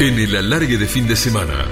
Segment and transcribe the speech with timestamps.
[0.00, 1.66] En el alargue de fin de semana.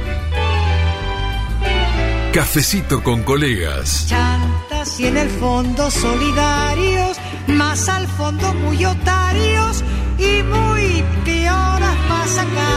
[2.32, 4.06] Cafecito con colegas.
[4.06, 7.16] Chantas y en el fondo solidarios,
[7.48, 9.82] más al fondo muy otarios
[10.18, 12.72] y muy peoras más acá.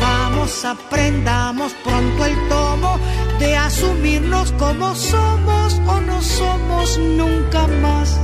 [0.00, 2.98] Vamos, aprendamos pronto el tomo
[3.38, 8.18] de asumirnos como somos o no somos nunca más.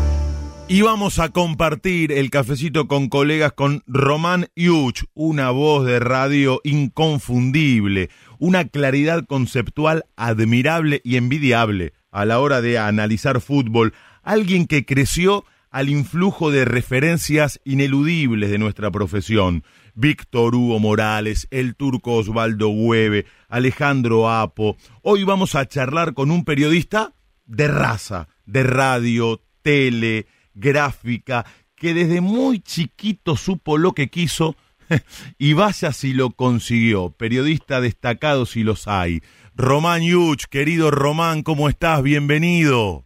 [0.70, 6.60] Y vamos a compartir el cafecito con colegas con Román Yuch, una voz de radio
[6.62, 14.84] inconfundible, una claridad conceptual admirable y envidiable a la hora de analizar fútbol, alguien que
[14.84, 19.64] creció al influjo de referencias ineludibles de nuestra profesión.
[19.94, 24.76] Víctor Hugo Morales, el turco Osvaldo Hueve, Alejandro Apo.
[25.00, 27.14] Hoy vamos a charlar con un periodista
[27.46, 31.44] de raza, de radio, tele, gráfica,
[31.74, 34.56] que desde muy chiquito supo lo que quiso
[35.38, 37.10] y vaya si lo consiguió.
[37.10, 39.20] Periodista destacado si los hay.
[39.54, 42.02] Román Yuch, querido Román, ¿cómo estás?
[42.02, 43.04] Bienvenido.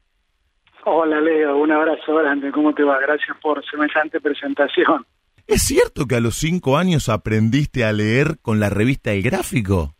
[0.85, 2.99] Hola Leo, un abrazo grande, ¿cómo te va?
[2.99, 5.07] Gracias por semejante presentación.
[5.47, 9.95] ¿Es cierto que a los cinco años aprendiste a leer con la revista El Gráfico?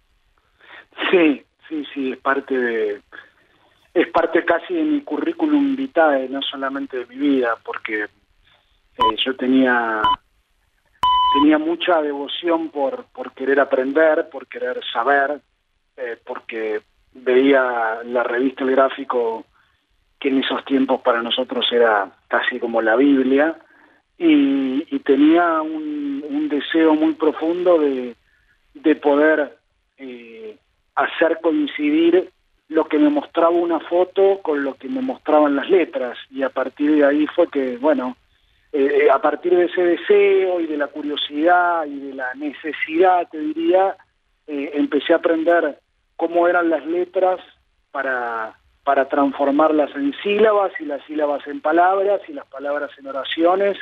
[1.11, 3.01] Sí, sí, sí, es parte de,
[3.95, 9.37] es parte casi de mi currículum vitae, no solamente de mi vida, porque eh, yo
[9.37, 10.03] tenía
[11.35, 15.41] tenía mucha devoción por, por querer aprender, por querer saber,
[15.97, 16.83] eh, porque
[17.15, 19.45] veía la revista El Gráfico,
[20.21, 23.57] que en esos tiempos para nosotros era casi como la Biblia,
[24.19, 28.15] y, tenía un, un, deseo muy profundo de,
[28.75, 29.59] de poder
[29.99, 30.57] eh,
[30.95, 32.31] hacer coincidir
[32.69, 36.19] lo que me mostraba una foto con lo que me mostraban las letras.
[36.31, 38.17] Y a partir de ahí fue que, bueno,
[38.73, 43.39] eh, a partir de ese deseo y de la curiosidad y de la necesidad, te
[43.39, 43.97] diría,
[44.47, 45.79] eh, empecé a aprender
[46.17, 47.41] cómo eran las letras
[47.91, 53.77] para, para transformarlas en sílabas y las sílabas en palabras y las palabras en oraciones.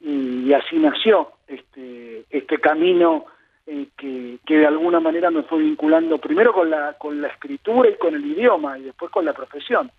[0.00, 3.26] Y, así nació este, este camino
[3.72, 7.96] eh, que, de alguna manera me fue vinculando primero con la, con la escritura y
[7.98, 9.92] con el idioma y después con la profesión.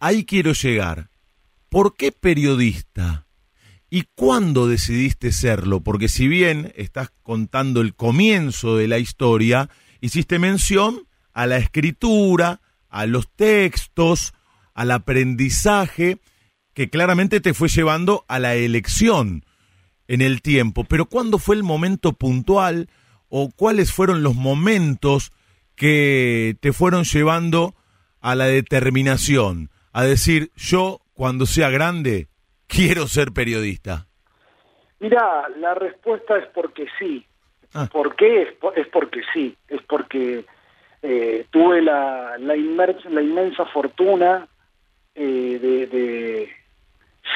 [0.00, 1.06] Ahí quiero llegar.
[1.68, 3.26] ¿Por qué periodista?
[3.90, 5.82] ¿Y cuándo decidiste serlo?
[5.82, 9.68] Porque si bien estás contando el comienzo de la historia,
[10.00, 14.34] hiciste mención a la escritura, a los textos,
[14.74, 16.18] al aprendizaje,
[16.74, 19.44] que claramente te fue llevando a la elección
[20.10, 20.82] en el tiempo.
[20.84, 22.88] Pero ¿cuándo fue el momento puntual
[23.28, 25.30] o cuáles fueron los momentos
[25.76, 27.76] que te fueron llevando
[28.20, 29.70] a la determinación?
[29.92, 32.26] A decir, yo cuando sea grande
[32.66, 34.08] quiero ser periodista?
[34.98, 37.24] Mira, la respuesta es porque sí.
[37.72, 37.88] Ah.
[37.90, 38.42] ¿Por qué?
[38.42, 39.56] Es, porque sí.
[39.68, 40.44] Es porque
[41.02, 44.48] eh, tuve la, la, la, inmensa fortuna
[45.14, 46.50] eh, de,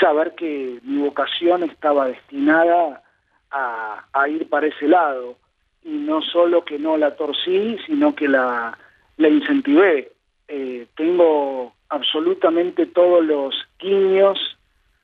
[0.01, 3.03] saber que mi vocación estaba destinada
[3.51, 5.37] a, a, ir para ese lado.
[5.83, 8.77] Y no solo que no la torcí, sino que la,
[9.17, 10.13] la incentivé.
[10.49, 14.39] Eh, tengo absolutamente todos los guiños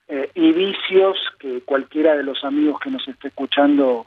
[0.08, 4.04] eh, y vicios que cualquiera de los amigos que nos esté escuchando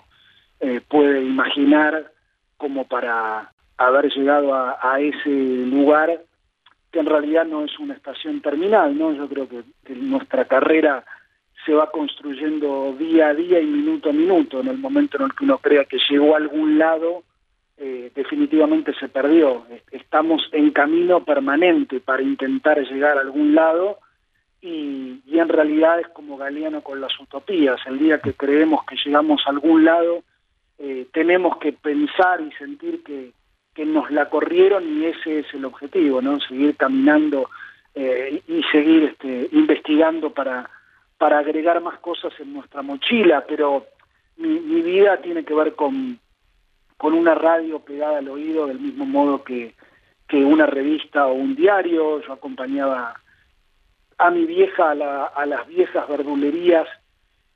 [0.59, 2.11] eh, puede imaginar
[2.57, 6.21] como para haber llegado a, ese lugar
[6.93, 9.11] que en realidad no es una estación terminal, ¿no?
[9.13, 9.63] Yo creo que,
[9.95, 11.03] nuestra carrera
[11.65, 14.59] se va construyendo día a día y minuto a minuto.
[14.59, 17.23] En el momento en el que uno crea que llegó a algún lado,
[17.77, 19.65] eh, definitivamente se perdió.
[19.89, 23.97] Estamos en camino permanente para intentar llegar a algún lado
[24.61, 27.81] y, en realidad es como Galeano con las utopías.
[27.87, 30.23] El día que creemos que llegamos a algún lado,
[30.77, 33.31] eh, tenemos que pensar y sentir que,
[33.73, 36.39] que nos la corrieron y ese es el objetivo, ¿no?
[36.39, 37.49] Seguir caminando
[37.95, 40.69] eh, y seguir este, investigando para,
[41.17, 43.85] para agregar más cosas en nuestra mochila, pero
[44.37, 46.19] mi, mi vida tiene que ver con,
[46.97, 49.73] con una radio pegada al oído del mismo modo que,
[50.27, 52.21] que una revista o un diario.
[52.21, 53.19] Yo acompañaba
[54.17, 56.87] a mi vieja a, las viejas verdulerías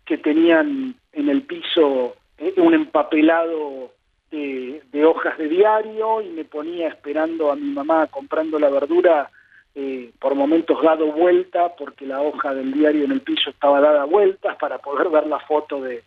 [0.06, 3.92] que tenían en el piso eh, un empapelado
[4.32, 9.30] de, hojas de diario y me ponía esperando a mi mamá comprando la verdura
[9.74, 14.06] eh, por momentos dado vuelta porque la hoja del diario en el piso estaba dada
[14.06, 16.04] vueltas para poder ver la foto de,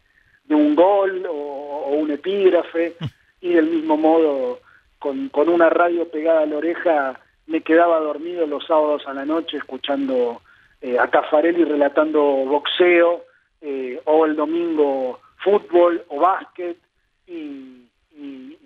[0.51, 2.97] un gol o, un epígrafe.
[3.43, 4.61] Y del mismo modo
[4.99, 9.25] con, con una radio pegada a la oreja me quedaba dormido los sábados a la
[9.25, 10.43] noche escuchando
[10.83, 13.25] eh, a Cafarelli relatando boxeo,
[13.61, 16.79] eh, o el domingo fútbol o básquet,
[17.27, 17.80] y,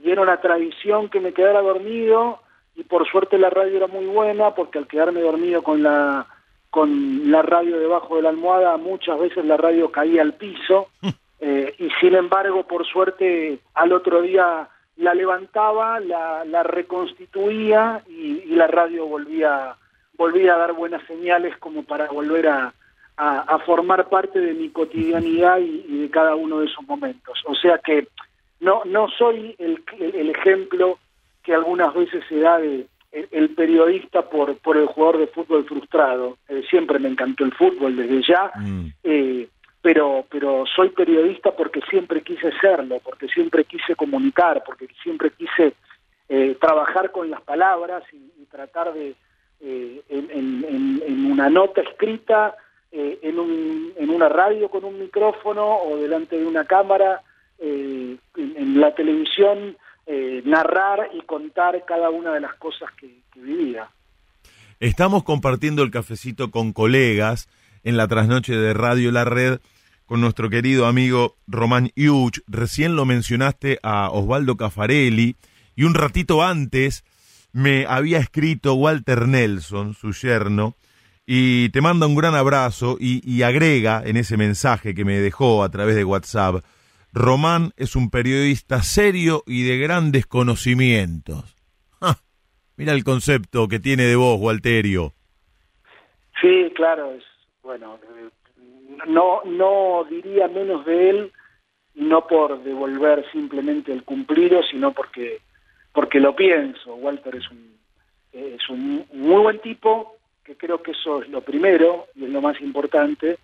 [0.05, 2.41] era una tradición que me quedara dormido
[2.77, 6.27] y por suerte la radio era muy buena porque al quedarme dormido con la
[6.71, 10.89] con la radio debajo de la almohada muchas veces la radio caía al piso
[11.41, 18.43] eh, y sin embargo por suerte al otro día la levantaba la, la reconstituía y,
[18.45, 19.77] y, la radio volvía
[20.17, 22.73] volvía a dar buenas señales como para volver a,
[23.17, 27.39] a, formar parte de mi cotidianidad y, de cada uno de esos momentos.
[27.47, 28.09] O sea que
[28.65, 30.99] no, no soy el, el, ejemplo
[31.43, 36.39] que algunas veces se da de el, periodista por, por el jugador de fútbol frustrado.
[36.49, 38.87] Eh, siempre me encantó el fútbol desde ya, mm.
[39.05, 39.49] eh,
[39.81, 45.75] pero, pero soy periodista porque siempre quise serlo, porque siempre quise comunicar, porque siempre quise
[46.29, 49.17] eh, trabajar con las palabras y, tratar de,
[49.61, 52.55] en, en, en, una nota escrita,
[52.97, 57.23] eh, en, un, en una radio con un micrófono o delante de una cámara,
[57.59, 63.89] eh, en, la televisión, eh, narrar y contar cada una de las cosas que, vivía.
[64.79, 67.49] Estamos compartiendo el cafecito con colegas
[67.83, 69.59] en la trasnoche de Radio La Red
[70.07, 72.41] con nuestro querido amigo Román Yuch.
[72.47, 75.35] Recién lo mencionaste a Osvaldo Cafarelli
[75.75, 77.05] y un ratito antes
[77.53, 80.75] me había escrito Walter Nelson, su yerno,
[81.25, 85.71] y te manda un gran abrazo y, agrega en ese mensaje que me dejó a
[85.71, 86.65] través de WhatsApp,
[87.15, 91.57] Román es un periodista serio y de grandes conocimientos.
[92.77, 95.13] Mira el concepto que tiene de vos, Walterio.
[96.41, 97.23] Sí, claro, es
[97.63, 98.29] bueno, eh,
[99.07, 101.33] no no diría menos de él
[101.95, 105.39] no por devolver simplemente el cumplido, sino porque
[105.93, 106.97] porque lo pienso.
[106.97, 107.79] Walter es un
[108.33, 112.41] es un muy buen tipo, que creo que eso es lo primero y es lo
[112.41, 113.39] más importante,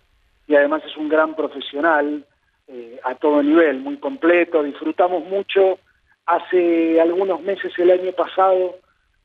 [0.45, 2.25] y además es un gran profesional
[2.67, 5.79] eh, a todo nivel, muy completo, disfrutamos mucho.
[6.25, 8.77] Hace algunos meses, el año pasado,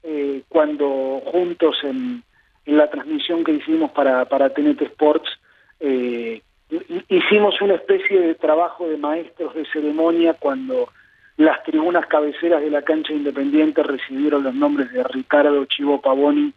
[0.03, 2.23] eh, cuando juntos en,
[2.65, 5.31] la transmisión que hicimos para, para TNT Sports,
[5.79, 6.43] eh,
[7.09, 10.89] hicimos una especie de trabajo de maestros de ceremonia cuando
[11.37, 16.53] las tribunas cabeceras de la cancha independiente recibieron los nombres de Ricardo Chivo Pavoni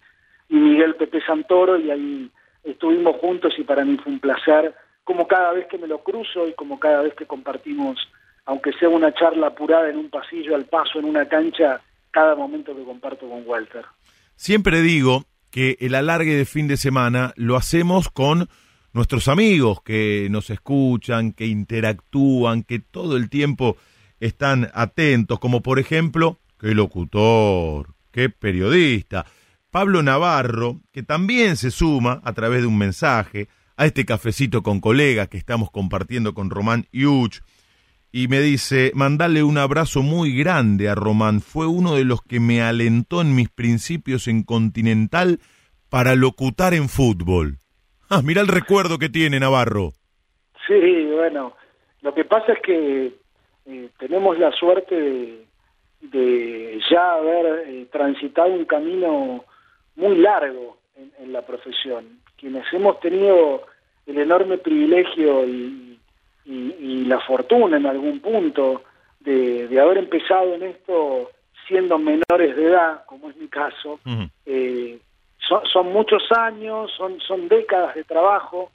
[0.49, 2.31] y Miguel Pepe Santoro y ahí
[2.63, 4.73] estuvimos juntos y para mí fue un placer,
[5.09, 7.97] como cada vez que me lo cruzo y como cada vez que compartimos,
[8.45, 12.75] aunque sea una charla apurada en un pasillo al paso, en una cancha, cada momento
[12.75, 13.85] que comparto con Walter.
[14.35, 18.49] Siempre digo que el alargue de fin de semana lo hacemos con
[18.93, 23.77] nuestros amigos que nos escuchan, que interactúan, que todo el tiempo
[24.19, 29.25] están atentos, como por ejemplo, qué locutor, qué periodista,
[29.71, 34.81] Pablo Navarro, que también se suma a través de un mensaje a este cafecito con
[34.81, 37.39] colegas que estamos compartiendo con Román Yuch,
[38.11, 42.39] y me dice, mandale un abrazo muy grande a Román, fue uno de los que
[42.39, 45.39] me alentó en mis principios en Continental
[45.89, 47.57] para locutar en fútbol.
[48.09, 49.91] Ah, mira el recuerdo que tiene Navarro.
[50.67, 51.55] Sí, bueno,
[52.01, 53.13] lo que pasa es que
[53.65, 55.45] eh, tenemos la suerte
[56.01, 59.45] de, ya haber eh, transitado un camino
[59.95, 62.19] muy largo en, la profesión.
[62.37, 63.63] Quienes hemos tenido
[64.09, 65.85] el enorme privilegio y,
[67.05, 68.83] la fortuna en algún punto
[69.19, 71.31] de, haber empezado en esto
[71.67, 73.99] siendo menores de edad, como es mi caso,
[74.45, 74.99] eh,
[75.39, 78.71] son, muchos años, son, son décadas de trabajo,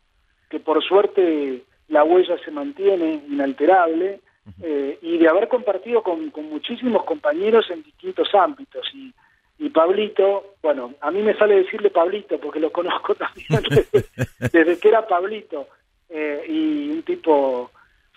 [0.50, 4.20] que por suerte la huella se mantiene inalterable,
[4.62, 8.86] eh, y de haber compartido con, con, muchísimos compañeros en distintos ámbitos.
[8.94, 9.12] Y,
[9.58, 13.62] y Pablito, bueno, a mí me sale decirle Pablito porque lo conozco también
[14.52, 15.68] desde, que era Pablito,
[16.08, 17.70] eh, y un tipo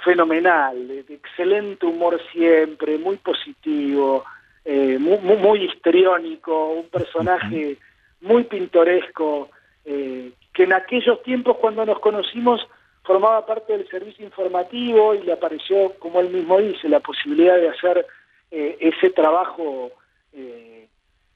[0.03, 4.24] fenomenal, de, excelente humor siempre, muy positivo,
[4.65, 7.77] eh, muy, muy, histriónico, un personaje
[8.22, 9.50] muy pintoresco,
[9.86, 12.67] eh, que en aquellos tiempos cuando nos conocimos
[13.03, 17.70] formaba parte del servicio informativo y le apareció, como él mismo dice, la posibilidad de
[17.70, 18.06] hacer
[18.50, 19.91] ese trabajo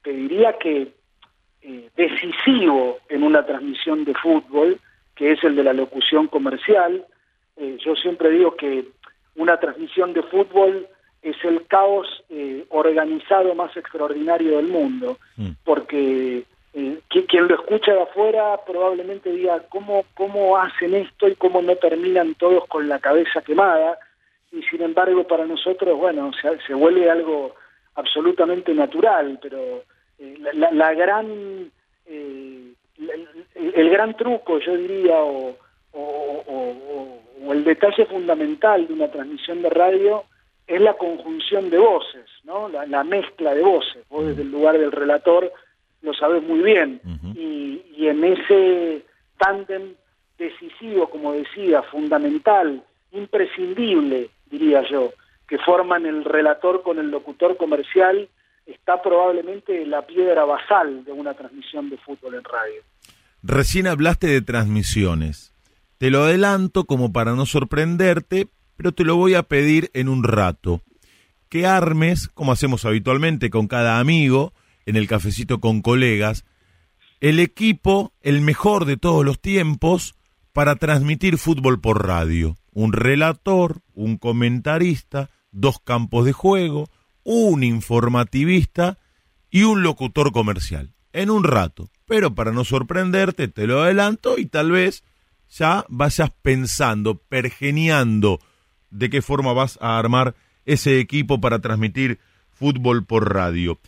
[0.04, 0.94] te diría que
[1.64, 4.80] eh, decisivo en una transmisión de fútbol,
[5.16, 7.06] que es el de la locución comercial.
[7.56, 8.86] Eh, yo siempre digo que
[9.36, 10.88] una transmisión de fútbol
[11.22, 15.50] es el caos eh, organizado más extraordinario del mundo, mm.
[15.64, 16.46] porque
[17.28, 22.34] quien lo escucha de afuera probablemente diga cómo, cómo hacen esto y cómo no terminan
[22.36, 24.00] todos con la cabeza quemada,
[24.52, 27.54] y sin embargo para nosotros, bueno, se, se vuelve algo
[27.96, 29.84] absolutamente natural, pero
[30.22, 31.72] eh, la, gran
[32.06, 32.74] eh,
[33.56, 35.58] el, gran truco, yo diría, o,
[35.94, 40.24] o, el detalle fundamental de una transmisión de radio
[40.68, 42.70] es la conjunción de voces, ¿no?
[42.70, 44.04] La, mezcla de voces.
[44.10, 45.52] Vos desde el lugar del relator
[46.04, 47.02] lo sabes muy bien.
[47.36, 49.04] y, y, en ese
[49.38, 49.96] tándem
[50.38, 55.12] decisivo, como decía, fundamental, imprescindible, diría yo,
[55.48, 58.30] que forman el relator con el locutor comercial,
[58.66, 62.82] está probablemente la piedra basal de una transmisión de fútbol en radio.
[63.44, 65.54] Recién hablaste de transmisiones.
[65.98, 70.24] Te lo adelanto como para no sorprenderte, pero te lo voy a pedir en un
[70.24, 70.82] rato.
[71.50, 74.54] Que armes, como hacemos habitualmente con cada amigo,
[74.86, 76.46] en el cafecito con colegas,
[77.20, 80.16] el equipo, el mejor de todos los tiempos,
[80.54, 82.58] para transmitir fútbol por radio.
[82.74, 86.90] Un relator, un comentarista, dos campos de juego,
[87.24, 88.98] un informativista
[89.50, 90.94] y un locutor comercial.
[91.14, 91.90] En un rato.
[92.06, 95.04] Pero para no sorprenderte, te lo adelanto y tal vez
[95.50, 98.40] ya vayas pensando, pergeniando
[98.90, 100.36] de qué forma vas a armar
[100.66, 102.20] ese equipo para transmitir
[102.52, 103.80] fútbol por radio.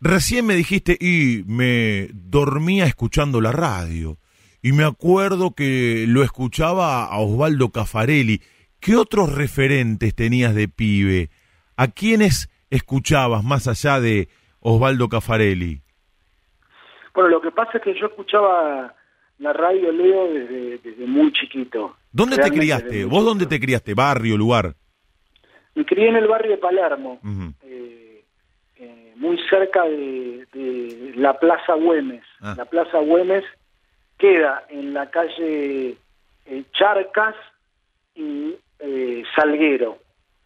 [0.00, 4.18] Recién me dijiste, y me dormía escuchando la radio,
[4.62, 8.42] y me acuerdo que lo escuchaba a Osvaldo Cafarelli.
[8.78, 11.30] ¿Qué otros referentes tenías de pibe?
[11.76, 14.28] ¿A quiénes escuchabas más allá de
[14.60, 15.80] Osvaldo Cafarelli?
[17.14, 18.94] Bueno, lo que pasa es que yo escuchaba
[19.38, 21.96] la radio Leo desde, muy chiquito.
[22.12, 23.04] ¿Dónde te criaste?
[23.04, 23.94] ¿Vos dónde te criaste?
[23.94, 24.74] ¿Barrio, lugar?
[25.74, 27.20] Me crié en el barrio de Palermo,
[27.62, 28.24] eh,
[28.76, 30.46] eh, muy cerca de,
[31.16, 32.24] la Plaza Güemes.
[32.40, 32.54] Ah.
[32.56, 33.44] La Plaza Güemes
[34.18, 35.96] queda en la calle
[36.46, 37.34] eh, Charcas
[38.14, 38.54] y
[39.34, 39.98] Salguero.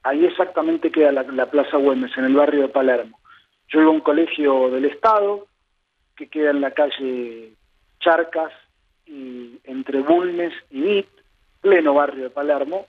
[0.02, 3.18] Ahí exactamente queda la, la Plaza Güemes, en el barrio de Palermo.
[3.68, 5.46] Yo iba a un colegio del Estado
[6.16, 7.52] que queda en la calle
[8.00, 8.52] Charcas
[9.06, 11.08] y entre Bulnes y Vit,
[11.60, 12.86] pleno barrio de Palermo,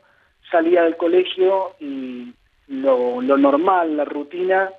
[0.50, 2.34] salía del colegio y
[2.68, 4.72] lo, normal, la rutina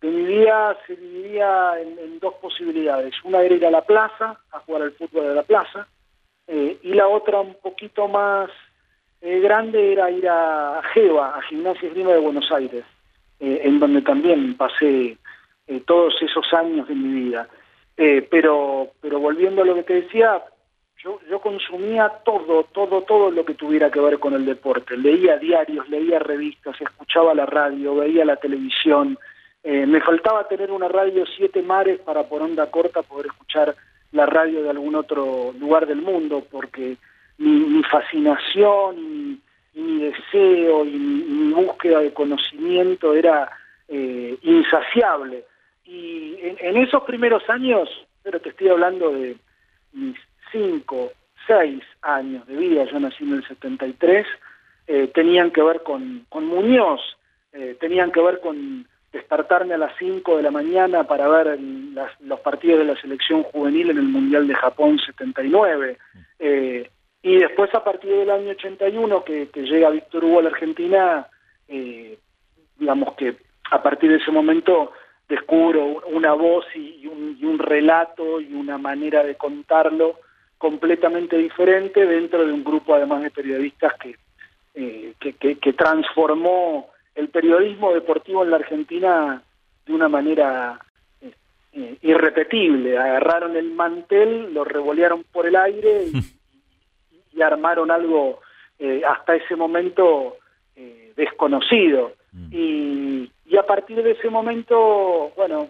[0.00, 3.14] de mi vida se dividía en, dos posibilidades.
[3.24, 5.88] Una era ir a la plaza, a jugar al fútbol de la plaza,
[6.46, 8.50] eh, y la otra un poquito más
[9.20, 12.84] eh, grande era ir a, Jeva, a Gimnasia Esgrima de Buenos Aires,
[13.40, 15.16] eh, en donde también pasé
[15.84, 17.46] todos esos años de mi vida.
[17.94, 20.42] pero, pero volviendo a lo que te decía,
[21.02, 24.96] yo, yo consumía todo, todo, todo lo que tuviera que ver con el deporte.
[24.96, 29.16] Leía diarios, leía revistas, escuchaba la radio, veía la televisión.
[29.62, 33.76] Eh, me faltaba tener una radio siete mares para por onda corta poder escuchar
[34.10, 36.96] la radio de algún otro lugar del mundo, porque
[37.38, 39.40] mi, fascinación, mi,
[39.74, 43.50] mi deseo y mi, búsqueda de conocimiento era
[43.88, 45.44] eh, insaciable.
[45.84, 47.88] Y en, esos primeros años,
[48.22, 49.36] pero te estoy hablando de
[49.92, 50.16] mis
[50.52, 51.12] cinco,
[51.46, 54.26] seis años de vida, yo nací en el 73,
[54.86, 57.00] eh, tenían que ver con, con Muñoz,
[57.52, 61.58] eh, tenían que ver con despertarme a las 5 de la mañana para ver
[62.20, 65.96] los partidos de la selección juvenil en el Mundial de Japón 79.
[66.38, 66.90] Eh,
[67.22, 71.26] y después a partir del año 81 que, que llega Víctor Hugo a la Argentina,
[72.78, 73.36] digamos que
[73.70, 74.92] a partir de ese momento
[75.28, 80.16] descubro una voz y, un, y un relato y una manera de contarlo
[80.56, 84.16] completamente diferente dentro de un grupo además de periodistas que,
[84.74, 89.42] eh, que, transformó el periodismo deportivo en la Argentina
[89.86, 90.80] de una manera
[91.20, 91.32] eh,
[91.72, 92.98] eh, irrepetible.
[92.98, 96.12] Agarraron el mantel, lo revolearon por el aire y,
[97.42, 98.40] armaron algo
[99.08, 100.36] hasta ese momento
[101.16, 102.12] desconocido.
[102.32, 102.48] Mm.
[102.52, 105.68] Y, y a partir de ese momento, bueno,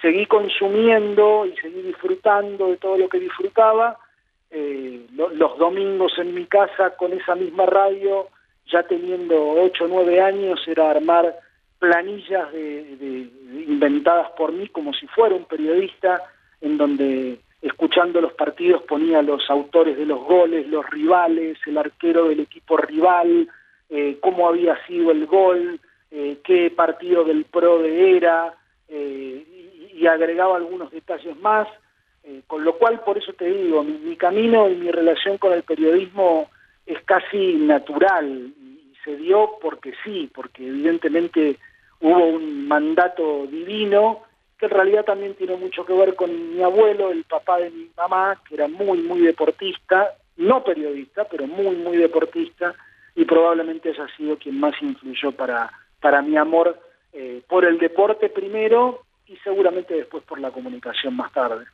[0.00, 3.98] seguí consumiendo y seguí disfrutando de todo lo que disfrutaba
[4.50, 8.28] eh, los domingos en mi casa con esa misma radio,
[8.66, 11.38] ya teniendo 8 o 9 años, era armar
[11.78, 13.28] planillas de,
[13.66, 16.22] inventadas por mí como si fuera un periodista,
[16.60, 22.28] en donde escuchando los partidos ponía los autores de los goles, los rivales, el arquero
[22.28, 23.48] del equipo rival,
[23.90, 28.54] eh, cómo había sido el gol, eh, qué partido del PRO de era,
[28.90, 31.68] y agregaba algunos detalles más
[32.28, 35.62] eh, con lo cual, por eso te digo, mi, camino y mi relación con el
[35.62, 36.50] periodismo
[36.84, 41.56] es casi natural y se dio porque sí, porque evidentemente
[42.00, 44.24] hubo un mandato divino
[44.58, 47.88] que en realidad también tiene mucho que ver con mi abuelo, el papá de mi
[47.96, 52.74] mamá, que era muy, muy deportista, no periodista, pero muy, muy deportista,
[53.14, 56.78] y probablemente haya sido quien más influyó para, para mi amor
[57.12, 61.64] eh, por el deporte primero y seguramente después por la comunicación más tarde.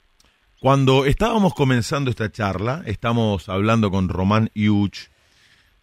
[0.60, 5.08] Cuando estábamos comenzando esta charla, estamos hablando con Román Yuch,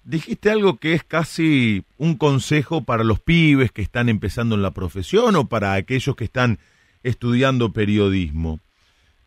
[0.03, 4.71] dijiste algo que es casi un consejo para los pibes que están empezando en la
[4.71, 6.59] profesión o para aquellos que están
[7.03, 8.59] estudiando periodismo.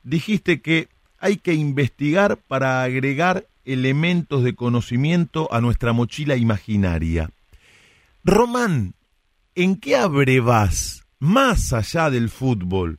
[0.02, 0.88] Dijiste que
[1.18, 7.30] hay que investigar para agregar elementos de conocimiento a nuestra mochila imaginaria.
[8.22, 8.94] Román,
[9.54, 12.98] ¿en qué abrevas más allá del fútbol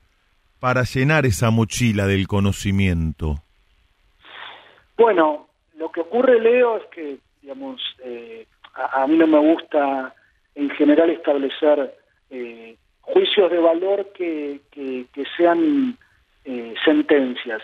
[0.60, 3.36] para llenar esa mochila del conocimiento?
[4.98, 10.15] Bueno, lo que ocurre, Leo, es que, digamos, eh, a, mí no me gusta
[10.55, 11.96] en general establecer
[12.29, 15.06] eh, juicios de valor que, que,
[15.38, 15.98] sean
[16.44, 17.62] eh, sentencias.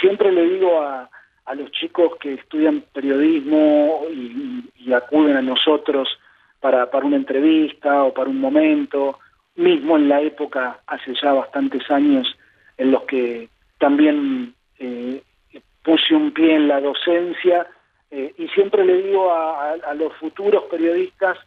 [0.00, 1.08] siempre le digo a,
[1.44, 6.08] a, los chicos que estudian periodismo y, y, acuden a nosotros
[6.60, 9.18] para, para una entrevista o para un momento,
[9.56, 12.36] mismo en la época, hace ya bastantes años,
[12.78, 15.22] en los que también eh,
[15.82, 17.66] puse un pie en la docencia
[18.10, 21.38] eh, y siempre le digo a, los futuros periodistas,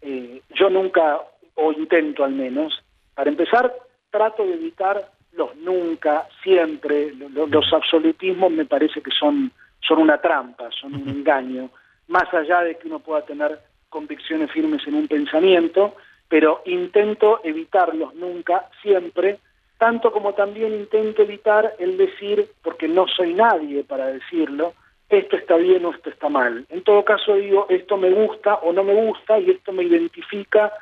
[0.00, 1.20] eh, yo nunca,
[1.60, 2.82] o intento al menos,
[3.14, 3.74] para empezar,
[4.10, 9.50] trato de evitar los nunca, siempre, los, absolutismos me parece que son,
[9.80, 11.70] son una trampa, son un engaño,
[12.06, 15.96] más allá de que uno pueda tener convicciones firmes en un pensamiento,
[16.28, 19.40] pero intento evitarlos nunca, siempre,
[19.78, 24.74] tanto como también intento evitar el decir, porque no soy nadie para decirlo,
[25.08, 26.66] esto está bien o esto está mal.
[26.68, 30.72] En todo caso digo, esto me gusta o no me gusta y esto me identifica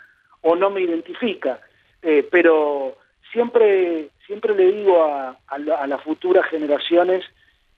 [0.47, 1.61] o no me identifica.
[2.03, 2.97] Eh, pero
[3.33, 7.25] siempre, siempre le digo a, las futuras generaciones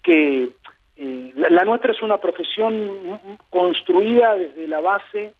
[0.03, 0.51] que
[0.97, 5.33] eh, la, nuestra es una profesión construida desde la base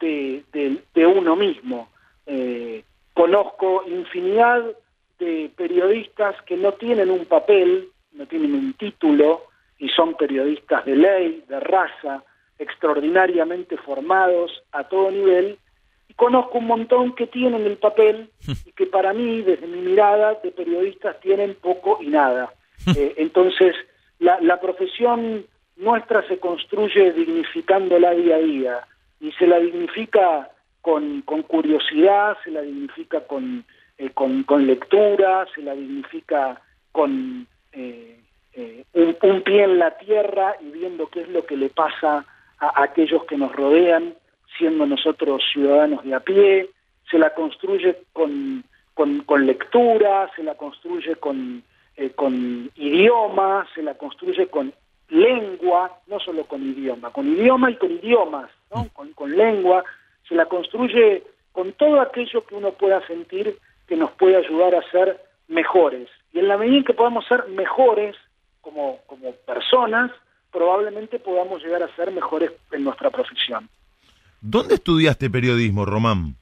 [0.00, 1.90] de, uno mismo.
[2.26, 2.82] Eh,
[3.12, 4.64] conozco infinidad
[5.18, 9.42] de periodistas que no tienen un papel, no tienen un título
[9.78, 12.24] y son periodistas de ley, de raza,
[12.58, 15.58] extraordinariamente formados a todo nivel,
[16.10, 18.30] y conozco un montón que tienen el papel
[18.66, 22.52] y que para mí, desde mi mirada de periodistas, tienen poco y nada.
[22.96, 23.76] Eh, entonces,
[24.18, 25.44] la, la profesión
[25.76, 28.80] nuestra se construye dignificándola día a día.
[29.20, 33.64] Y se la dignifica con, con curiosidad, se la dignifica con
[33.98, 36.58] eh, con, con, lectura, se la dignifica
[36.90, 38.18] con eh,
[38.54, 42.24] eh, un, pie en la tierra y viendo qué es lo que le pasa
[42.58, 44.14] a, aquellos que nos rodean,
[44.58, 46.70] siendo nosotros ciudadanos de a pie,
[47.10, 51.62] se la construye con, con, lectura, se la construye con,
[52.14, 54.72] con idioma, se la construye con
[55.08, 58.88] lengua, no solo con idioma, con idioma y con idiomas, ¿no?
[58.92, 59.84] con, con lengua,
[60.28, 63.56] se la construye con todo aquello que uno pueda sentir
[63.88, 66.08] que nos puede ayudar a ser mejores.
[66.32, 68.14] Y en la medida en que podamos ser mejores
[68.60, 70.12] como, como personas,
[70.52, 73.68] probablemente podamos llegar a ser mejores en nuestra profesión.
[74.40, 76.34] ¿Dónde estudiaste periodismo, Román?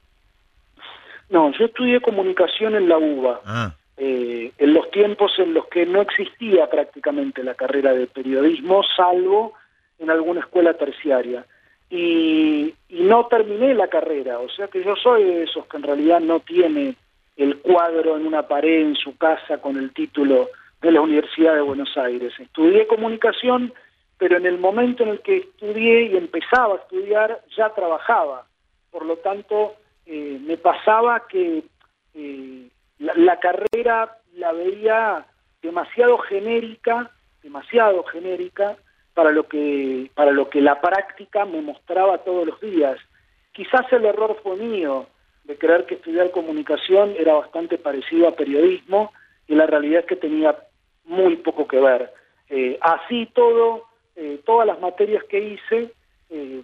[1.29, 3.75] No, yo estudié comunicación en la UBA, ah.
[3.97, 9.53] eh, en los tiempos en los que no existía prácticamente la carrera de periodismo, salvo
[9.99, 11.45] en alguna escuela terciaria.
[11.89, 15.83] Y, y no terminé la carrera, o sea que yo soy de esos que en
[15.83, 16.95] realidad no tiene
[17.35, 20.49] el cuadro en una pared en su casa con el título
[20.81, 22.33] de la Universidad de Buenos Aires.
[22.39, 23.73] Estudié comunicación,
[24.19, 28.45] pero en el momento en el que estudié y empezaba a estudiar ya trabajaba.
[28.91, 31.63] Por lo tanto, eh, me pasaba que
[32.13, 32.67] eh,
[32.99, 35.25] la, carrera la veía
[35.61, 37.09] demasiado genérica,
[37.41, 38.75] demasiado genérica
[39.13, 42.99] para lo que para lo que la práctica me mostraba todos los días.
[43.53, 45.07] Quizás el error fue mío,
[45.45, 49.13] de creer que estudiar comunicación era bastante parecido a periodismo
[49.47, 50.55] y la realidad es que tenía
[51.05, 52.13] muy poco que ver.
[52.49, 53.88] Eh, así todo,
[54.19, 55.91] eh, todas las materias que hice,
[56.29, 56.61] eh,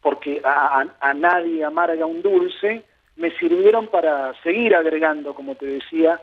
[0.00, 2.84] porque a, nadie amarga un dulce,
[3.16, 6.20] me sirvieron para seguir agregando, como te decía,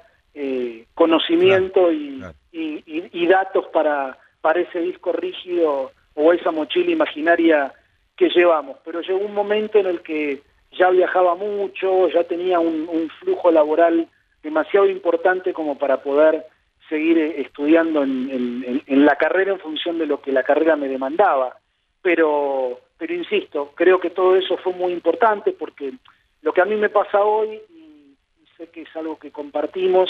[0.95, 7.73] conocimiento y, y, datos para, para ese disco rígido o esa mochila imaginaria
[8.15, 8.77] que llevamos.
[8.85, 10.41] Pero llegó un momento en el que
[10.77, 14.07] ya viajaba mucho, ya tenía un, flujo laboral
[14.41, 16.45] demasiado importante como para poder
[16.89, 21.57] seguir eh, estudiando en, la carrera en función de lo que la carrera me demandaba.
[22.01, 25.93] Pero, pero insisto, creo que todo eso fue muy importante porque
[26.41, 28.15] lo que a mí me pasa hoy, y,
[28.57, 30.09] sé que es algo que compartimos,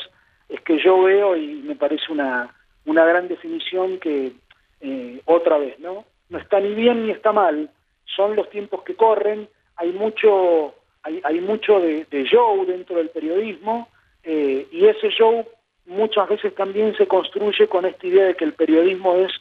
[0.49, 2.53] es que yo veo y me parece una,
[2.85, 4.33] una gran definición que,
[4.81, 6.05] eh, otra vez, ¿no?
[6.29, 7.69] No está ni bien ni está mal,
[8.05, 13.87] son los tiempos que corren, hay mucho, hay, hay mucho de, show dentro del periodismo
[14.23, 15.45] eh, y ese show
[15.85, 19.31] muchas veces también se construye con esta idea de que el periodismo es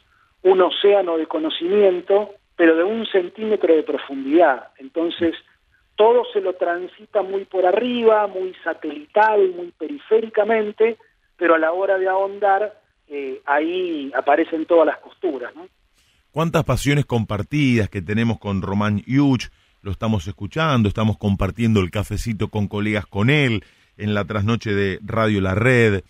[0.41, 4.69] un océano de conocimiento pero de un centímetro de profundidad.
[4.77, 5.33] Entonces,
[5.95, 10.97] todo se lo transita muy por arriba, muy satelital, muy periféricamente,
[11.37, 15.53] pero a la hora de ahondar, eh, ahí aparecen todas las costuras.
[16.31, 19.49] Cuántas pasiones compartidas que tenemos con Román Yuch,
[19.81, 23.63] lo estamos escuchando, estamos compartiendo el cafecito con colegas con él
[23.97, 26.03] en la trasnoche de Radio La Red.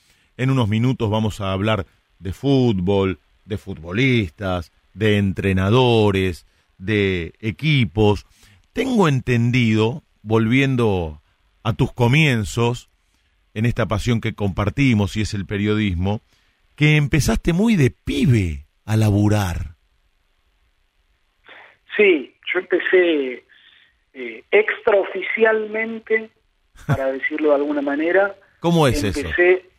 [0.43, 1.85] En unos minutos vamos a hablar
[2.19, 6.45] de fútbol, de futbolistas, de entrenadores,
[6.77, 8.25] de equipos.
[8.73, 11.21] Tengo entendido, volviendo
[11.63, 12.89] a tus comienzos,
[13.53, 16.19] en esta pasión que compartimos y es el periodismo,
[16.75, 19.77] que empezaste muy de pibe a laburar.
[21.95, 23.45] Sí, yo empecé
[24.13, 26.31] eh, extraoficialmente,
[26.85, 28.35] para decirlo de alguna manera.
[28.59, 29.21] ¿Cómo es empecé,
[29.53, 29.72] eso?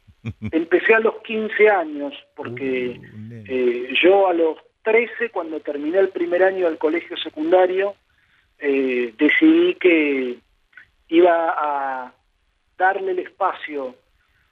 [0.52, 6.08] Empecé a los 15 años, porque uh, eh, yo a los 13, cuando terminé el
[6.08, 7.94] primer año del colegio secundario,
[8.58, 10.38] eh, decidí que
[11.08, 12.12] iba a
[12.78, 13.94] darle el espacio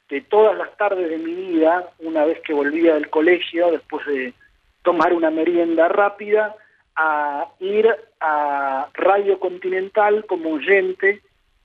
[0.08, 4.34] de todas las tardes de mi vida, una vez que volvía del colegio, después de
[4.82, 6.54] tomar una merienda rápida,
[6.94, 7.88] a ir
[8.20, 11.22] a Radio Continental como oyente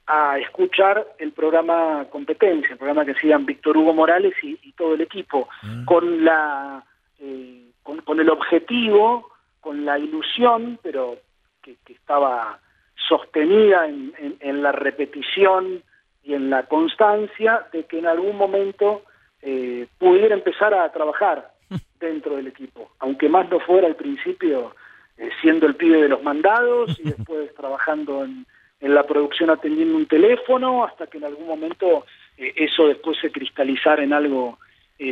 [0.08, 5.02] a escuchar el programa Competencia, el programa que hacían Víctor Hugo Morales y, todo el
[5.02, 5.84] equipo, ah.
[5.86, 6.84] con la
[7.20, 11.18] eh, con, el objetivo, con la ilusión, pero
[11.62, 12.60] que, estaba
[12.96, 15.84] sostenida en, la repetición
[16.24, 19.04] y en la constancia de que en algún momento
[19.42, 21.52] eh, pudiera empezar a trabajar
[22.00, 24.76] dentro del equipo, aunque más no fuera al principio
[25.18, 28.46] eh, siendo el pibe de los mandados y después trabajando en,
[28.82, 32.06] la producción atendiendo un teléfono, hasta que en algún momento
[32.38, 34.60] eh, eso después se cristalizara en algo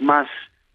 [0.01, 0.27] más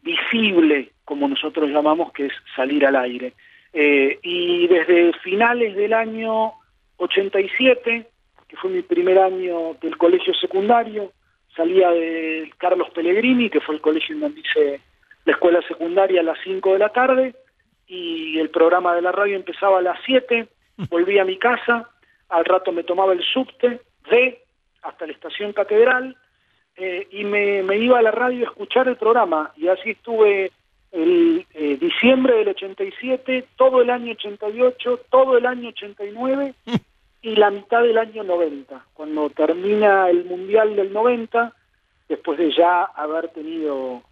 [0.02, 3.32] visible, como nosotros llamamos, que es salir al aire.
[3.72, 6.52] Eh, y desde finales del año
[6.96, 8.06] 87,
[8.48, 11.12] que fue mi primer año del colegio secundario,
[11.54, 14.80] salía de Carlos Pellegrini, que fue el colegio en donde hice
[15.24, 17.34] la escuela secundaria a las 5 de la tarde,
[17.86, 20.48] y el programa de la radio empezaba a las 7,
[20.88, 21.88] volví a mi casa,
[22.30, 24.42] al rato me tomaba el subte de
[24.82, 26.16] hasta la estación Catedral,
[26.76, 30.50] eh, y me, me, iba a la radio a escuchar el programa, y así estuve
[30.92, 36.54] el eh, diciembre del 87, todo el año 88, todo el año 89
[37.22, 41.52] y la mitad del año 90, cuando termina el Mundial del 90,
[42.08, 44.02] después de ya haber tenido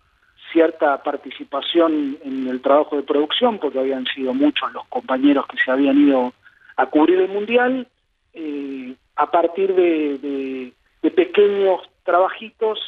[0.52, 5.70] cierta participación en el trabajo de producción, porque habían sido muchos los compañeros que se
[5.70, 6.32] habían ido
[6.76, 7.88] a cubrir el Mundial,
[8.38, 10.72] eh, a partir de,
[11.02, 12.78] de pequeños trabajitos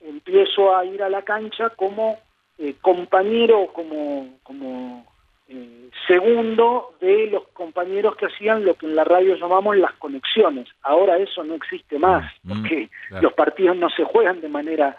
[0.00, 2.18] empiezo a ir a la cancha como
[2.58, 5.06] eh, compañero, como, como
[5.48, 10.68] eh, segundo de los compañeros que hacían lo que en la radio llamamos las conexiones.
[10.82, 12.90] Ahora eso no existe más, mm, porque
[13.20, 14.96] los partidos no se juegan de manera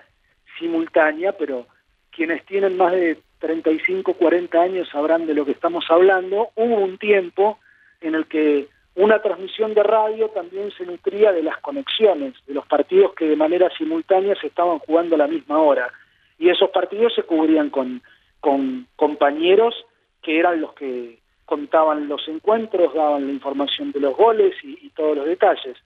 [0.58, 1.68] simultánea, pero
[2.12, 6.50] quienes tienen más de 35, 40 años sabrán de lo que estamos hablando.
[6.56, 7.60] Hubo un tiempo
[8.02, 8.68] en el que
[9.00, 13.38] una transmisión de radio también se nutría de las conexiones, de los partidos que de
[13.38, 15.90] manera simultánea se estaban jugando a la misma hora
[16.38, 18.02] y esos partidos se cubrían con,
[18.98, 19.74] compañeros
[20.22, 25.16] que eran los que contaban los encuentros, daban la información de los goles y, todos
[25.16, 25.78] los detalles.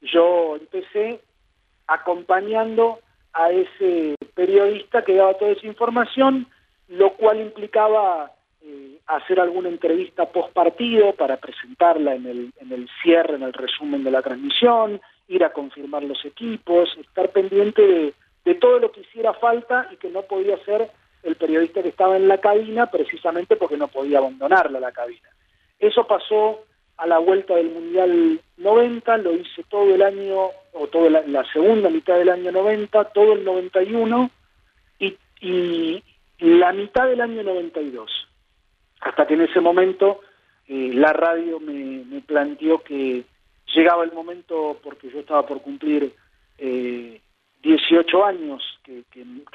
[0.00, 1.20] Yo empecé
[1.88, 3.00] acompañando
[3.32, 6.46] a ese periodista que daba toda esa información,
[6.86, 8.30] lo cual implicaba
[8.64, 13.52] eh, hacer alguna entrevista post partido para presentarla en el, en el cierre, en el
[13.52, 18.92] resumen de la transmisión, ir a confirmar los equipos, estar pendiente de, de todo lo
[18.92, 20.90] que hiciera falta y que no podía ser
[21.22, 25.28] el periodista que estaba en la cabina precisamente porque no podía abandonarla la cabina.
[25.78, 26.64] Eso pasó
[26.96, 31.90] a la vuelta del Mundial 90, lo hice todo el año, o toda la, segunda
[31.90, 34.30] mitad del año 90, todo el 91
[35.00, 36.02] y, y
[36.38, 38.28] la mitad del año 92.
[39.02, 40.20] Hasta que en ese momento
[40.66, 43.24] eh, la radio me, planteó que
[43.74, 46.14] llegaba el momento, porque yo estaba por cumplir
[46.58, 47.20] eh,
[47.62, 49.04] 18 años que,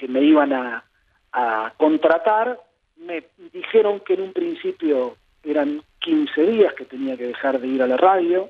[0.08, 0.84] me iban a,
[1.32, 2.60] a, contratar,
[2.98, 7.82] me dijeron que en un principio eran 15 días que tenía que dejar de ir
[7.82, 8.50] a la radio,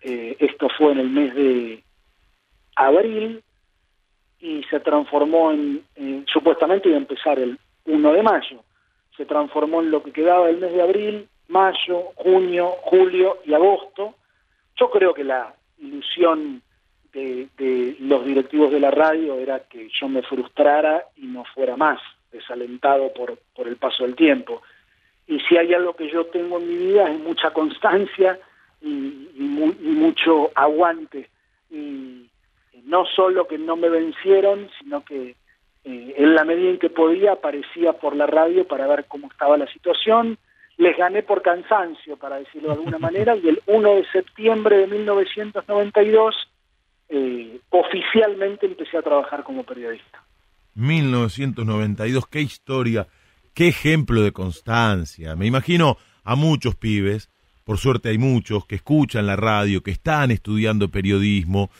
[0.00, 1.84] eh, esto fue en el mes de
[2.76, 3.42] abril
[4.40, 5.84] y se transformó en,
[6.32, 8.64] supuestamente iba a empezar el 1 de mayo,
[9.16, 14.14] se transformó en lo que quedaba del mes de abril, mayo, junio, julio y agosto.
[14.76, 16.62] Yo creo que la ilusión
[17.12, 22.00] de, los directivos de la radio era que yo me frustrara y no fuera más,
[22.30, 24.62] desalentado por, por el paso del tiempo.
[25.26, 28.38] y si hay algo que yo tengo en mi vida es mucha constancia
[28.82, 31.28] y, mucho aguante.
[31.70, 32.28] Y
[32.84, 35.36] no solo que no me vencieron, sino que
[35.84, 39.56] eh, en la medida en que podía aparecía por la radio para ver cómo estaba
[39.56, 40.38] la situación.
[40.76, 44.86] Les gané por cansancio, para decirlo de alguna manera, y el 1 de septiembre de
[44.86, 46.34] 1992
[47.08, 50.22] eh, oficialmente empecé a trabajar como periodista.
[50.74, 53.06] 1992, qué historia,
[53.54, 55.36] qué ejemplo de constancia.
[55.36, 57.30] Me imagino a muchos pibes,
[57.64, 61.70] por suerte hay muchos, que escuchan la radio, que están estudiando periodismo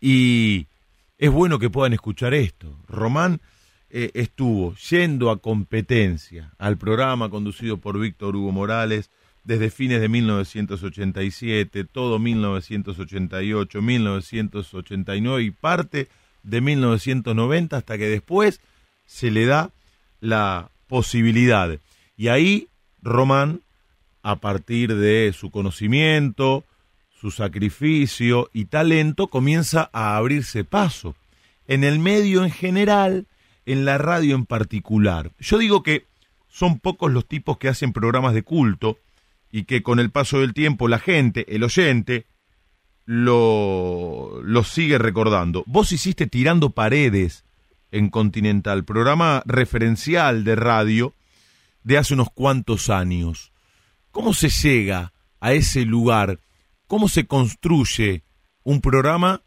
[0.00, 0.66] y
[1.22, 2.76] es bueno que puedan escuchar esto.
[2.88, 3.40] Román
[3.90, 9.08] eh, estuvo yendo a competencia al programa conducido por Víctor Hugo Morales
[9.44, 16.08] desde fines de 1987, todo 1988, 1989 y parte
[16.42, 18.60] de 1990 hasta que después
[19.06, 19.70] se le da
[20.18, 21.78] la posibilidad.
[22.16, 22.66] Y ahí
[23.00, 23.60] Román,
[24.24, 26.64] a partir de su conocimiento,
[27.22, 31.14] su sacrificio y talento, comienza a abrirse paso.
[31.68, 33.28] En el medio en general,
[33.64, 35.30] en la radio en particular.
[35.38, 36.04] Yo digo que
[36.48, 38.98] son pocos los tipos que hacen programas de culto
[39.52, 42.26] y que con el paso del tiempo la gente, el oyente,
[43.04, 45.62] lo, lo sigue recordando.
[45.68, 47.44] Vos hiciste Tirando Paredes
[47.92, 51.14] en Continental, programa referencial de radio
[51.84, 53.52] de hace unos cuantos años.
[54.10, 56.40] ¿Cómo se llega a ese lugar?
[56.92, 58.20] ¿Cómo se construye
[58.64, 59.40] un programa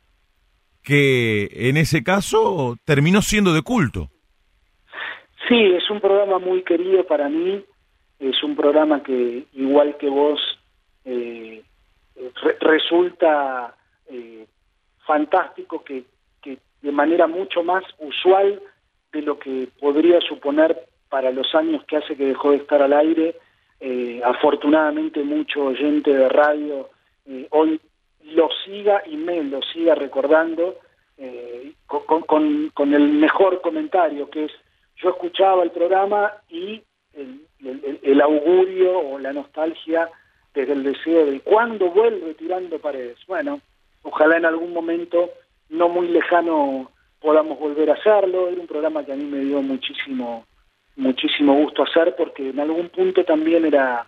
[0.84, 4.10] que en ese caso terminó siendo de culto?
[5.48, 7.64] Sí, es un programa muy querido para mí,
[8.18, 10.40] es un programa que igual que vos
[11.04, 11.62] eh,
[12.62, 13.76] resulta
[14.10, 14.48] eh,
[15.06, 16.04] fantástico que,
[16.42, 18.60] que de manera mucho más usual
[19.14, 22.94] de lo que podría suponer para los años que hace que dejó de estar al
[22.94, 23.36] aire.
[23.82, 26.90] Eh, afortunadamente mucho oyente de radio
[27.28, 27.80] eh, hoy
[28.24, 30.80] lo siga y me lo siga recordando
[31.88, 34.52] con, con, con, el mejor comentario que es
[34.98, 36.82] yo escuchaba el programa y
[37.14, 40.10] el augurio o la nostalgia
[40.54, 43.18] desde el deseo de cuándo vuelve tirando paredes.
[43.28, 43.62] Bueno,
[44.04, 45.32] ojalá en algún momento
[45.70, 48.48] no muy lejano podamos volver a hacerlo.
[48.48, 50.46] Era un programa que a mí me dio muchísimo,
[50.96, 54.08] muchísimo gusto hacer porque en algún punto también era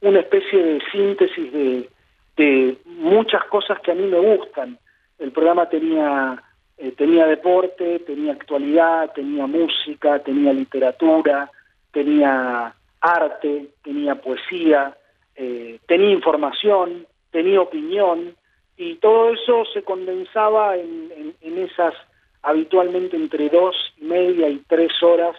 [0.00, 1.88] una especie de síntesis de,
[2.36, 4.78] de muchas cosas que a mí me gustan.
[5.18, 6.42] El programa tenía,
[6.78, 11.50] eh, tenía deporte, tenía actualidad, tenía música, tenía literatura,
[11.92, 14.96] tenía arte, tenía poesía,
[15.34, 18.34] eh, tenía información, tenía opinión,
[18.76, 21.94] y todo eso se condensaba en, en, esas
[22.42, 25.36] habitualmente entre dos y media y tres horas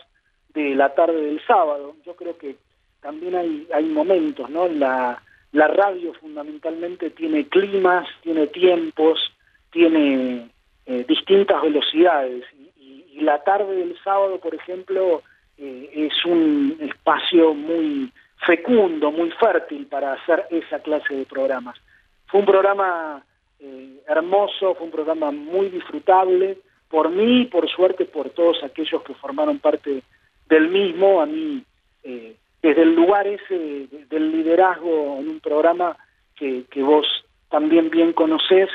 [0.53, 1.95] de la tarde del sábado.
[2.05, 2.55] Yo creo que
[3.01, 4.67] también hay, hay momentos, ¿no?
[4.67, 5.21] La,
[5.53, 9.31] la radio fundamentalmente tiene climas, tiene tiempos,
[9.71, 10.49] tiene
[10.85, 12.43] eh, distintas velocidades.
[12.79, 15.21] Y, la tarde del sábado, por ejemplo,
[15.57, 18.11] eh, es un espacio muy
[18.45, 21.77] fecundo, muy fértil para hacer esa clase de programas.
[22.25, 23.23] Fue un programa
[23.59, 26.57] eh, hermoso, fue un programa muy disfrutable,
[26.89, 30.03] por mí y por suerte por todos aquellos que formaron parte
[30.47, 31.63] del mismo, a mí
[32.03, 35.97] eh, desde el lugar ese del liderazgo en un programa
[36.35, 37.05] que, vos
[37.49, 38.69] también bien conocés,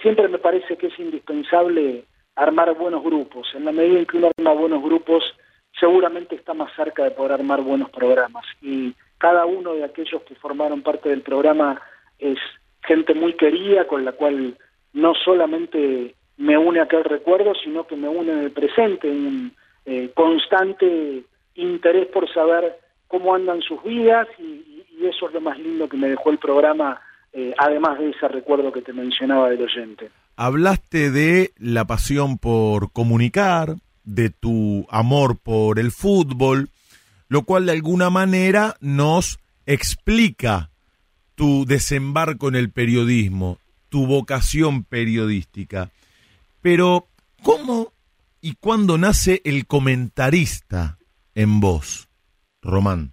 [0.00, 2.04] siempre me parece que es indispensable
[2.36, 3.48] armar buenos grupos.
[3.54, 5.24] En la medida en que uno arma buenos grupos,
[5.78, 8.44] seguramente está más cerca de poder armar buenos programas.
[8.60, 11.80] Y cada uno de aquellos que formaron parte del programa
[12.18, 12.38] es
[12.84, 14.56] gente muy querida, con la cual
[14.92, 19.52] no solamente me une aquel recuerdo, sino que me une en el presente, un
[19.84, 21.24] eh, constante
[21.54, 22.81] interés por saber
[23.12, 24.64] cómo andan sus vidas y,
[25.02, 27.00] eso es lo más lindo que me dejó el programa,
[27.32, 30.10] eh, además de ese recuerdo que te mencionaba del oyente.
[30.36, 36.68] Hablaste de la pasión por comunicar, de tu amor por el fútbol,
[37.28, 40.70] lo cual de alguna manera nos explica
[41.34, 45.90] tu desembarco en el periodismo, tu vocación periodística.
[46.60, 47.08] Pero,
[47.42, 47.92] ¿cómo
[48.40, 50.98] y cuándo nace el comentarista
[51.34, 52.08] en vos,
[52.62, 53.12] Román?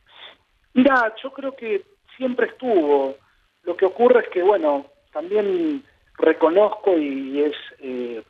[0.73, 1.83] Mira, yo creo que
[2.15, 3.15] siempre estuvo.
[3.63, 5.83] Lo que ocurre es que, bueno, también
[6.17, 8.23] reconozco y es eh,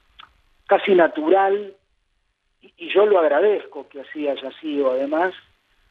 [0.67, 1.73] casi natural,
[2.61, 5.33] y yo lo agradezco que así haya sido además,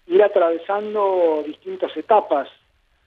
[0.07, 2.49] ir atravesando distintas etapas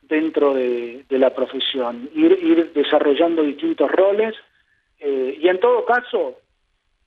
[0.01, 4.35] dentro de, la profesión, ir, desarrollando distintos roles
[4.99, 6.37] eh, y en todo caso,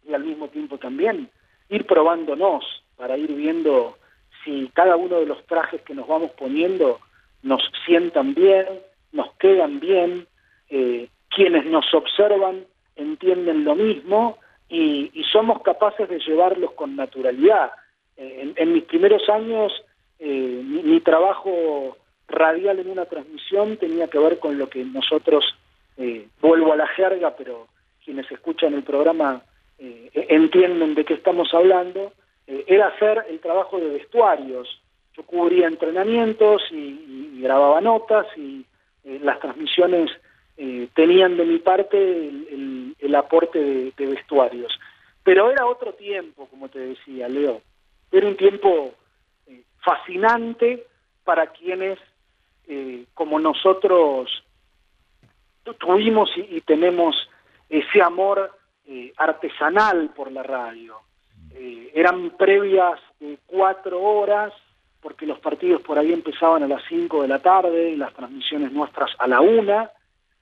[0.09, 1.31] y al mismo tiempo también,
[1.69, 2.65] ir probándonos
[2.97, 3.97] para ir viendo
[4.45, 7.01] si cada uno de los trajes que nos vamos poniendo
[7.43, 8.67] nos sientan bien,
[9.13, 10.27] nos quedan bien,
[10.69, 12.65] eh, quienes nos observan
[12.97, 17.73] entienden lo mismo y, somos capaces de llevarlos con naturalidad.
[18.17, 19.73] Eh, en, mis primeros años,
[20.21, 21.97] eh, mi, trabajo
[22.29, 25.45] radial en una transmisión tenía que ver con lo que nosotros,
[26.41, 27.67] vuelvo a la jerga, pero
[28.05, 29.43] quienes escuchan el programa
[29.79, 32.13] entienden de qué estamos hablando,
[32.47, 34.81] era hacer el trabajo de vestuarios.
[35.17, 38.65] Yo cubría entrenamientos y grababa notas y
[39.05, 40.11] eh, las transmisiones
[40.57, 44.77] eh, tenían de mi parte el, aporte de, vestuarios.
[45.23, 47.61] Pero era otro tiempo, como te decía, Leo.
[48.11, 48.93] Era un tiempo
[49.47, 50.87] eh, fascinante
[51.23, 51.99] para quienes,
[53.15, 54.43] como nosotros,
[55.79, 57.15] tuvimos y, tenemos
[57.69, 58.51] ese amor
[59.17, 60.99] artesanal por la radio.
[61.95, 62.99] Eran previas
[63.47, 64.53] cuatro horas
[65.05, 69.11] porque los partidos por ahí empezaban a las 5 de la tarde, las transmisiones nuestras
[69.19, 69.91] a la 1,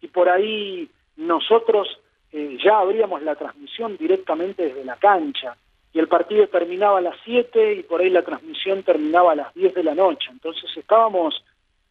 [0.02, 1.98] y por ahí nosotros
[2.30, 5.56] eh, ya abríamos la transmisión directamente desde la cancha,
[5.92, 9.54] y el partido terminaba a las 7 y por ahí la transmisión terminaba a las
[9.54, 11.44] 10 de la noche, entonces estábamos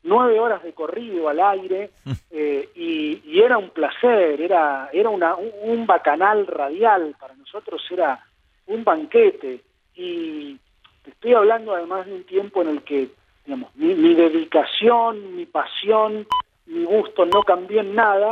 [0.04, 1.92] nueve horas de corrido al aire
[2.32, 8.24] eh, y, era un placer, era, era una, un bacanal radial, para nosotros era
[8.68, 9.62] un banquete,
[9.96, 10.58] y
[11.06, 13.10] estoy hablando además de un tiempo en el que,
[13.46, 16.28] digamos, mi, dedicación, mi pasión,
[16.66, 18.30] mi gusto no cambió en nada,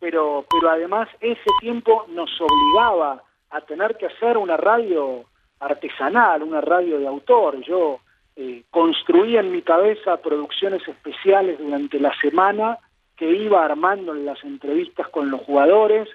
[0.00, 5.24] pero, pero además ese tiempo nos obligaba a tener que hacer una radio
[5.60, 7.60] artesanal, una radio de autor.
[7.62, 8.00] Yo
[8.36, 12.78] eh, construía en mi cabeza producciones especiales durante la semana
[13.16, 16.08] que iba armando en las entrevistas con los jugadores,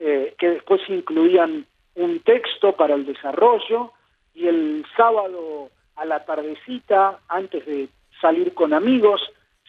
[0.00, 1.66] eh, que después incluían
[1.98, 3.92] un texto para el desarrollo
[4.34, 7.88] y el sábado a la tardecita, antes de
[8.20, 9.20] salir con amigos,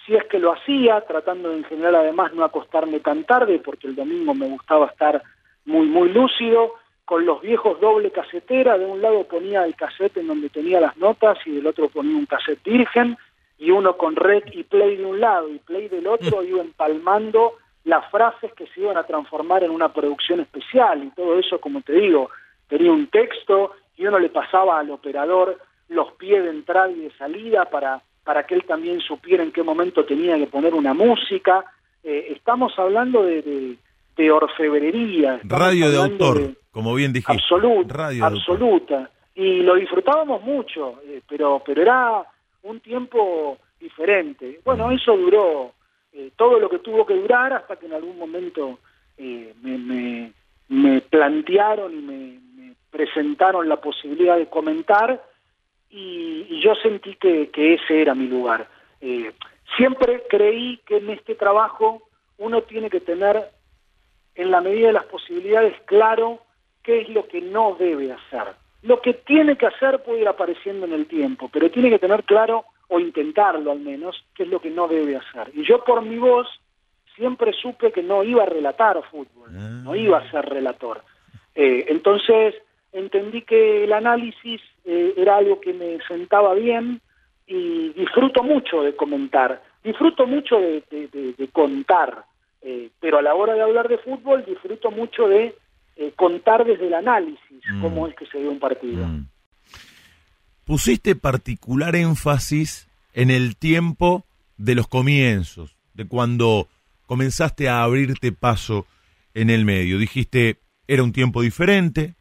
[0.06, 3.88] si es que lo hacía, tratando de en general además no acostarme tan tarde, porque
[3.88, 5.22] el domingo me gustaba estar
[5.66, 10.28] muy, muy lúcido, con los viejos doble casetera, de un lado ponía el cassette en
[10.28, 13.18] donde tenía las notas y del otro ponía un cassette virgen,
[13.58, 17.54] y uno con red y play de un lado y play del otro, iba empalmando
[17.86, 21.82] las frases que se iban a transformar en una producción especial, y todo eso, como
[21.82, 22.30] te digo,
[22.68, 25.58] tenía un texto, y uno le pasaba al operador
[25.90, 29.64] los pies de entrada y de salida para, para que él también supiera en qué
[29.64, 31.66] momento tenía que poner una música.
[32.04, 33.76] Eh, estamos hablando de,
[34.16, 35.40] de, orfebrería.
[35.44, 37.34] Radio de autor, como bien dijiste.
[37.34, 39.10] Absoluta, Radio absoluta.
[39.36, 42.24] Y lo disfrutábamos mucho, eh, pero, pero era
[42.64, 44.60] un tiempo diferente.
[44.64, 45.74] Bueno, eso duró
[46.14, 48.80] eh, todo lo que tuvo que durar hasta que en algún momento
[49.18, 50.32] me, me,
[50.70, 52.40] me plantearon y me,
[52.90, 55.24] presentaron la posibilidad de comentar
[55.90, 58.68] y, yo sentí que, ese era mi lugar.
[59.02, 59.32] Eh,
[59.78, 62.02] siempre creí que en este trabajo
[62.38, 63.50] uno tiene que tener,
[64.36, 66.40] en la medida de las posibilidades, claro
[66.84, 68.56] qué es lo que no debe hacer.
[68.82, 72.24] Lo que tiene que hacer puede ir apareciendo en el tiempo, pero tiene que tener
[72.24, 75.52] claro, o intentarlo al menos, qué es lo que no debe hacer.
[75.54, 76.48] Y yo por mi voz
[77.16, 79.50] siempre supe que no iba a relatar fútbol,
[79.84, 81.04] no iba a ser relator.
[81.56, 82.56] Eh, entonces,
[82.92, 87.02] entendí que el análisis eh, era algo que me sentaba bien
[87.48, 92.24] y disfruto mucho de comentar, disfruto mucho de, contar,
[92.62, 95.56] eh, pero a la hora de hablar de fútbol disfruto mucho de
[95.96, 97.82] eh, contar desde el análisis mm.
[97.82, 99.06] cómo es que se ve un partido.
[99.06, 99.26] Mm.
[100.70, 106.68] Pusiste particular énfasis en el tiempo de los comienzos, de cuando
[107.08, 108.86] comenzaste a abrirte paso
[109.34, 109.98] en el medio.
[109.98, 112.14] Dijiste, era un tiempo diferente,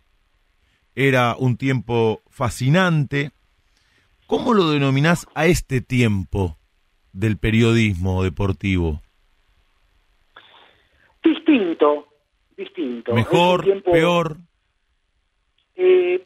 [0.95, 3.33] era un tiempo fascinante.
[4.27, 6.57] ¿Cómo lo denominás a este tiempo
[7.13, 9.03] del periodismo deportivo?
[11.23, 12.09] Distinto,
[12.57, 13.13] distinto.
[13.13, 14.39] Mejor, peor.
[15.77, 16.25] Eh,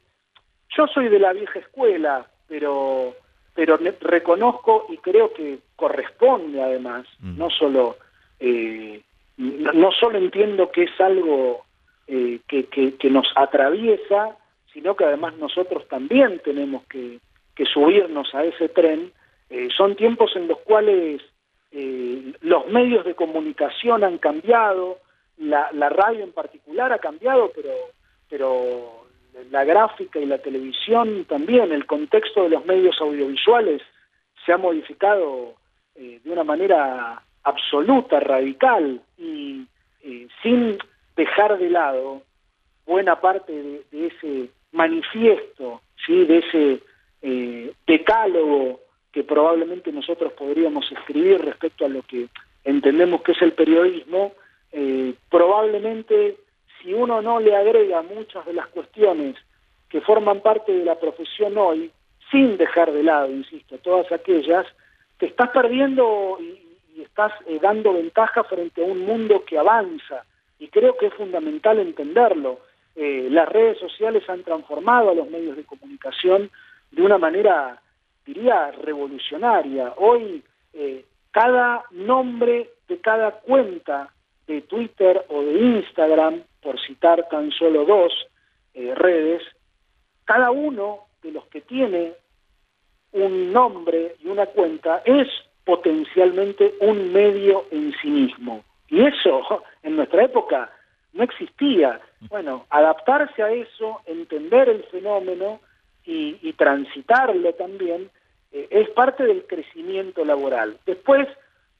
[0.76, 3.14] yo soy de la vieja escuela, pero
[3.54, 7.36] pero reconozco y creo que corresponde además, mm.
[7.36, 7.96] no solo
[8.40, 9.02] eh,
[9.36, 11.64] no, solo entiendo que es algo
[12.06, 14.36] eh, que, que, nos atraviesa,
[14.72, 17.20] sino que además nosotros también tenemos que,
[17.72, 19.12] subirnos a ese tren.
[19.48, 21.22] Eh, son tiempos en los cuales
[21.70, 24.98] eh, los medios de comunicación han cambiado,
[25.38, 27.70] la, radio en particular ha cambiado, pero,
[28.28, 29.06] pero
[29.50, 33.82] la gráfica y la televisión también, el contexto de los medios audiovisuales
[34.44, 35.54] se ha modificado
[35.94, 39.66] eh, de una manera absoluta, radical, y
[40.42, 40.78] sin
[41.16, 42.22] dejar de lado
[42.86, 43.52] buena parte
[43.90, 46.24] de ese manifiesto ¿sí?
[46.24, 46.82] de ese
[47.22, 48.80] eh, decálogo
[49.12, 52.28] que probablemente nosotros podríamos escribir respecto a lo que
[52.64, 54.32] entendemos que es el periodismo,
[54.72, 56.36] eh, probablemente
[56.82, 59.36] si uno no le agrega muchas de las cuestiones
[59.88, 61.90] que forman parte de la profesión hoy,
[62.30, 64.66] sin dejar de lado, insisto, todas aquellas,
[65.18, 66.58] te estás perdiendo y,
[67.00, 70.24] estás eh, dando ventaja frente a un mundo que avanza.
[70.58, 72.60] Y creo que es fundamental entenderlo.
[72.94, 76.50] Eh, las redes sociales han transformado a los medios de comunicación
[76.90, 77.80] de una manera,
[78.26, 79.94] diría, revolucionaria.
[79.96, 84.12] Hoy eh, cada nombre de cada cuenta
[84.52, 88.12] de Twitter o de Instagram, por citar tan solo dos
[88.74, 89.42] redes,
[90.24, 92.14] cada uno de los que tiene
[93.12, 95.28] un nombre y una cuenta es
[95.64, 98.64] potencialmente un medio en sí mismo.
[98.88, 100.70] Y eso en nuestra época
[101.12, 102.00] no existía.
[102.28, 105.60] Bueno, adaptarse a eso, entender el fenómeno
[106.04, 108.10] y, transitarlo también,
[108.50, 110.76] eh, es parte del crecimiento laboral.
[110.84, 111.28] Después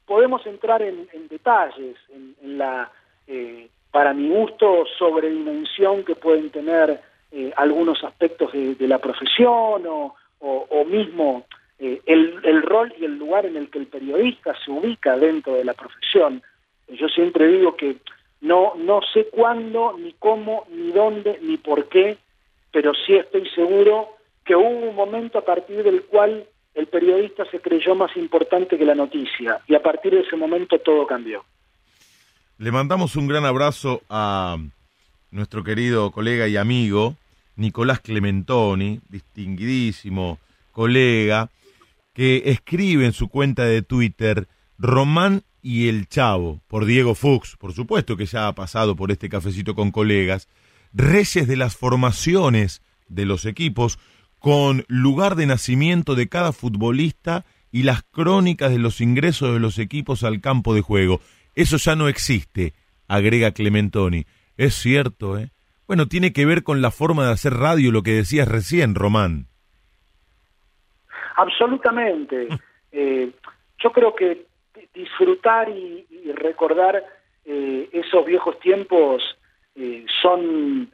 [0.07, 2.91] podemos entrar en, detalles, en, la,
[3.27, 7.01] eh, para mi gusto, sobredimensión que pueden tener
[7.31, 11.45] eh, algunos aspectos de, la profesión o, o, mismo
[11.79, 15.55] eh, el, el, rol y el lugar en el que el periodista se ubica dentro
[15.55, 16.43] de la profesión.
[16.89, 17.97] Yo siempre digo que
[18.41, 22.19] no, no sé cuándo, ni cómo, ni dónde, ni por qué,
[22.73, 26.45] pero sí estoy seguro que hubo un momento a partir del cual
[26.75, 30.79] el periodista se creyó más importante que la noticia y a partir de ese momento
[30.79, 31.45] todo cambió.
[32.59, 34.57] Le mandamos un gran abrazo a
[35.31, 37.17] nuestro querido colega y amigo
[37.57, 40.39] Nicolás Clementoni, distinguidísimo
[40.71, 41.51] colega,
[42.15, 44.47] que escribe en su cuenta de Twitter
[44.79, 49.29] Román y el Chavo, por Diego Fuchs, por supuesto que ya ha pasado por este
[49.29, 50.49] cafecito con colegas,
[50.93, 53.99] reyes de las formaciones de los equipos,
[54.43, 59.79] con lugar de nacimiento de cada futbolista y las crónicas de los ingresos de los
[59.79, 61.21] equipos al campo de juego.
[61.55, 62.75] Eso ya no existe,
[63.07, 64.27] agrega Clementoni.
[64.57, 65.51] Es cierto, ¿eh?
[65.87, 69.47] Bueno, tiene que ver con la forma de hacer radio, lo que decías recién, Román.
[71.37, 72.49] Absolutamente.
[72.95, 73.31] Eh,
[73.83, 74.45] yo creo que
[74.93, 77.03] disfrutar y, recordar
[77.47, 79.23] eh, esos viejos tiempos
[79.75, 80.93] eh, son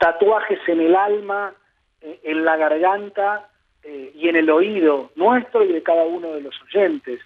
[0.00, 1.54] tatuajes en el alma,
[2.00, 3.48] en la garganta
[3.84, 7.20] y en el oído nuestro y de cada uno de los oyentes.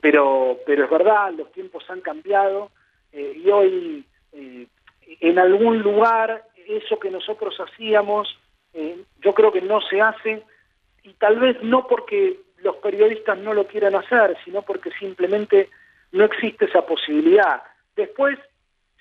[0.00, 2.70] pero, pero es verdad, los tiempos han cambiado
[3.12, 4.04] y hoy
[5.20, 8.38] en algún lugar eso que nosotros hacíamos,
[8.74, 10.42] eh, yo creo que no se hace,
[11.02, 15.68] y tal vez no porque los periodistas no lo quieran hacer, sino porque simplemente
[16.12, 17.62] no existe esa posibilidad.
[17.96, 18.38] Después,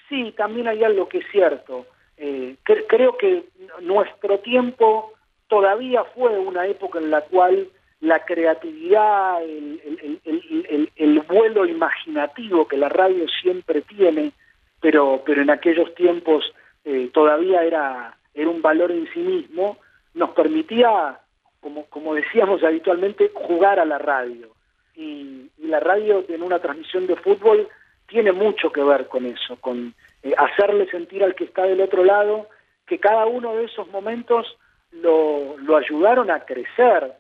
[0.10, 1.86] sí, también hay algo que es cierto.
[2.24, 3.46] Eh, creo que
[3.82, 5.12] nuestro tiempo
[5.48, 7.68] todavía fue una época en la cual
[8.00, 14.34] la creatividad, el vuelo imaginativo que la radio siempre tiene,
[14.80, 16.54] pero, pero en aquellos tiempos
[16.86, 19.80] eh, todavía era, era un valor en sí mismo,
[20.14, 21.20] nos permitía,
[21.60, 24.50] como, como decíamos habitualmente, jugar a la radio.
[24.96, 27.68] Y, la radio en una transmisión de fútbol
[28.06, 29.96] tiene mucho que ver con eso, con
[30.38, 32.48] hacerle sentir al que está del otro lado
[32.86, 34.46] que cada uno de esos momentos
[34.92, 37.14] lo, lo ayudaron a crecer.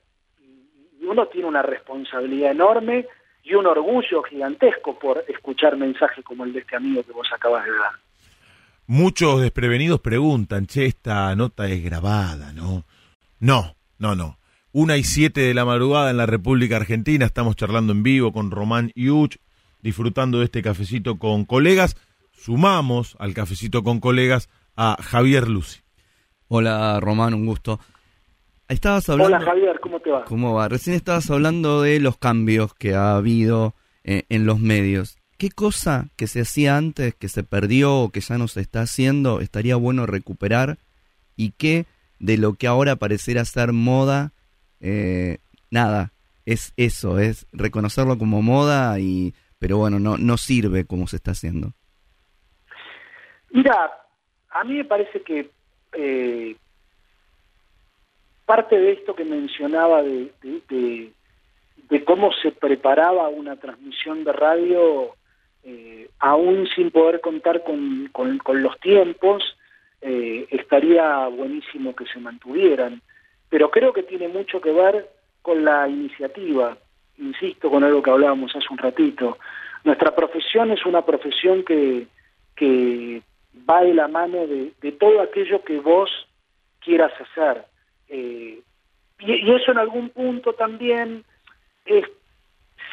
[0.99, 3.07] Y uno tiene una responsabilidad enorme
[3.43, 7.65] y un orgullo gigantesco por escuchar mensajes como el de este amigo que vos acabas
[7.65, 7.93] de dar.
[8.87, 12.83] Muchos desprevenidos preguntan, che, esta nota es grabada, ¿no?
[13.39, 14.37] No, no, no.
[14.73, 18.51] Una y siete de la madrugada en la República Argentina, estamos charlando en vivo con
[18.51, 19.37] Román Yuch,
[19.81, 21.95] disfrutando de este cafecito con colegas.
[22.41, 25.81] Sumamos al cafecito con colegas a Javier Lucy.
[26.47, 27.79] Hola Román, un gusto.
[28.67, 29.35] Estabas hablando...
[29.35, 30.25] Hola Javier, ¿cómo te va?
[30.25, 30.67] ¿Cómo va?
[30.67, 35.19] Recién estabas hablando de los cambios que ha habido eh, en los medios.
[35.37, 38.81] ¿Qué cosa que se hacía antes, que se perdió o que ya no se está
[38.81, 40.79] haciendo, estaría bueno recuperar?
[41.35, 41.85] ¿Y qué
[42.17, 44.33] de lo que ahora pareciera ser moda,
[44.79, 45.37] eh,
[45.69, 46.11] nada,
[46.47, 51.31] es eso, es reconocerlo como moda, y pero bueno, no, no sirve como se está
[51.31, 51.73] haciendo?
[53.51, 53.91] Mira,
[54.49, 55.49] a mí me parece que
[55.93, 56.55] eh,
[58.45, 65.15] parte de esto que mencionaba de, de, cómo se preparaba una transmisión de radio,
[65.63, 69.57] eh, aún sin poder contar con, con, los tiempos,
[70.01, 73.01] eh, estaría buenísimo que se mantuvieran.
[73.49, 75.09] Pero creo que tiene mucho que ver
[75.41, 76.77] con la iniciativa,
[77.17, 79.37] insisto con algo que hablábamos hace un ratito.
[79.83, 82.07] Nuestra profesión es una profesión que,
[82.55, 83.21] que
[83.69, 86.09] va de la mano de, todo aquello que vos
[86.79, 87.65] quieras hacer.
[88.07, 88.61] Eh,
[89.19, 91.23] y, eso en algún punto también
[91.85, 92.05] es,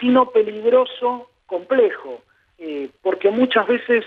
[0.00, 2.22] sino peligroso, complejo,
[2.58, 4.04] eh, porque muchas veces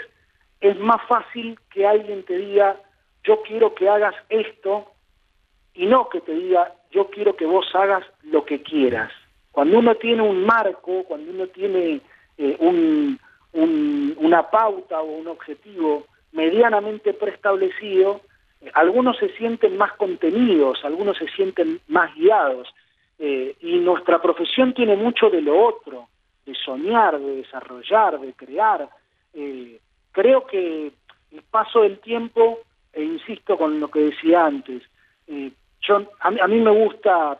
[0.60, 2.78] es más fácil que alguien te diga,
[3.24, 4.92] yo quiero que hagas esto,
[5.74, 9.12] y no que te diga, yo quiero que vos hagas lo que quieras.
[9.52, 12.02] Cuando uno tiene un marco, cuando uno tiene
[12.38, 13.20] eh, un,
[13.54, 18.22] una pauta o un objetivo medianamente preestablecido,
[18.62, 22.74] eh, algunos se sienten más contenidos, algunos se sienten más guiados.
[23.20, 26.08] Eh, y nuestra profesión tiene mucho de lo otro,
[26.46, 28.90] de soñar, de desarrollar, de crear.
[30.12, 30.92] creo que
[31.32, 32.60] el paso del tiempo,
[32.92, 34.82] e insisto con lo que decía antes,
[35.82, 37.40] yo a mí, me gusta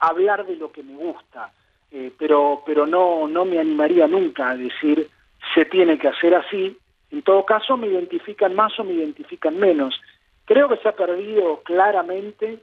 [0.00, 1.52] hablar de lo que me gusta,
[1.90, 5.08] eh, pero pero no no me animaría nunca a decir
[5.54, 6.76] se tiene que hacer así.
[7.10, 10.00] En todo caso, me identifican más o me identifican menos.
[10.44, 12.58] Creo que se ha perdido claramente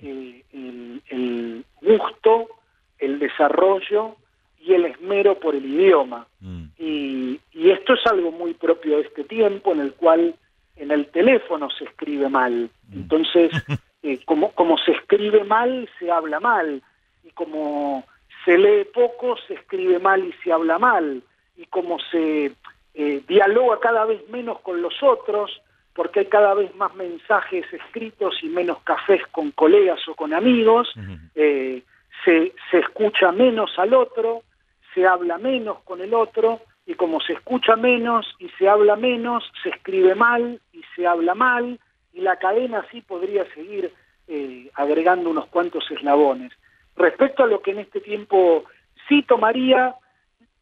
[0.00, 2.48] eh, el, gusto,
[2.98, 4.16] el desarrollo
[4.60, 6.26] y el esmero por el idioma.
[6.40, 6.64] Mm.
[6.78, 10.34] Y, y esto es algo muy propio de este tiempo en el cual
[10.76, 12.70] en el teléfono se escribe mal.
[12.88, 12.92] Mm.
[12.94, 13.50] Entonces,
[14.02, 16.82] Eh, como, como se escribe mal, se habla mal,
[17.22, 18.04] y como
[18.44, 21.22] se lee poco, se escribe mal y se habla mal,
[21.56, 22.52] y como se
[22.94, 25.62] eh, dialoga cada vez menos con los otros,
[25.94, 30.92] porque hay cada vez más mensajes escritos y menos cafés con colegas o con amigos,
[31.34, 31.82] eh,
[32.24, 34.42] se, se escucha menos al otro,
[34.94, 39.44] se habla menos con el otro, y como se escucha menos y se habla menos,
[39.62, 41.78] se escribe mal y se habla mal,
[42.12, 43.92] y la cadena así podría seguir
[44.28, 46.52] eh, agregando unos cuantos eslabones.
[46.96, 48.64] Respecto a lo que en este tiempo
[49.08, 49.94] sí tomaría,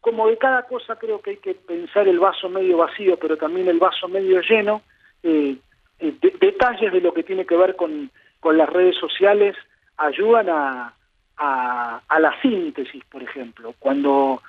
[0.01, 3.69] como de cada cosa creo que hay que pensar el vaso medio vacío, pero también
[3.69, 4.83] el vaso medio lleno,
[5.23, 5.57] eh,
[5.99, 9.57] eh, detalles de lo que tiene que ver con, con las redes sociales
[9.97, 10.95] ayudan a,
[11.37, 13.75] a, a la síntesis, por ejemplo.
[13.79, 14.43] Cuando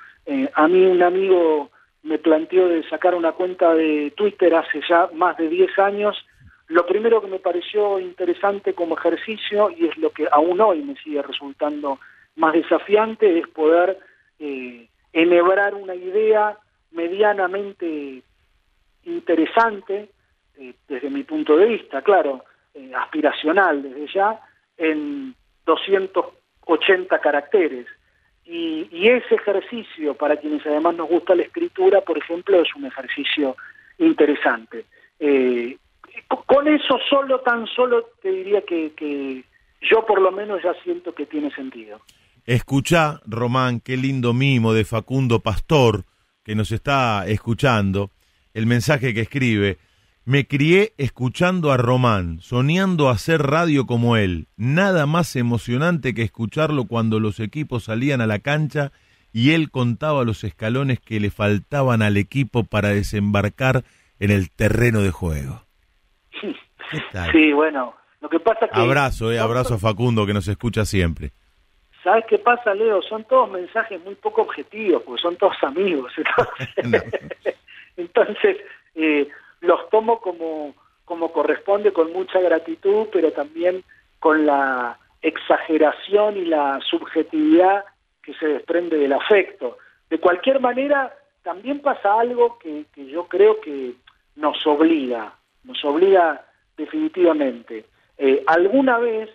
[0.53, 1.71] a mí un amigo
[2.03, 6.25] me planteó de sacar una cuenta de Twitter hace ya más de 10 años,
[6.67, 10.95] lo primero que me pareció interesante como ejercicio, y es lo que aún hoy me
[10.95, 11.99] sigue resultando
[12.37, 13.99] más desafiante, es poder
[14.39, 16.57] eh, enhebrar una idea
[16.91, 18.23] medianamente
[19.03, 20.09] interesante,
[20.57, 22.43] eh, desde mi punto de vista, claro,
[22.73, 24.39] eh, aspiracional desde ya,
[24.77, 25.35] en
[25.65, 27.87] 280 caracteres.
[28.43, 32.85] Y, y, ese ejercicio, para quienes además nos gusta la escritura, por ejemplo, es un
[32.85, 33.55] ejercicio
[33.97, 34.85] interesante.
[35.19, 35.77] Eh,
[36.45, 39.43] con eso solo, tan solo te diría que,
[39.81, 42.01] yo por lo menos ya siento que tiene sentido.
[42.45, 46.05] Escucha, Román, qué lindo mimo de Facundo Pastor,
[46.43, 48.09] que nos está escuchando,
[48.53, 49.77] el mensaje que escribe.
[50.25, 54.47] Me crié escuchando a Román, soñando hacer radio como él.
[54.57, 58.91] Nada más emocionante que escucharlo cuando los equipos salían a la cancha
[59.31, 63.83] y él contaba los escalones que le faltaban al equipo para desembarcar
[64.19, 65.65] en el terreno de juego.
[67.31, 68.79] Sí, bueno, lo que pasa que...
[68.79, 71.31] Abrazo, eh, abrazo a Facundo que nos escucha siempre.
[72.03, 73.01] ¿Sabes qué pasa, Leo?
[73.01, 76.11] Son todos mensajes muy poco objetivos, porque son todos amigos.
[77.97, 78.57] Entonces,
[78.95, 79.27] eh,
[79.61, 80.73] los tomo como,
[81.05, 83.83] como corresponde, con mucha gratitud, pero también
[84.19, 87.85] con la exageración y la subjetividad
[88.23, 89.77] que se desprende del afecto.
[90.09, 93.93] De cualquier manera, también pasa algo que, que yo creo que
[94.35, 95.33] nos obliga
[95.63, 96.45] nos obliga
[96.77, 97.85] definitivamente.
[98.17, 99.29] Eh, alguna vez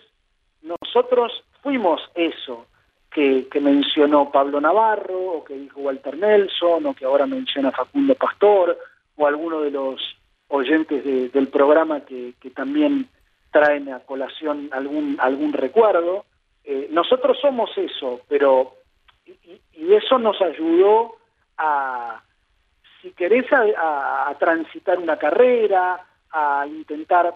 [0.61, 2.65] nosotros fuimos eso
[3.11, 8.77] que, mencionó Pablo Navarro, o que dijo Walter Nelson, o que ahora menciona Facundo Pastor,
[9.17, 9.99] o alguno de los
[10.47, 13.09] oyentes del programa que, también
[13.51, 16.23] traen a colación algún, algún recuerdo.
[16.63, 18.75] Eh, nosotros somos eso, pero
[19.25, 21.17] y, eso nos ayudó
[21.57, 22.21] a,
[23.01, 25.99] si querés, a transitar una carrera,
[26.31, 27.35] a intentar,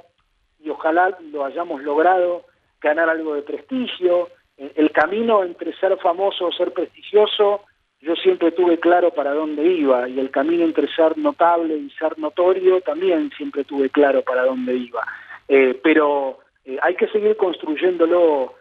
[0.63, 2.45] y ojalá lo hayamos logrado,
[2.81, 4.29] ganar algo de prestigio.
[4.57, 7.61] Eh, el camino entre ser famoso o ser prestigioso,
[8.01, 12.17] yo siempre tuve claro para dónde iba, y el camino entre ser notable y ser
[12.17, 15.05] notorio, también siempre tuve claro para dónde iba.
[15.47, 18.55] Eh, pero eh, hay que seguir construyéndolo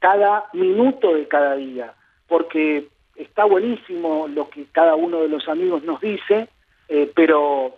[0.00, 1.94] cada minuto de cada día,
[2.26, 6.48] porque está buenísimo lo que cada uno de los amigos nos dice,
[7.14, 7.76] pero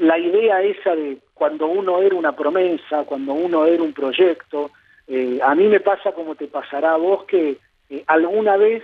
[0.00, 4.72] la idea esa de cuando uno era una promesa, cuando uno era un proyecto,
[5.06, 7.58] eh, a mí me pasa como te pasará a vos que
[7.90, 8.82] eh, alguna vez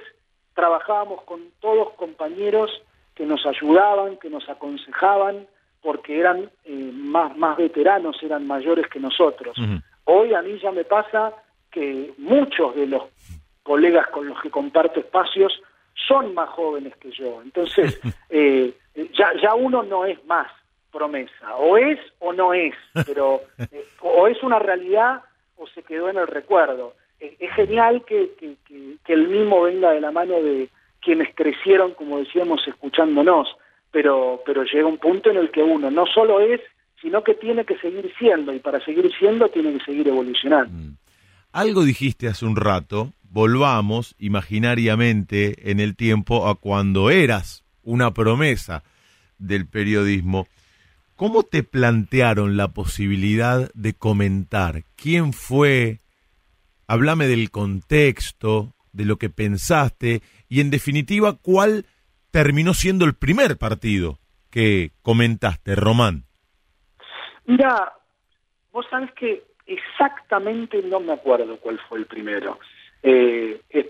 [0.54, 2.70] trabajábamos con todos compañeros
[3.14, 5.46] que nos ayudaban, que nos aconsejaban,
[5.82, 9.56] porque eran eh, más, más veteranos, eran mayores que nosotros.
[10.04, 11.32] Hoy a mí ya me pasa
[11.70, 13.02] que muchos de los
[13.62, 15.60] colegas con los que comparto espacios
[16.06, 17.42] son más jóvenes que yo.
[17.42, 18.00] Entonces,
[18.30, 18.74] eh,
[19.12, 20.48] ya, ya uno no es más
[20.90, 22.74] promesa, o es o no es,
[23.06, 25.22] pero eh, o es una realidad
[25.58, 26.94] o se quedó en el recuerdo.
[27.20, 28.30] Eh, es genial que,
[29.06, 30.68] el mismo venga de la mano de
[31.00, 33.48] quienes crecieron, como decíamos, escuchándonos,
[33.90, 36.60] pero, pero llega un punto en el que uno no solo es,
[37.00, 40.72] sino que tiene que seguir siendo, y para seguir siendo tiene que seguir evolucionando.
[40.72, 40.96] Mm.
[41.52, 48.82] Algo dijiste hace un rato, volvamos imaginariamente en el tiempo a cuando eras una promesa
[49.38, 50.46] del periodismo.
[51.18, 54.84] ¿Cómo te plantearon la posibilidad de comentar?
[54.94, 55.98] ¿Quién fue?
[56.86, 61.86] Háblame del contexto, de lo que pensaste y en definitiva, ¿cuál
[62.30, 66.22] terminó siendo el primer partido que comentaste, Román?
[67.46, 67.94] Mira,
[68.70, 72.60] vos sabes que exactamente no me acuerdo cuál fue el primero.
[73.02, 73.86] Eh, es,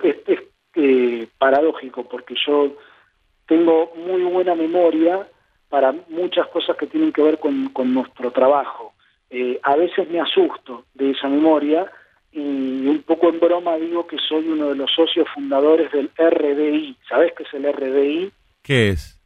[0.76, 2.74] eh, paradójico porque yo
[3.46, 5.28] tengo muy buena memoria
[5.68, 8.94] para muchas cosas que tienen que ver con, nuestro trabajo.
[9.30, 11.90] Eh, a veces me asusto de esa memoria
[12.32, 16.96] y un poco en broma digo que soy uno de los socios fundadores del RDI.
[17.08, 18.32] ¿Sabes qué es el RDI?
[18.62, 19.20] ¿Qué es?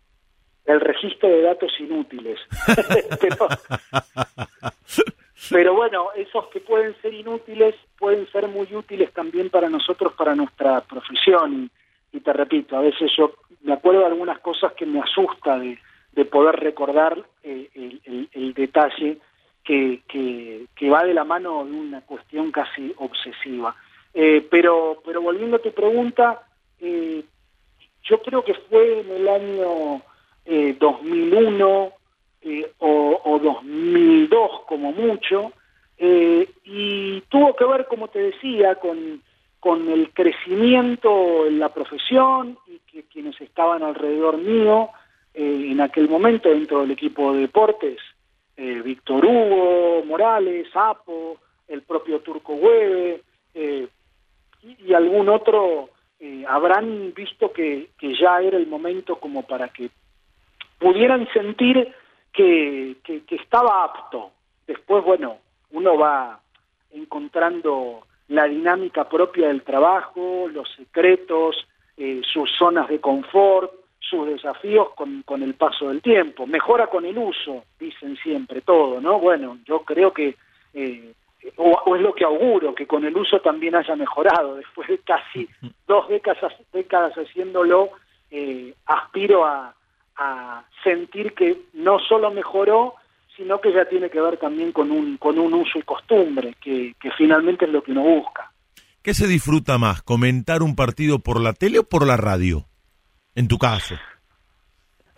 [0.64, 2.38] El registro de datos inútiles.
[5.50, 10.36] pero, bueno, esos que pueden ser inútiles pueden ser muy útiles también para nosotros, para
[10.36, 11.68] nuestra profesión.
[12.12, 15.58] Y, y te repito, a veces yo me acuerdo de algunas cosas que me asusta
[15.58, 15.78] de,
[16.12, 17.68] de poder recordar eh,
[18.32, 19.18] el, detalle
[19.64, 23.74] que, que, va de la mano de una cuestión casi obsesiva.
[24.12, 26.42] Eh, pero, pero volviendo a tu pregunta,
[26.80, 27.24] eh,
[28.02, 30.02] yo creo que fue en el año
[30.44, 31.92] 2001
[32.78, 35.52] o, o, 2002 como mucho,
[35.98, 39.22] y tuvo que ver, como te decía, con,
[39.62, 44.90] con el crecimiento en la profesión y que quienes estaban alrededor mío,
[45.34, 47.98] eh, en aquel momento dentro del equipo de deportes,
[48.56, 53.22] eh, Víctor Hugo, Morales, Apo, el propio Turco Hueve
[53.54, 53.88] eh,
[54.62, 55.88] y, algún otro,
[56.46, 59.90] habrán visto que, que, ya era el momento como para que
[60.78, 61.92] pudieran sentir
[62.32, 64.30] que, que, que estaba apto.
[64.66, 65.38] Después, bueno,
[65.72, 66.40] uno va
[66.92, 71.56] encontrando la dinámica propia del trabajo, los secretos,
[72.32, 76.46] sus zonas de confort, sus desafíos con, con el paso del tiempo.
[76.46, 79.18] Mejora con el uso, dicen siempre todo, ¿no?
[79.18, 80.36] Bueno, yo creo que,
[80.74, 81.12] eh,
[81.56, 84.54] o, es lo que auguro, que con el uso también haya mejorado.
[84.62, 85.48] Después de casi
[85.86, 87.90] dos décadas, décadas haciéndolo,
[88.30, 89.74] eh, aspiro a,
[90.84, 92.94] sentir que no solo mejoró,
[93.36, 96.94] sino que ya tiene que ver también con un, con un uso y costumbre, que,
[97.00, 98.52] que finalmente es lo que uno busca.
[99.02, 102.66] ¿Qué se disfruta más, comentar un partido por la tele o por la radio?
[103.34, 103.94] En tu caso?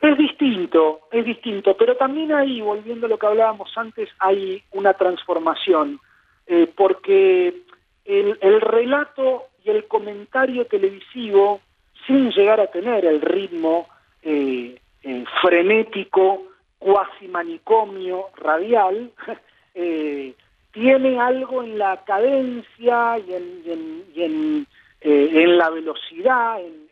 [0.05, 4.93] Es distinto, es distinto, pero también ahí, volviendo a lo que hablábamos antes, hay una
[4.93, 5.99] transformación,
[6.47, 7.63] eh, porque
[8.05, 11.63] el, el, relato y el comentario televisivo,
[12.07, 13.89] sin llegar a tener el ritmo
[14.23, 16.49] eh, eh, frenético,
[16.79, 19.11] cuasi manicomio radial,
[20.73, 24.67] tiene algo en la cadencia y en, y en,
[25.01, 26.84] en la velocidad, en, en,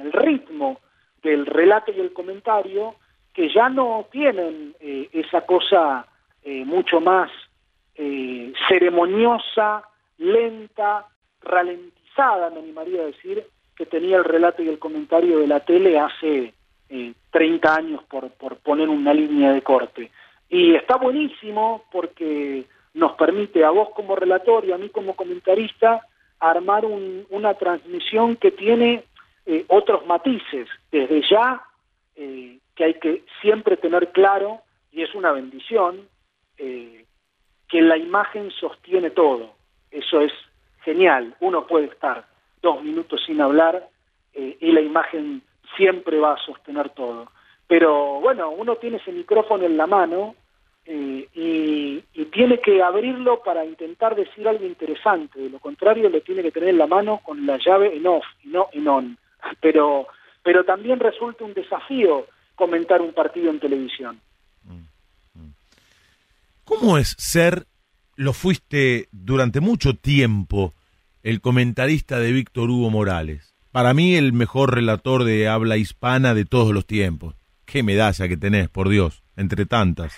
[0.00, 0.80] el ritmo
[1.22, 2.94] del relato y el comentario
[3.32, 6.06] que ya no tienen eh, esa cosa
[6.42, 7.30] eh, mucho más
[7.94, 9.82] eh, ceremoniosa,
[10.18, 11.06] lenta,
[11.42, 13.44] ralentizada, me animaría a decir,
[13.76, 16.54] que tenía el relato y el comentario de la tele hace
[17.30, 20.10] 30 años, por, por poner una línea de corte.
[20.48, 26.04] Y está buenísimo porque nos permite a vos como relator y a mí como comentarista
[26.40, 29.04] armar una transmisión que tiene
[29.46, 30.68] eh, otros matices.
[30.90, 31.62] Desde ya,
[32.16, 34.60] eh, que hay que siempre tener claro,
[34.92, 36.08] y es una bendición,
[36.58, 37.04] eh,
[37.68, 39.54] que la imagen sostiene todo.
[39.90, 40.32] Eso es
[40.84, 41.34] genial.
[41.40, 42.26] Uno puede estar
[42.62, 43.88] dos minutos sin hablar
[44.32, 45.42] y la imagen
[45.76, 47.30] siempre va a sostener todo.
[47.66, 50.34] Pero bueno, uno tiene ese micrófono en la mano
[50.86, 55.40] y, tiene que abrirlo para intentar decir algo interesante.
[55.40, 58.24] De lo contrario, lo tiene que tener en la mano con la llave en off
[58.44, 59.18] y no en on
[59.60, 60.06] pero,
[60.42, 64.20] pero también resulta un desafío comentar un partido en televisión.
[66.64, 67.64] ¿Cómo es ser,
[68.16, 70.72] lo fuiste durante mucho tiempo,
[71.22, 73.56] el comentarista de Víctor Hugo Morales?
[73.72, 77.34] Para mí el mejor relator de habla hispana de todos los tiempos.
[77.66, 80.16] Qué medalla que tenés, por Dios, entre tantas.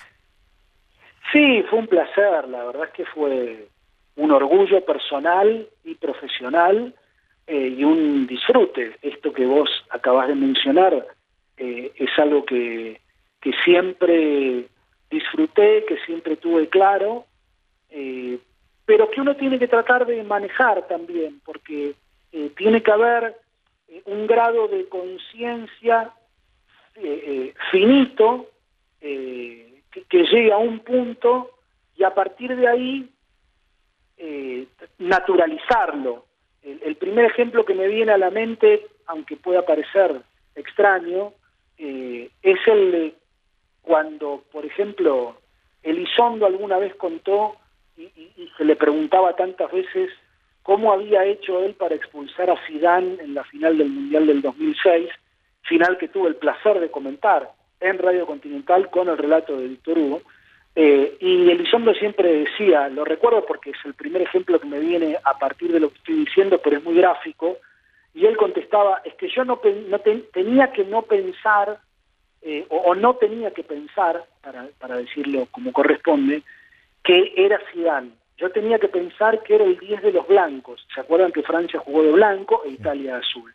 [1.31, 3.67] Sí, fue un placer, la verdad es que fue,
[4.15, 6.93] un orgullo personal y profesional
[7.45, 8.97] eh, y un disfrute.
[9.01, 11.05] Esto que vos acabas de mencionar
[11.57, 13.01] eh, es algo que,
[13.41, 14.67] que siempre
[15.09, 17.25] disfruté, que siempre tuve claro,
[17.89, 18.39] eh,
[18.85, 21.95] pero que uno tiene que tratar de manejar también, porque
[22.55, 23.35] tiene que haber
[24.05, 26.11] un grado de conciencia
[27.71, 28.49] finito
[28.99, 31.51] que llegue a un punto
[31.95, 33.09] y a partir de ahí
[34.97, 36.25] naturalizarlo
[36.63, 40.21] el, primer ejemplo que me viene a la mente, aunque pueda parecer
[40.55, 41.33] extraño,
[41.77, 43.15] eh, es el de
[43.81, 45.37] cuando, por ejemplo,
[45.81, 47.57] Elizondo alguna vez contó
[47.97, 48.09] y,
[48.57, 50.09] se le preguntaba tantas veces
[50.61, 55.09] cómo había hecho él para expulsar a Zidane en la final del Mundial del 2006,
[55.63, 57.51] final que tuve el placer de comentar
[57.81, 60.21] en Radio Continental con el relato de Víctor Hugo,
[60.75, 65.17] eh, y Elizondo siempre decía, lo recuerdo porque es el primer ejemplo que me viene
[65.23, 67.57] a partir de lo que estoy diciendo, pero es muy gráfico,
[68.13, 69.59] y él contestaba, es que yo no,
[70.33, 71.79] tenía que no pensar,
[72.41, 76.43] eh, o, no tenía que pensar, para, para decirlo como corresponde,
[77.03, 78.11] que era Zidane.
[78.37, 80.85] Yo tenía que pensar que era el 10 de los blancos.
[80.93, 83.53] ¿Se acuerdan que Francia jugó de blanco e Italia de azul?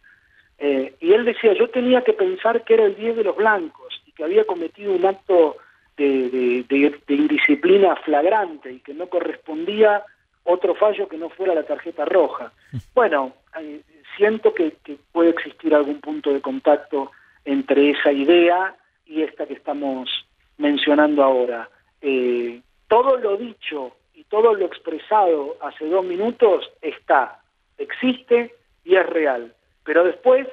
[0.58, 4.02] Eh, y él decía, yo tenía que pensar que era el 10 de los blancos
[4.06, 5.56] y que había cometido un acto
[5.98, 10.04] de, indisciplina flagrante y que no correspondía
[10.44, 12.52] otro fallo que no fuera la tarjeta roja.
[12.94, 13.82] Bueno, eh,
[14.16, 14.76] siento que,
[15.12, 17.10] puede existir algún punto de contacto
[17.44, 18.74] entre esa idea
[19.06, 20.08] y esta que estamos
[20.58, 21.68] mencionando ahora.
[22.00, 27.40] Eh, todo lo dicho y todo lo expresado hace dos minutos está,
[27.78, 29.54] existe y es real.
[29.84, 30.46] Pero después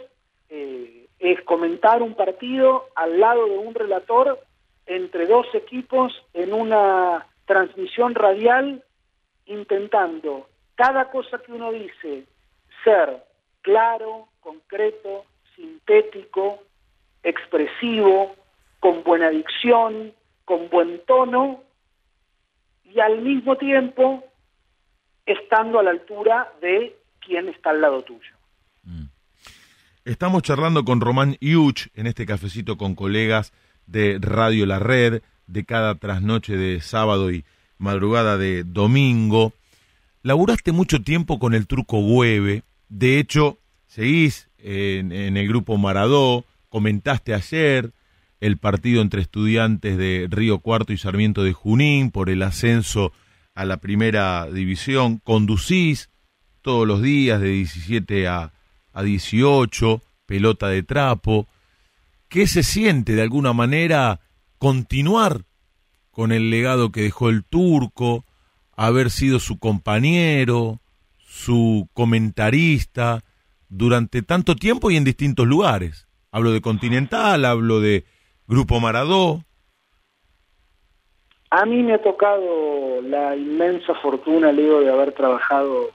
[0.49, 4.39] eh, es comentar un partido al lado de un relator
[4.86, 8.83] entre dos equipos en una transmisión radial
[9.45, 12.25] intentando cada cosa que uno dice
[12.83, 13.23] ser
[13.61, 15.25] claro, concreto,
[15.55, 16.59] sintético,
[17.23, 18.36] expresivo,
[18.79, 20.13] con buena dicción,
[20.43, 21.63] con buen tono
[22.83, 24.23] y al mismo tiempo
[25.25, 28.36] estando a la altura de quien está al lado tuyo.
[28.83, 29.05] Mm.
[30.03, 33.51] Estamos charlando con Román Yuch en este cafecito con colegas
[33.88, 37.45] de Radio La Red, de cada trasnoche de sábado y
[37.77, 39.53] madrugada de domingo.
[40.23, 47.33] Laburaste mucho tiempo con el truco Hueve, de hecho, seguís en, el grupo Maradó, comentaste
[47.33, 47.91] ayer
[48.39, 53.11] el partido entre estudiantes de Río Cuarto y Sarmiento de Junín por el ascenso
[53.53, 56.09] a la primera división, conducís
[56.61, 58.51] todos los días de 17 a,
[58.91, 61.47] a 18, pelota de trapo,
[62.30, 64.19] ¿Qué se siente de alguna manera
[64.57, 65.41] continuar
[66.11, 68.26] con el legado que dejó el turco,
[68.76, 70.80] haber sido su compañero,
[71.17, 73.23] su comentarista
[73.69, 76.07] durante tanto tiempo y en distintos lugares?
[76.32, 78.05] Hablo de Continental, hablo de
[78.47, 79.43] Grupo Maradó.
[81.49, 85.91] A mí me ha tocado la inmensa fortuna, Leo, de haber trabajado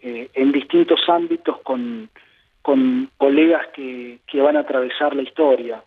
[0.00, 2.10] eh, en distintos ámbitos con
[2.62, 5.82] con colegas que, que van a atravesar la historia.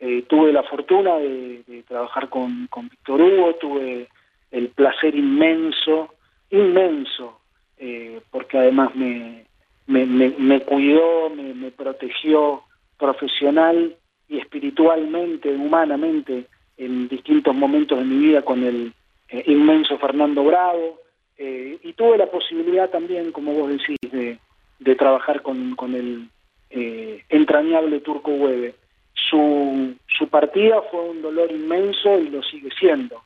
[0.00, 4.08] Eh, tuve la fortuna de, trabajar con, con, Víctor Hugo, tuve
[4.50, 6.14] el placer inmenso,
[6.50, 7.40] inmenso,
[7.78, 9.44] eh, porque además me,
[9.86, 12.62] me, me, cuidó, me, me, protegió
[12.98, 13.96] profesional
[14.28, 16.46] y espiritualmente, humanamente,
[16.76, 18.92] en distintos momentos de mi vida con el
[19.28, 20.98] eh, inmenso Fernando Bravo,
[21.36, 24.38] y tuve la posibilidad también, como vos decís, de,
[24.84, 26.28] de trabajar con, con el
[26.70, 28.74] eh, entrañable Turco Hueve.
[29.14, 33.22] Su, su partida fue un dolor inmenso y lo sigue siendo,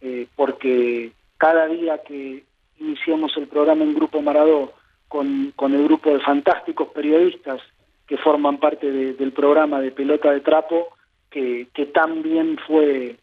[0.00, 2.42] eh, porque cada día que
[2.78, 4.72] iniciamos el programa en Grupo Maradó
[5.08, 7.60] con, con el grupo de fantásticos periodistas
[8.06, 10.88] que forman parte del programa de Pelota de Trapo,
[11.30, 13.16] que, que tan bien fue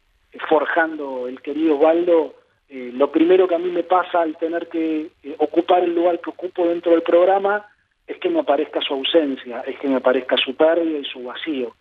[0.49, 2.35] forjando el querido Osvaldo,
[2.69, 6.29] eh, lo primero que a mí me pasa al tener que ocupar el lugar que
[6.29, 7.65] ocupo dentro del programa
[8.07, 11.75] es que me aparezca su ausencia, es que me aparezca su pérdida y su vacío.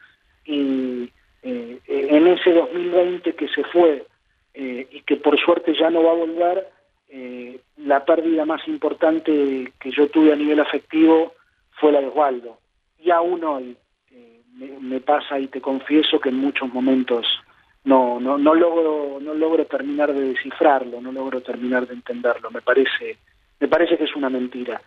[0.45, 1.11] Y
[1.43, 4.07] eh, en ese 2020 que se fue
[4.55, 6.69] eh, y que por suerte ya no va a volver,
[7.09, 11.35] eh, la pérdida más importante que yo tuve a nivel afectivo
[11.73, 12.59] fue la de Osvaldo.
[13.01, 13.77] Y aún hoy
[14.55, 17.27] me, me, pasa y te confieso que en muchos momentos
[17.85, 22.51] no, no, no, logro, no logro terminar de descifrarlo, no logro terminar de entenderlo.
[22.51, 23.17] Me parece,
[23.59, 24.81] me parece que es una mentira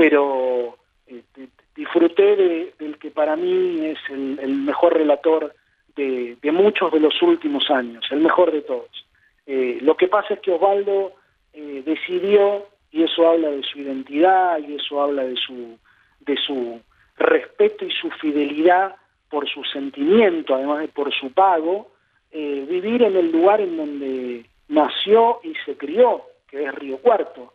[0.00, 0.78] pero
[1.10, 5.54] eh, disfruté de, del que para mí es el, mejor relator
[5.96, 9.06] de, muchos de los últimos años, el mejor de todos.
[9.46, 11.12] Eh, lo que pasa es que Osvaldo
[11.52, 15.78] eh, decidió y eso habla de su identidad y eso habla de su,
[16.20, 16.80] de su
[17.16, 18.96] respeto y su fidelidad
[19.28, 21.90] por su sentimiento, además de por su pago,
[22.30, 27.52] eh, vivir en el lugar en donde nació y se crió, que es Río Cuarto.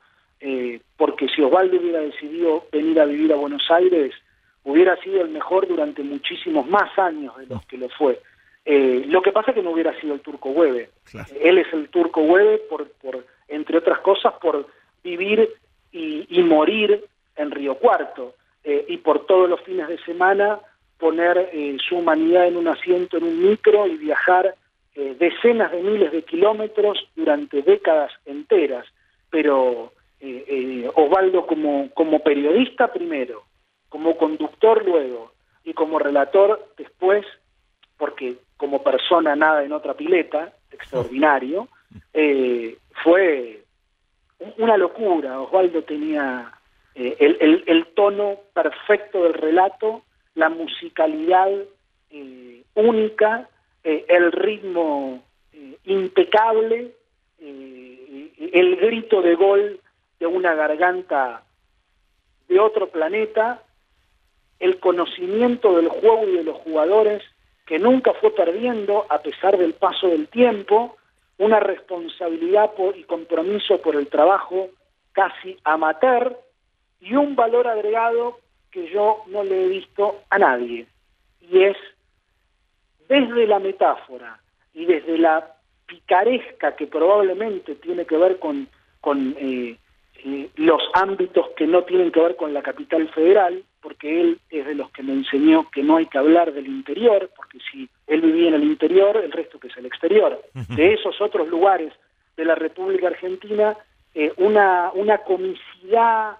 [0.47, 4.13] Eh, porque si Osvaldo hubiera decidido venir a vivir a Buenos Aires,
[4.63, 8.21] hubiera sido el mejor durante muchísimos más años de los que lo fue.
[8.63, 10.91] Eh, lo que pasa es que no hubiera sido el turco Hueve.
[11.41, 14.67] Él es el turco Hueve, por, por, entre otras cosas, por
[15.03, 15.49] vivir
[15.91, 17.03] y, y morir
[17.37, 20.59] en Río Cuarto eh, y por todos los fines de semana
[20.99, 24.53] poner eh, su humanidad en un asiento en un micro y viajar
[24.93, 28.85] eh, decenas de miles de kilómetros durante décadas enteras.
[29.31, 29.91] Pero
[30.95, 33.43] Osvaldo como, como periodista primero,
[33.89, 35.31] como conductor luego
[35.63, 37.25] y como relator después,
[37.97, 41.67] porque como persona nada en otra pileta, extraordinario,
[43.03, 43.63] fue
[44.57, 45.41] una locura.
[45.41, 46.51] Osvaldo tenía
[46.95, 50.03] eh, el, el, tono perfecto del relato,
[50.33, 51.49] la musicalidad
[52.09, 53.49] eh, única,
[53.83, 55.21] eh, el ritmo
[55.83, 56.91] impecable,
[57.39, 59.79] el grito de gol
[60.19, 61.43] de una garganta
[62.47, 63.61] de otro planeta,
[64.59, 67.23] el conocimiento del juego y de los jugadores
[67.65, 70.97] que nunca fue perdiendo a pesar del paso del tiempo,
[71.37, 74.69] una responsabilidad y compromiso por el trabajo
[75.11, 76.37] casi amateur
[76.99, 78.39] y un valor agregado
[78.71, 80.85] que yo no le he visto a nadie,
[81.41, 81.77] y es
[83.07, 84.39] desde la metáfora
[84.73, 85.55] y desde la
[85.85, 88.67] picaresca que probablemente tiene que ver con,
[88.99, 89.77] con eh,
[90.23, 94.65] eh, los ámbitos que no tienen que ver con la capital federal, porque él es
[94.65, 98.21] de los que me enseñó que no hay que hablar del interior, porque si él
[98.21, 100.41] vivía en el interior, el resto que es el exterior.
[100.69, 101.93] De esos otros lugares
[102.35, 103.77] de la República Argentina,
[104.13, 106.37] eh, una, una comicidad,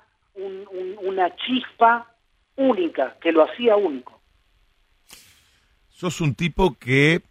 [1.01, 2.11] una chispa
[2.55, 4.19] única, que lo hacía único.
[5.89, 7.21] Sos un tipo que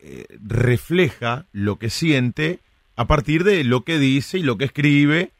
[0.00, 2.58] eh, refleja lo que siente
[2.96, 5.30] a partir de lo que dice y lo que escribe,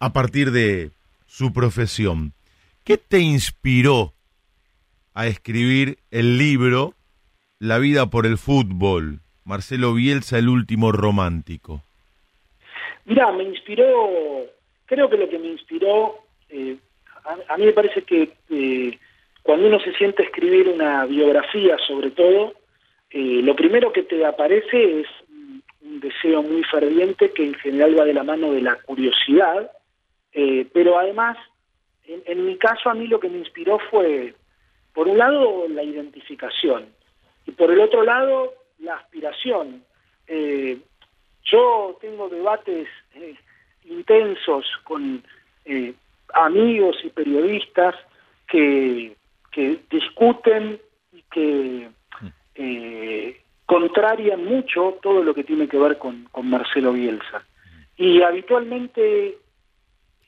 [0.00, 0.90] a partir de
[1.26, 2.32] su profesión.
[2.84, 4.14] ¿Qué te inspiró
[5.14, 6.94] a escribir el libro
[7.58, 9.20] La vida por el fútbol?
[9.44, 11.82] Marcelo Bielsa, el último romántico.
[13.06, 13.86] Mira, me inspiró,
[14.84, 16.18] creo que lo que me inspiró,
[16.50, 16.76] eh,
[17.48, 18.98] a, mí me parece que eh,
[19.42, 22.52] cuando uno se siente a escribir una biografía sobre todo,
[23.10, 25.06] eh, lo primero que te aparece es
[25.80, 29.70] un deseo muy ferviente que en general va de la mano de la curiosidad,
[30.32, 31.36] pero además
[32.08, 34.34] en, mi caso a mí lo que me inspiró fue,
[34.94, 36.86] por un lado, la identificación
[37.46, 39.84] y por el otro lado, la aspiración.
[40.26, 40.78] Eh,
[41.44, 43.34] yo tengo debates eh,
[43.84, 45.22] intensos con
[45.64, 45.94] eh,
[46.34, 47.94] amigos y periodistas
[48.46, 49.16] que,
[49.50, 50.80] que discuten
[51.12, 51.88] y que
[53.66, 57.44] contrarian mucho todo lo que tiene que ver con, con Marcelo Bielsa.
[57.96, 59.38] Y habitualmente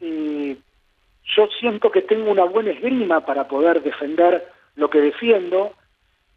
[0.00, 5.72] yo siento que tengo una buena esgrima para poder defender lo que defiendo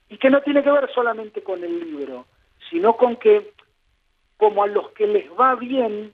[0.09, 2.26] y que no tiene que ver solamente con el libro,
[2.70, 3.53] sino con que
[4.38, 6.14] como a los que les va bien,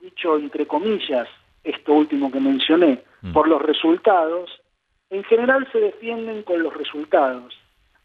[0.00, 1.28] dicho entre comillas,
[1.64, 3.32] esto último que mencioné, mm.
[3.32, 4.50] por los resultados,
[5.10, 7.54] en general se defienden con los resultados.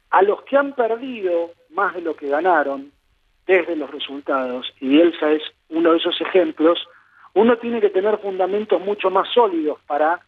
[0.10, 2.92] A los que han perdido más de lo que ganaron
[3.46, 6.80] desde los resultados, y Elsa es uno de esos ejemplos,
[7.38, 10.20] uno tiene que tener fundamentos mucho más sólidos para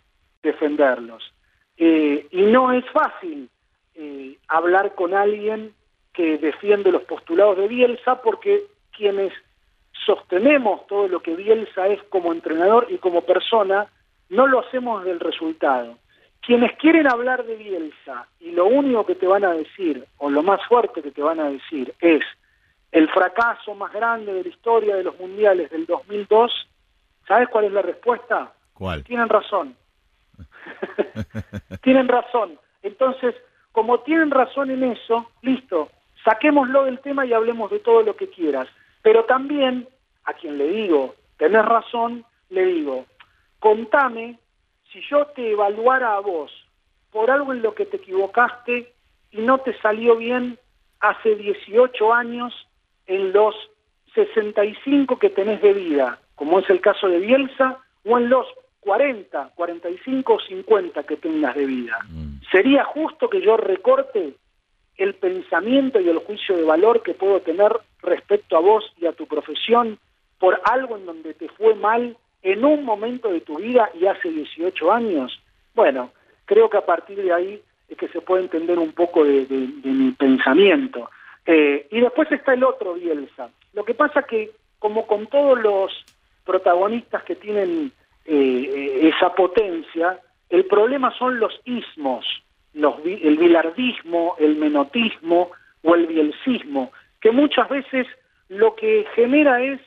[0.43, 1.33] defenderlos.
[1.75, 3.49] Eh, y no es fácil
[3.95, 5.73] eh, hablar con alguien
[6.13, 8.63] que defiende los postulados de Bielsa porque
[8.95, 9.33] quienes
[10.05, 13.87] sostenemos todo lo que Bielsa es como entrenador y como persona,
[14.29, 15.97] no lo hacemos del resultado.
[16.41, 20.43] Quienes quieren hablar de Bielsa y lo único que te van a decir, o lo
[20.43, 22.21] más fuerte que te van a decir, es
[22.91, 26.68] el fracaso más grande de la historia de los mundiales del 2002,
[27.29, 28.51] ¿Sabes cuál es la respuesta?
[28.73, 29.03] ¿Cuál?
[29.03, 29.75] Tienen razón.
[31.83, 32.59] tienen razón.
[32.81, 33.35] Entonces,
[33.71, 35.91] como tienen razón en eso, listo,
[36.25, 38.67] saquémoslo del tema y hablemos de todo lo que quieras.
[39.03, 39.87] Pero también,
[40.23, 43.05] a quien le digo, tenés razón, le digo,
[43.59, 44.39] contame
[44.91, 46.51] si yo te evaluara a vos
[47.11, 48.91] por algo en lo que te equivocaste
[49.29, 50.57] y no te salió bien
[50.99, 52.67] hace 18 años
[53.05, 53.53] en los
[54.15, 58.47] 65 que tenés de vida como es el caso de Bielsa, o en los
[58.79, 61.99] 40, 45 o 50 que tengas de vida.
[62.07, 62.39] Mm.
[62.49, 64.35] ¿Sería justo que yo recorte
[64.95, 69.11] el pensamiento y el juicio de valor que puedo tener respecto a vos y a
[69.11, 69.99] tu profesión
[70.39, 74.29] por algo en donde te fue mal en un momento de tu vida y hace
[74.29, 75.43] 18 años,
[75.75, 76.11] bueno,
[76.45, 79.45] creo que a partir de ahí es que se puede entender un poco de,
[79.83, 81.09] mi pensamiento.
[81.45, 83.49] Eh, y después está el otro Bielsa.
[83.73, 85.91] Lo que pasa que, como con todos los
[86.49, 87.91] protagonistas que tienen
[88.25, 90.19] eh, esa potencia,
[90.49, 92.25] el problema son los ismos,
[92.73, 95.51] los, el bilardismo, el menotismo
[95.83, 96.91] o el bielcismo,
[97.21, 98.07] que muchas veces
[98.47, 99.79] lo que genera es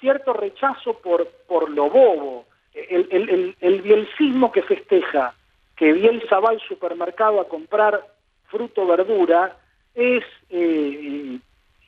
[0.00, 2.44] cierto rechazo por, por lo bobo.
[2.74, 5.34] El, el, el, bielcismo que festeja
[5.76, 8.06] que Bielsa va al supermercado a comprar
[8.48, 9.56] fruto verdura
[9.94, 11.38] es eh,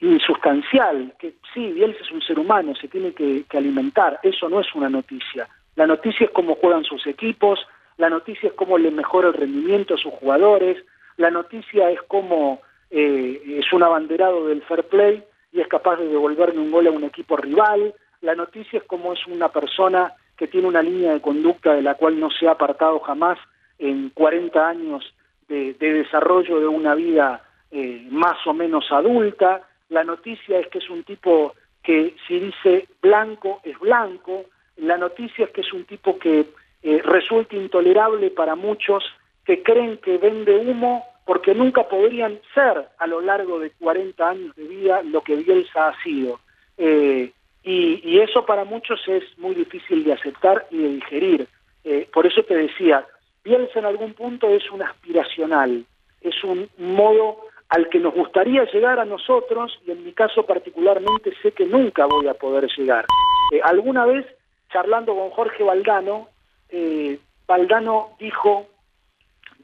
[0.04, 4.74] insustancial, que sí, Bielsa es un ser humano, se tiene que, alimentar, eso no es
[4.74, 5.48] una noticia.
[5.76, 9.94] La noticia es cómo juegan sus equipos, la noticia es cómo le mejora el rendimiento
[9.94, 10.84] a sus jugadores,
[11.16, 16.08] la noticia es cómo eh, es un abanderado del fair play y es capaz de
[16.08, 20.48] devolverle un gol a un equipo rival, la noticia es cómo es una persona que
[20.48, 23.38] tiene una línea de conducta de la cual no se ha apartado jamás
[23.78, 25.14] en 40 años
[25.48, 29.62] de, desarrollo de una vida eh, más o menos adulta.
[29.88, 34.46] La noticia es que es un tipo que si dice blanco es blanco.
[34.76, 36.46] La noticia es que es un tipo que
[36.82, 39.04] eh, resulta intolerable para muchos
[39.44, 44.54] que creen que vende humo porque nunca podrían ser a lo largo de 40 años
[44.56, 46.40] de vida lo que Bielsa ha sido.
[46.76, 47.32] Eh,
[47.62, 51.48] y, eso para muchos es muy difícil de aceptar y de digerir.
[51.84, 53.06] Eh, por eso te decía,
[53.42, 55.84] Bielsa en algún punto es un aspiracional,
[56.20, 61.32] es un modo al que nos gustaría llegar a nosotros y en mi caso particularmente
[61.42, 63.06] sé que nunca voy a poder llegar.
[63.52, 64.26] Eh, alguna vez,
[64.72, 66.28] charlando con Jorge Valdano,
[66.68, 68.66] eh, Valdano dijo,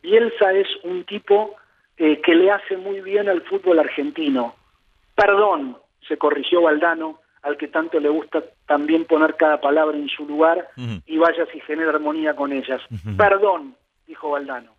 [0.03, 1.57] Bielsa es un tipo
[1.96, 4.55] que le hace muy bien al fútbol argentino.
[5.14, 5.76] Perdón,
[6.09, 10.68] se corrigió Valdano, al que tanto le gusta también poner cada palabra en su lugar
[11.07, 12.80] y vaya si genera armonía con ellas.
[13.16, 13.76] Perdón,
[14.07, 14.72] dijo Valdano.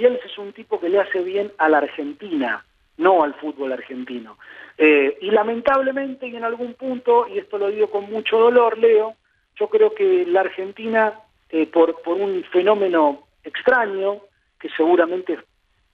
[0.00, 2.64] Bielsa es un tipo que le hace bien a la Argentina,
[2.96, 4.38] no al fútbol argentino.
[4.78, 9.16] Eh, y lamentablemente, y en algún punto, y esto lo digo con mucho dolor, Leo,
[9.56, 11.12] yo creo que la Argentina,
[11.50, 14.22] eh, por, un fenómeno extraño,
[14.58, 15.40] que seguramente es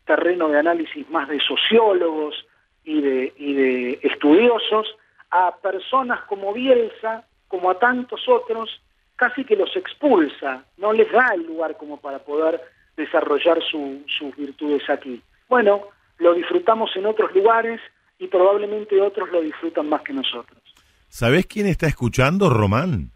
[0.04, 2.46] terreno de análisis más de sociólogos
[2.84, 4.86] y de, y de estudiosos,
[5.32, 8.80] a personas como Bielsa, como a tantos otros,
[9.16, 14.88] casi que los expulsa, no les da el lugar como para poder desarrollar sus virtudes
[14.88, 15.20] aquí.
[15.49, 15.82] Bueno,
[16.18, 17.80] lo disfrutamos en otros lugares
[18.18, 20.61] y probablemente otros lo disfrutan más que nosotros.
[21.09, 23.11] ¿Sabés quién está escuchando, Román?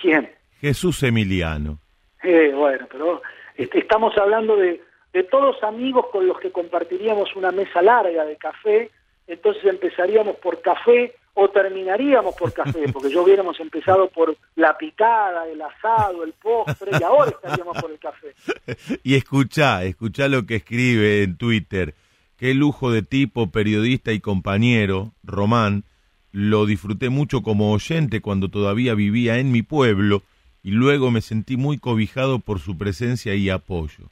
[0.00, 0.30] ¿Quién?
[0.60, 1.78] Jesús Emiliano.
[2.22, 3.22] Eh, bueno, pero
[3.56, 4.80] este, estamos hablando de,
[5.12, 8.90] de todos amigos con los que compartiríamos una mesa larga de café
[9.30, 15.48] entonces empezaríamos por café o terminaríamos por café, porque yo hubiéramos empezado por la picada,
[15.48, 18.34] el asado, el postre, y ahora estaríamos por el café.
[19.02, 21.94] Y escucha, escucha lo que escribe en Twitter.
[22.36, 25.84] Qué lujo de tipo, periodista y compañero, Román.
[26.30, 30.22] Lo disfruté mucho como oyente cuando todavía vivía en mi pueblo
[30.62, 34.10] y luego me sentí muy cobijado por su presencia y apoyo.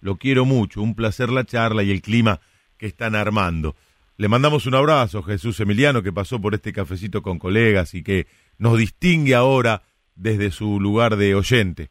[0.00, 2.40] Lo quiero mucho, un placer la charla y el clima
[2.78, 3.76] que están armando.
[4.16, 8.26] Le mandamos un abrazo, Jesús Emiliano, que pasó por este cafecito con colegas y que
[8.58, 9.82] nos distingue ahora
[10.14, 11.88] desde su lugar de oyente.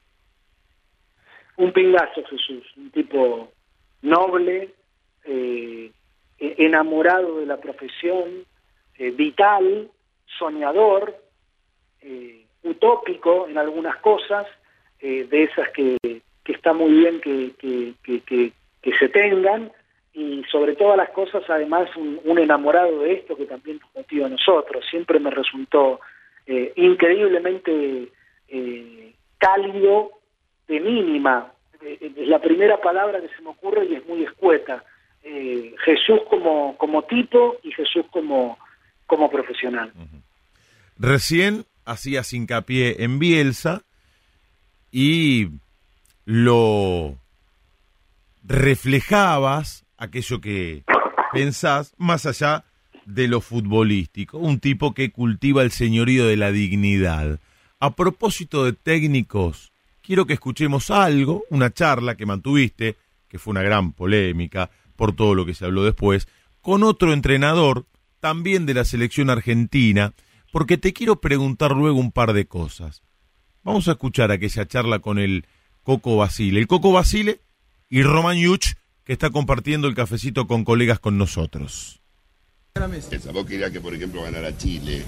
[1.58, 3.52] Un pingazo, Jesús, un tipo
[4.02, 4.74] noble,
[5.26, 5.92] eh,
[6.40, 8.46] e-, enamorado de la profesión,
[8.98, 9.92] eh, vital,
[10.40, 11.18] soñador,
[12.02, 14.48] eh, utópico en algunas cosas,
[15.02, 15.98] de esas que,
[16.46, 19.70] está muy bien que se tengan,
[20.14, 24.30] y sobre todas las cosas además un, enamorado de esto que también nos motiva a
[24.30, 24.86] nosotros.
[24.90, 26.00] Siempre me resultó
[26.46, 28.10] eh, increíblemente
[28.48, 30.12] eh, cálido,
[30.68, 31.52] de mínima.
[31.82, 34.84] Eh, es la primera palabra que se me ocurre y es muy escueta.
[35.86, 38.58] Jesús como, como tipo y Jesús como,
[39.08, 39.94] como profesional.
[40.98, 43.84] Recién hacías hincapié en Bielsa
[44.92, 45.48] y
[46.26, 47.16] lo
[48.44, 50.84] reflejabas aquello que
[51.32, 52.66] pensás más allá
[53.06, 57.40] de lo futbolístico, un tipo que cultiva el señorío de la dignidad.
[57.80, 62.98] A propósito de técnicos, quiero que escuchemos algo, una charla que mantuviste,
[63.28, 66.28] que fue una gran polémica por todo lo que se habló después,
[66.62, 67.86] con otro entrenador,
[68.20, 70.14] también de la selección argentina,
[70.52, 73.02] porque te quiero preguntar luego un par de cosas.
[73.64, 75.46] Vamos a escuchar aquella charla con el
[75.84, 76.60] Coco Basile.
[76.60, 77.42] El Coco Basile
[77.90, 82.00] y Roman Yuch que está compartiendo el cafecito con colegas con nosotros.
[83.12, 85.04] Esa, vos querías que, por ejemplo, ganara Chile,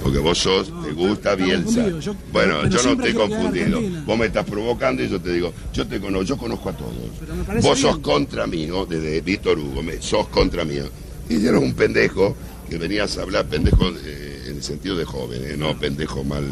[0.00, 1.86] porque vos sos, te gusta Bielsa.
[2.32, 3.80] bueno, yo no te he confundido.
[4.06, 7.60] Vos me estás provocando y yo te digo, yo te conozco, yo conozco a todos.
[7.60, 10.84] Vos sos contra mío, desde Víctor Hugo, me, sos contra mío.
[11.28, 12.36] Y yo era un pendejo
[12.70, 15.56] que venías a hablar, pendejo en el sentido de joven, ¿eh?
[15.56, 16.46] no pendejo mal,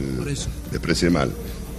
[0.72, 1.30] desprecie mal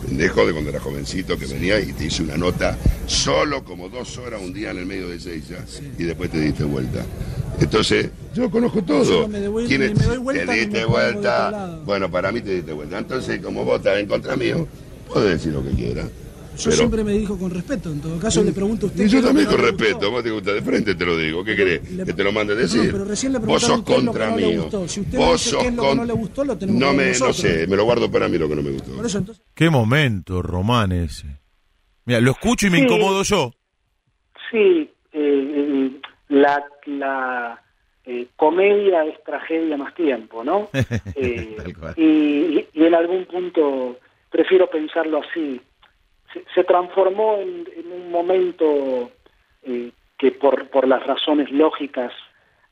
[0.07, 2.77] pendejo de cuando era jovencito que venía y te hice una nota
[3.07, 5.43] solo como dos horas un día en el medio de seis
[5.97, 7.05] y después te diste vuelta.
[7.59, 9.27] Entonces, yo conozco todo.
[9.27, 11.79] Me doy, me doy vuelta te diste vuelta.
[11.85, 12.99] Bueno, para mí te diste vuelta.
[12.99, 14.67] Entonces, como vos estás en contra mío,
[15.11, 16.05] puedes decir lo que quieras.
[16.57, 19.05] Yo siempre me dijo con respeto, en todo caso le pregunto a usted.
[19.05, 21.43] Y yo también con respeto, vos te gusta de frente, te lo digo.
[21.43, 21.81] ¿Qué querés?
[21.81, 22.85] que te lo mande a decir.
[22.85, 24.57] No, pero recién le vos sos contra mí.
[24.87, 26.97] Si usted vos sos qué es lo que no le gustó, lo tenemos no que
[26.97, 28.95] me, No sé, me lo guardo para mí lo que no me gustó.
[28.95, 29.43] Por eso, entonces...
[29.53, 31.27] Qué momento, Román ese.
[32.05, 33.53] Mira, lo escucho y me incomodo yo.
[34.49, 35.91] Sí, eh, eh,
[36.29, 37.61] la, la
[38.05, 40.69] eh, comedia es tragedia más tiempo, ¿no?
[41.15, 43.99] y, y en algún punto
[44.31, 45.61] prefiero pensarlo así
[46.53, 49.11] se, transformó en, un momento
[49.63, 52.13] eh, que por, por las razones lógicas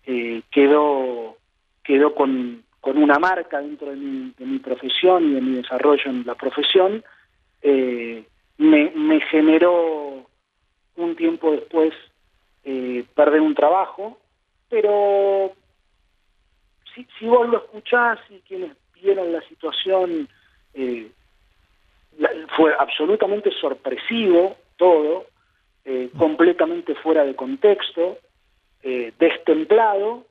[0.05, 1.37] eh, quedó,
[1.83, 6.09] quedó con, con una marca dentro de mi, de mi profesión y de mi desarrollo
[6.09, 7.03] en la profesión,
[7.61, 8.23] eh,
[8.57, 10.25] me, generó
[10.95, 11.93] un tiempo después
[13.13, 14.17] perder un trabajo,
[14.69, 15.53] pero
[16.93, 20.27] si, si vos lo escuchás y quienes vieron la situación
[22.55, 25.25] fue absolutamente sorpresivo todo,
[25.83, 28.17] eh, completamente fuera de contexto,
[28.83, 30.25] eh, destemplado,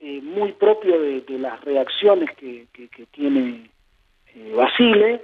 [0.00, 2.66] eh, muy propio de, las reacciones que,
[3.12, 3.70] tiene
[4.54, 5.22] Basile,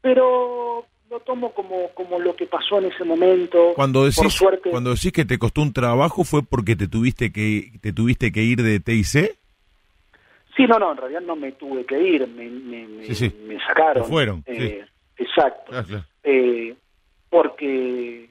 [0.00, 3.72] pero lo tomo como, como lo que pasó en ese momento.
[3.74, 4.40] Cuando decís,
[4.70, 8.42] cuando decís que te costó un trabajo, ¿fue porque te tuviste que, te tuviste que
[8.42, 9.38] ir de TIC?
[10.58, 14.04] Sí, no, no, en realidad no me tuve que ir, me, me, sacaron.
[14.06, 14.42] fueron.
[14.44, 14.84] Eh,
[15.16, 15.70] exacto.
[15.72, 15.84] Ah,
[16.24, 16.74] eh,
[17.30, 18.28] porque,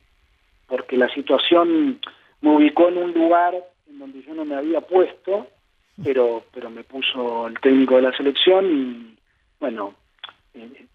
[0.67, 2.01] porque la situación
[2.41, 3.55] me ubicó en un lugar
[3.89, 5.47] en donde yo no me había puesto,
[6.03, 9.17] pero, pero me puso el técnico de la selección y,
[9.61, 9.93] bueno,
[10.53, 10.85] eh,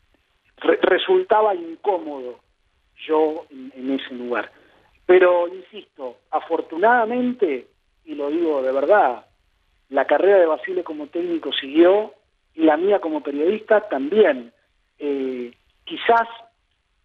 [0.82, 2.40] resultaba incómodo
[3.06, 4.52] yo en ese lugar.
[5.06, 7.68] Pero, insisto, afortunadamente,
[8.04, 9.24] y lo digo de verdad,
[9.92, 12.14] la carrera de Basile como técnico siguió
[12.54, 14.52] y la mía como periodista también.
[14.98, 15.52] Eh,
[15.84, 16.26] quizás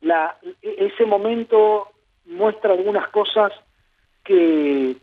[0.01, 1.89] la, ese momento
[2.25, 3.51] muestra algunas cosas
[4.23, 4.95] que,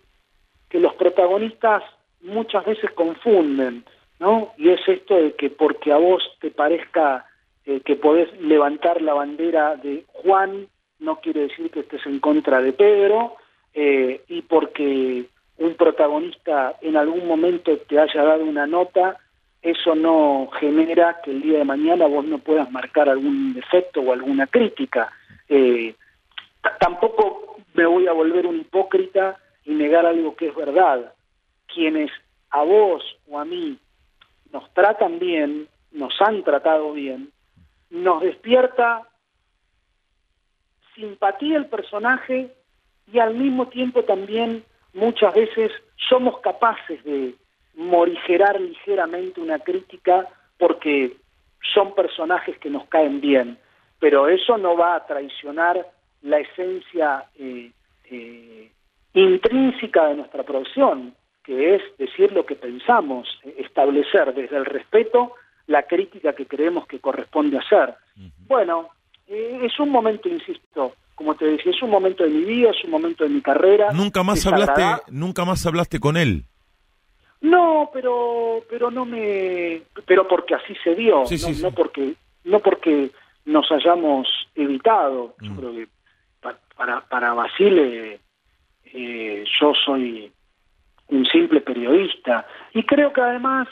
[0.71, 1.83] que los protagonistas
[2.23, 3.85] muchas veces confunden,
[4.19, 4.55] ¿no?
[4.57, 7.27] Y es esto de que porque a vos te parezca
[7.67, 10.69] eh, que podés levantar la bandera de Juan,
[11.01, 13.37] no quiere decir que estés en contra de Pedro,
[13.75, 15.27] eh, y porque
[15.59, 19.19] un protagonista en algún momento te haya dado una nota,
[19.63, 24.13] eso no genera que el día de mañana vos no puedas marcar algún defecto o
[24.13, 25.11] alguna crítica.
[25.49, 25.95] Eh,
[26.81, 31.15] tampoco me voy a volver un hipócrita y negar algo que es verdad.
[31.73, 32.11] Quienes
[32.51, 33.79] a vos o a mí
[34.53, 37.31] nos tratan bien, nos han tratado bien,
[37.91, 39.09] nos despierta
[40.95, 42.55] simpatía el personaje
[43.13, 44.65] y al mismo tiempo también
[44.95, 45.73] muchas veces
[46.09, 47.35] somos capaces de
[47.77, 50.29] morigerar ligeramente una crítica
[50.59, 51.17] porque
[51.73, 53.59] son personajes que nos caen bien,
[53.99, 55.87] pero eso no va a traicionar
[56.23, 57.71] la esencia eh,
[58.11, 58.71] eh,
[59.15, 65.35] intrínseca de nuestra profesión, que es decir lo que pensamos, establecer desde el respeto
[65.67, 67.95] la crítica que creemos que corresponde hacer.
[68.47, 68.91] Bueno,
[69.27, 72.85] eh, es un momento, insisto, como te decía, es un momento de mi vida, es
[72.85, 73.93] un momento de mi carrera.
[73.93, 76.45] Nunca más hablaste, nunca más hablaste con él.
[77.41, 81.25] No, pero pero no me pero porque así se dio,
[81.61, 82.15] no, porque
[82.45, 83.11] no porque
[83.45, 85.35] nos hayamos evitado.
[85.41, 85.57] Yo mm.
[85.57, 85.89] creo que
[86.75, 88.21] para para Basile
[88.85, 90.33] eh, yo soy
[91.09, 93.69] un simple periodista y creo que además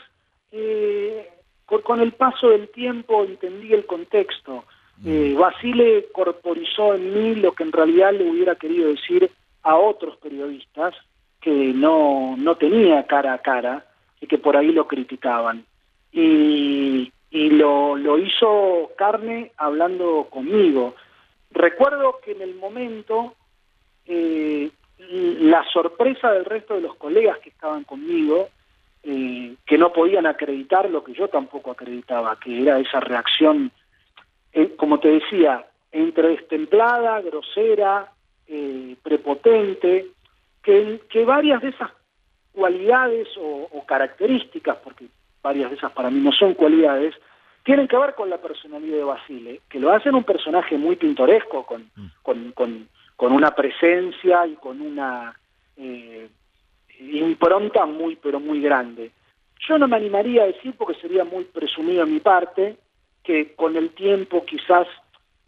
[0.51, 1.28] eh,
[1.64, 4.64] con el paso del tiempo entendí el contexto.
[5.05, 9.31] Eh, Basile corporizó en mí lo que en realidad le hubiera querido decir
[9.62, 10.94] a otros periodistas
[11.40, 13.85] que no, no tenía cara a cara
[14.20, 15.64] y que por ahí lo criticaban.
[16.12, 20.94] Y, y lo, lo hizo carne hablando conmigo.
[21.51, 23.35] Recuerdo que en el momento
[24.06, 28.48] eh, la sorpresa del resto de los colegas que estaban conmigo,
[29.02, 33.73] eh, que no podían acreditar lo que yo tampoco acreditaba, que era esa reacción
[34.53, 38.12] eh, como te decía, entre destemplada, grosera,
[38.47, 40.07] eh, prepotente,
[40.62, 41.91] que, que varias de esas
[42.53, 45.07] cualidades o, o, características, porque
[45.43, 47.15] varias de esas para mí no son cualidades,
[47.65, 51.65] tienen que ver con la personalidad de Basile, que lo hacen un personaje muy pintoresco,
[51.65, 52.07] con, mm.
[52.23, 55.35] con, con, con una presencia y con una
[55.77, 56.29] eh,
[56.99, 59.12] impronta muy, pero muy grande.
[59.69, 62.77] Yo no me animaría a decir, porque sería muy presumido a mi parte,
[63.23, 64.86] que con el tiempo, quizás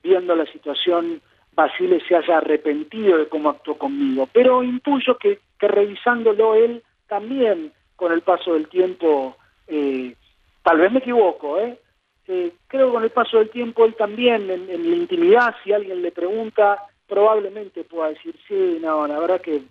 [0.02, 1.20] viendo la situación,
[1.54, 8.12] Basile se haya arrepentido de cómo actuó conmigo, pero intuyo que, revisándolo él también, con
[8.12, 9.36] el paso del tiempo,
[9.66, 10.14] eh,
[10.62, 11.78] tal vez me equivoco, ¿eh?
[12.26, 12.52] ¿eh?
[12.66, 16.02] creo que con el paso del tiempo él también, en, en, la intimidad, si alguien
[16.02, 19.62] le pregunta, probablemente pueda decir, sí, no, la verdad que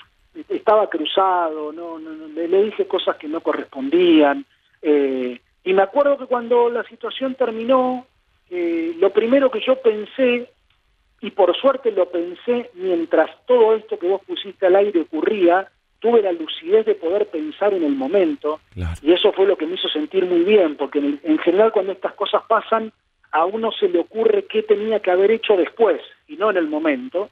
[0.50, 4.46] estaba cruzado, no, no, no le, le, dije cosas que no correspondían.
[4.82, 8.06] Eh, y me acuerdo que cuando la situación terminó,
[8.50, 10.50] eh, lo primero que yo pensé,
[11.22, 15.70] y por suerte lo pensé mientras todo esto que vos pusiste al aire ocurría,
[16.00, 19.00] tuve la lucidez de poder pensar en el momento, claro.
[19.02, 21.94] y eso fue lo que me hizo sentir muy bien, porque en, en general cuando
[21.94, 22.92] estas cosas pasan,
[23.32, 26.68] a uno se le ocurre qué tenía que haber hecho después, y no en el
[26.68, 27.30] momento,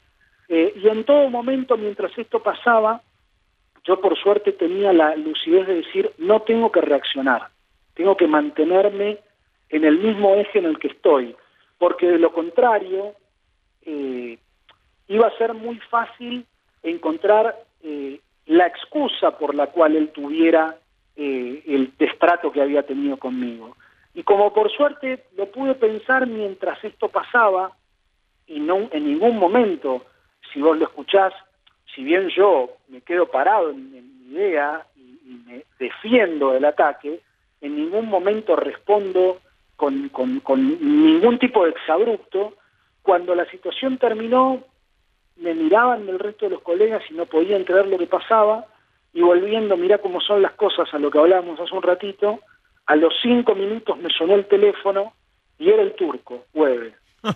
[0.47, 3.01] eh, y en todo momento, mientras esto pasaba,
[3.83, 7.49] yo por suerte tenía la lucidez de decir, no tengo que reaccionar,
[7.93, 9.19] tengo que mantenerme
[9.69, 11.35] en el mismo eje en el que estoy,
[11.77, 13.13] porque de lo contrario,
[13.83, 14.37] eh,
[15.07, 16.45] iba a ser muy fácil
[16.83, 20.75] encontrar eh, la excusa por la cual él tuviera
[21.15, 23.75] eh, el destrato que había tenido conmigo.
[24.13, 27.71] Y como por suerte lo pude pensar mientras esto pasaba,
[28.47, 30.05] y no en ningún momento
[30.51, 31.33] si vos lo escuchás,
[31.95, 37.21] si bien yo me quedo parado en, mi idea y, y, me defiendo del ataque,
[37.61, 39.39] en ningún momento respondo
[39.75, 42.55] con, con, con ningún tipo de exabrupto.
[43.01, 44.63] Cuando la situación terminó,
[45.37, 48.67] me miraban el resto de los colegas y no podían creer lo que pasaba,
[49.13, 52.39] y volviendo, mira cómo son las cosas a lo que hablábamos hace un ratito,
[52.85, 55.13] a los cinco minutos me sonó el teléfono
[55.57, 56.93] y era el turco, Hueve,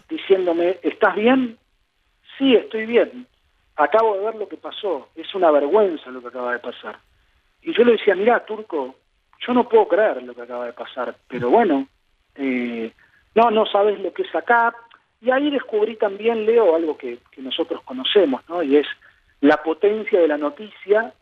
[0.08, 1.58] diciéndome, ¿estás bien?
[2.38, 3.28] sí, estoy bien,
[3.76, 7.00] acabo de ver lo que pasó, es una vergüenza lo que acaba de pasar.
[7.62, 8.96] Y yo le decía, mira, Turco,
[9.40, 11.88] yo no puedo creer lo que acaba de pasar, pero bueno,
[12.36, 12.92] eh,
[13.36, 14.74] no, no sabes lo que es acá.
[15.22, 18.64] Y ahí descubrí también, Leo, algo que, nosotros conocemos, ¿no?
[18.64, 18.88] Y es
[19.42, 21.14] la potencia de la noticia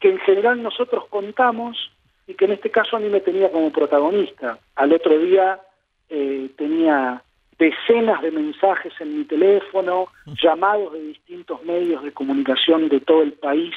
[0.00, 1.92] que en general nosotros contamos
[2.26, 4.58] y que en este caso a mí me tenía como protagonista.
[4.74, 5.60] Al otro día
[6.08, 7.22] eh, tenía
[7.58, 10.08] decenas de mensajes en mi teléfono,
[10.42, 13.74] llamados de distintos medios de comunicación de todo el país,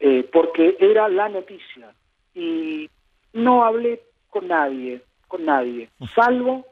[0.00, 1.92] eh, porque era la noticia.
[2.34, 2.90] Y
[3.32, 4.00] no hablé
[4.30, 6.66] con nadie, con nadie, salvo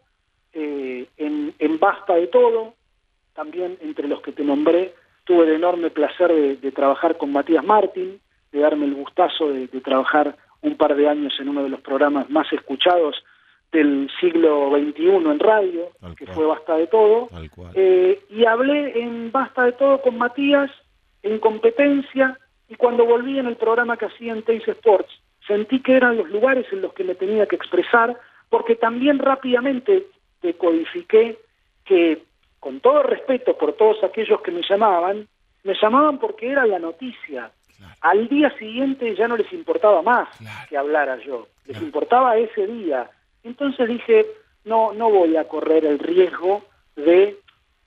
[0.52, 2.74] eh, en, en, Basta de Todo,
[3.34, 7.64] también entre los que te nombré, tuve el enorme placer de, de trabajar con Matías
[7.64, 8.20] Martín,
[8.52, 11.80] de darme el gustazo de, de trabajar un par de años en uno de los
[11.80, 13.22] programas más escuchados
[13.72, 16.34] del siglo XXI en radio, Tal que cual.
[16.34, 17.28] fue Basta de Todo,
[17.74, 20.70] eh, y hablé en Basta de Todo con Matías
[21.22, 22.38] en competencia
[22.68, 25.10] y cuando volví en el programa que hacía en Teis Sports,
[25.50, 28.16] sentí que eran los lugares en los que me tenía que expresar,
[28.48, 30.06] porque también rápidamente
[30.42, 31.38] decodifiqué
[31.84, 32.22] que,
[32.60, 35.26] con todo respeto por todos aquellos que me llamaban,
[35.64, 37.50] me llamaban porque era la noticia.
[37.76, 37.94] Claro.
[38.02, 40.68] Al día siguiente ya no les importaba más claro.
[40.68, 41.86] que hablara yo, les claro.
[41.86, 43.10] importaba ese día
[43.42, 44.26] entonces dije,
[44.64, 46.62] no, no voy a correr el riesgo
[46.96, 47.36] de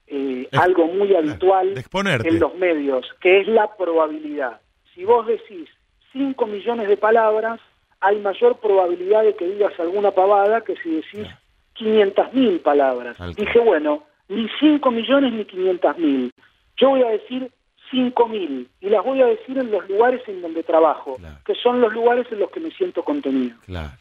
[0.07, 1.73] eh, algo muy habitual
[2.03, 4.59] en los medios, que es la probabilidad.
[4.93, 5.69] Si vos decís
[6.13, 7.59] 5 millones de palabras,
[7.99, 11.27] hay mayor probabilidad de que digas alguna pavada que si decís
[11.73, 13.17] 500 mil palabras.
[13.35, 16.31] Dije, bueno, ni 5 millones ni 500 mil.
[16.77, 17.51] Yo voy a decir
[17.91, 21.37] 5 mil y las voy a decir en los lugares en donde trabajo, claro.
[21.45, 23.55] que son los lugares en los que me siento contenido.
[23.65, 23.91] Claro,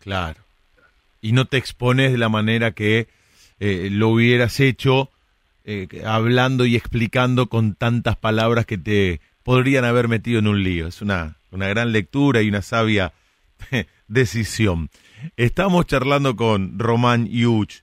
[0.00, 0.48] claro
[1.20, 3.08] y no te expones de la manera que
[3.60, 5.10] eh, lo hubieras hecho
[5.64, 10.86] eh, hablando y explicando con tantas palabras que te podrían haber metido en un lío.
[10.86, 13.14] Es una, una gran lectura y una sabia
[14.06, 14.90] decisión.
[15.38, 17.76] Estamos charlando con Román Yuch.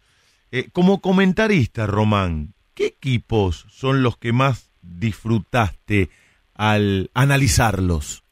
[0.52, 6.10] Eh, como comentarista, Román, ¿qué equipos son los que más disfrutaste
[6.54, 8.24] al analizarlos,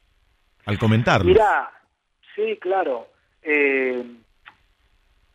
[0.64, 1.26] al comentarlos?
[1.26, 1.72] Mira,
[2.36, 3.08] sí, claro.
[3.42, 4.00] Eh,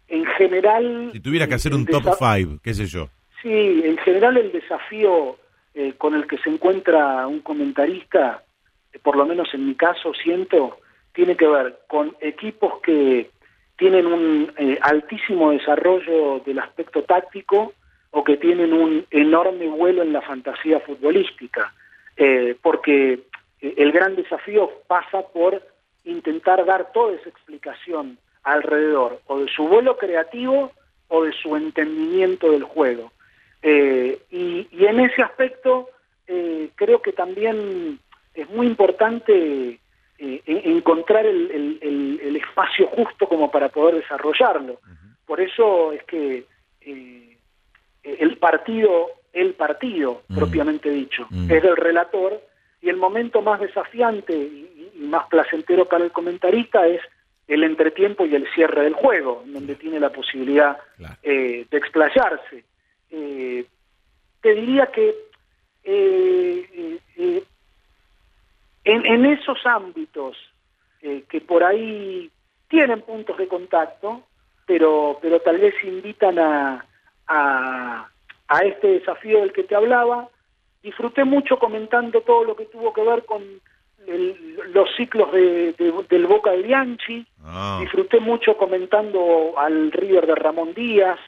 [0.07, 1.09] en general...
[1.11, 3.09] Si tuviera que hacer un top 5, qué sé yo.
[3.41, 5.37] Sí, en general el desafío
[5.73, 8.43] eh, con el que se encuentra un comentarista,
[8.93, 10.77] eh, por lo menos en mi caso siento,
[11.13, 13.29] tiene que ver con equipos que
[13.77, 17.73] tienen un eh, altísimo desarrollo del aspecto táctico
[18.11, 21.73] o que tienen un enorme vuelo en la fantasía futbolística.
[22.17, 23.21] Eh, porque
[23.61, 25.61] el gran desafío pasa por
[26.03, 30.71] intentar dar toda esa explicación alrededor o de su vuelo creativo
[31.07, 33.11] o de su entendimiento del juego.
[33.61, 35.89] Eh, y, en ese aspecto
[36.27, 37.99] eh, creo que también
[38.33, 39.79] es muy importante
[40.17, 44.79] eh, encontrar el, espacio justo como para poder desarrollarlo.
[45.25, 46.45] Por eso es que
[48.03, 52.41] el partido, el partido propiamente dicho, es del relator
[52.81, 57.01] y el momento más desafiante y, más placentero para el comentarista es
[57.47, 62.63] el entretiempo y el cierre del juego, donde tiene la posibilidad de explayarse.
[63.11, 63.65] Eh,
[64.41, 65.15] te diría que
[65.83, 67.43] eh, eh,
[68.83, 70.37] en, esos ámbitos
[71.01, 72.29] que por ahí
[72.67, 74.23] tienen puntos de contacto,
[74.65, 76.85] pero, pero tal vez invitan a,
[77.27, 80.29] a, este desafío del que te hablaba,
[80.83, 83.43] disfruté mucho comentando todo lo que tuvo que ver con
[84.73, 85.73] los ciclos de,
[86.09, 87.77] del Boca de Bianchi, ah.
[87.81, 91.19] disfruté mucho comentando al River de Ramón Díaz,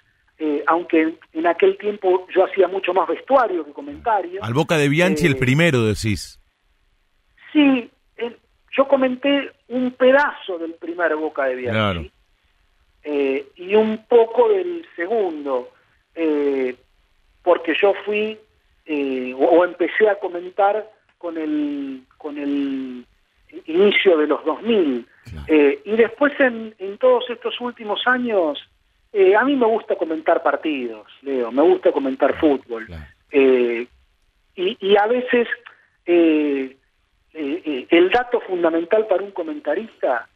[0.44, 4.44] eh, aunque en aquel tiempo yo hacía mucho más vestuario que comentario.
[4.44, 6.40] Al Boca de Bianchi el eh, primero, decís.
[7.54, 7.92] Sí,
[8.76, 12.12] yo comenté un pedazo del primer Boca de Bianchi
[13.04, 15.70] eh, y un poco del segundo,
[17.44, 18.36] porque yo fui
[19.38, 20.90] o, empecé a comentar
[21.20, 23.06] con el con el
[23.68, 25.08] inicio de los 2000
[25.86, 28.58] y después en, en todos estos últimos años
[29.14, 32.88] eh, a mí me gusta comentar partidos, Leo, me gusta comentar fútbol.
[33.32, 33.86] Eh,
[34.56, 35.48] y, a veces
[36.06, 36.78] eh,
[37.34, 40.30] el dato fundamental para un comentarista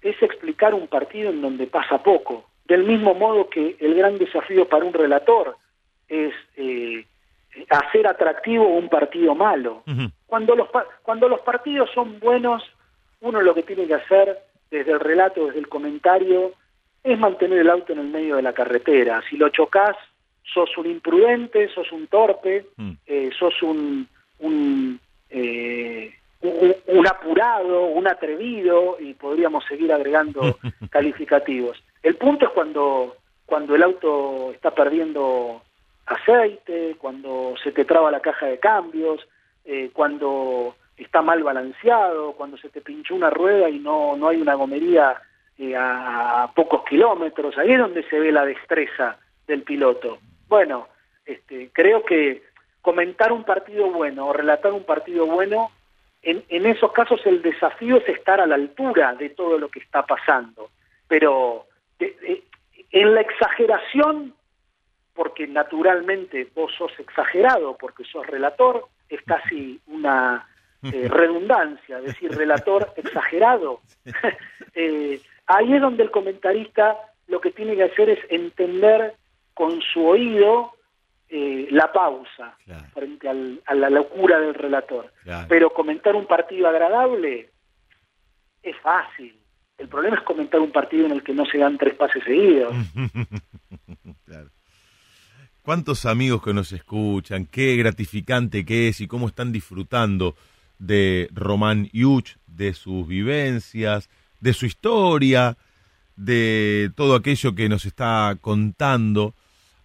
[0.00, 2.48] es explicar un partido en donde pasa poco.
[2.64, 5.56] Del mismo modo que el gran desafío para un relator
[6.08, 6.32] es
[7.68, 9.82] hacer atractivo un partido malo.
[10.26, 10.68] cuando, los,
[11.02, 12.62] cuando los partidos son buenos,
[13.20, 14.38] uno lo que tiene que hacer
[14.70, 16.52] desde el relato, desde el comentario,
[17.04, 19.22] es mantener el auto en el medio de la carretera.
[19.28, 19.96] Si lo chocas,
[20.42, 22.92] sos un imprudente, sos un torpe, mm.
[23.06, 24.08] eh, sos un,
[25.30, 30.58] eh, un, un, apurado, un atrevido, y podríamos seguir agregando
[30.90, 31.82] calificativos.
[32.02, 33.16] El punto es cuando,
[33.46, 35.62] cuando el auto está perdiendo
[36.06, 39.26] aceite, cuando se te traba la caja de cambios,
[39.64, 44.40] eh, cuando está mal balanceado, cuando se te pinchó una rueda y no, no hay
[44.40, 45.20] una gomería
[45.58, 50.18] eh, a, pocos kilómetros, ahí es donde se ve la destreza del piloto.
[50.48, 50.88] Bueno,
[51.24, 52.42] este, creo que
[52.80, 55.70] comentar un partido bueno o relatar un partido bueno,
[56.22, 59.80] en, en esos casos el desafío es estar a la altura de todo lo que
[59.80, 60.70] está pasando,
[61.08, 61.66] pero
[62.92, 64.34] en la exageración,
[65.14, 70.46] porque naturalmente vos sos exagerado, porque sos relator, es casi una
[70.82, 73.80] eh, redundancia, decir relator exagerado.
[74.74, 76.96] eh, Ahí es donde el comentarista
[77.28, 79.14] lo que tiene que hacer es entender
[79.54, 80.72] con su oído
[81.28, 82.56] eh, la pausa
[82.92, 85.12] frente a la locura del relator.
[85.48, 87.48] Pero comentar un partido agradable
[88.62, 89.38] es fácil.
[89.78, 92.74] El problema es comentar un partido en el que no se dan tres pases seguidos.
[95.62, 97.46] ¿Cuántos amigos que nos escuchan?
[97.46, 100.34] Qué gratificante que es y cómo están disfrutando
[100.78, 104.10] de Román Yuch, de sus vivencias,
[104.42, 105.56] de su historia,
[106.16, 109.34] de todo aquello que nos está contando,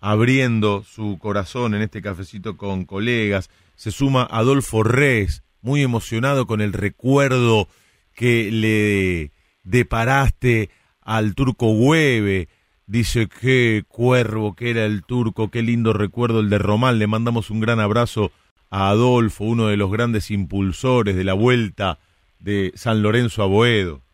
[0.01, 3.49] abriendo su corazón en este cafecito con colegas.
[3.75, 7.69] Se suma Adolfo Res, muy emocionado con el recuerdo
[8.15, 9.31] que le
[9.63, 10.71] deparaste
[11.01, 12.49] al turco Hueve.
[12.87, 16.97] Dice, qué cuervo que era el turco, qué lindo recuerdo el de Román.
[16.97, 18.31] Le mandamos un gran abrazo
[18.71, 21.99] a Adolfo, uno de los grandes impulsores de la vuelta
[22.39, 24.06] de San Lorenzo a Boedo.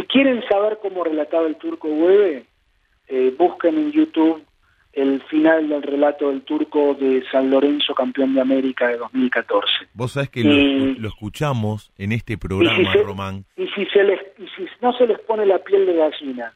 [0.00, 2.46] Si quieren saber cómo relataba el turco Hueve,
[3.08, 4.42] eh, busquen en YouTube
[4.94, 9.66] el final del relato del turco de San Lorenzo, campeón de América de 2014.
[9.92, 13.44] Vos sabés que lo, escuchamos en este programa, Román.
[13.58, 16.54] Y si, se les, y si no se les pone la piel de gallina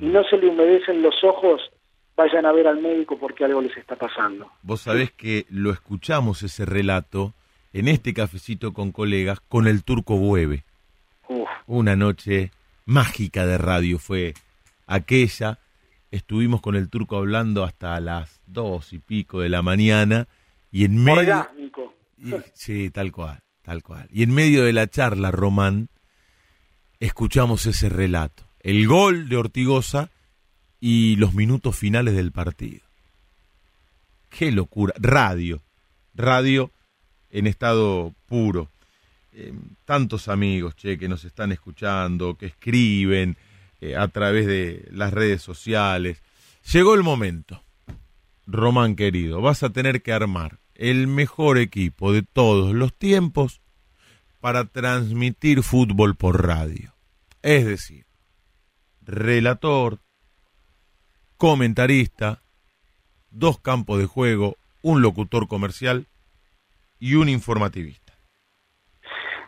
[0.00, 1.62] y no se le humedecen los ojos,
[2.16, 4.50] vayan a ver al médico porque algo les está pasando.
[4.62, 7.34] Vos sabés que lo escuchamos ese relato
[7.72, 10.64] en este cafecito con colegas con el turco Hueve.
[11.68, 12.50] Una noche
[12.90, 14.34] mágica de radio fue
[14.86, 15.58] aquella.
[16.10, 20.26] Estuvimos con el turco hablando hasta las dos y pico de la mañana
[20.72, 21.48] y en medio...
[22.52, 24.08] sí, tal cual, tal cual.
[24.10, 25.88] Y en medio de la charla, Román,
[26.98, 28.44] escuchamos ese relato.
[28.58, 30.10] El gol de Ortigosa
[30.80, 32.80] y los minutos finales del partido.
[34.28, 34.94] Qué locura.
[34.98, 35.62] Radio.
[36.14, 36.72] Radio
[37.30, 38.68] en estado puro.
[39.32, 39.52] Eh,
[39.84, 43.36] tantos amigos, che, que nos están escuchando, que escriben
[43.80, 46.22] eh, a través de las redes sociales.
[46.72, 47.62] Llegó el momento.
[48.46, 53.60] Román querido, vas a tener que armar el mejor equipo de todos los tiempos
[54.40, 56.94] para transmitir fútbol por radio.
[57.42, 58.06] Es decir,
[59.02, 60.00] relator,
[61.36, 62.42] comentarista,
[63.30, 66.06] dos campos de juego, un locutor comercial
[66.98, 68.09] y un informativista.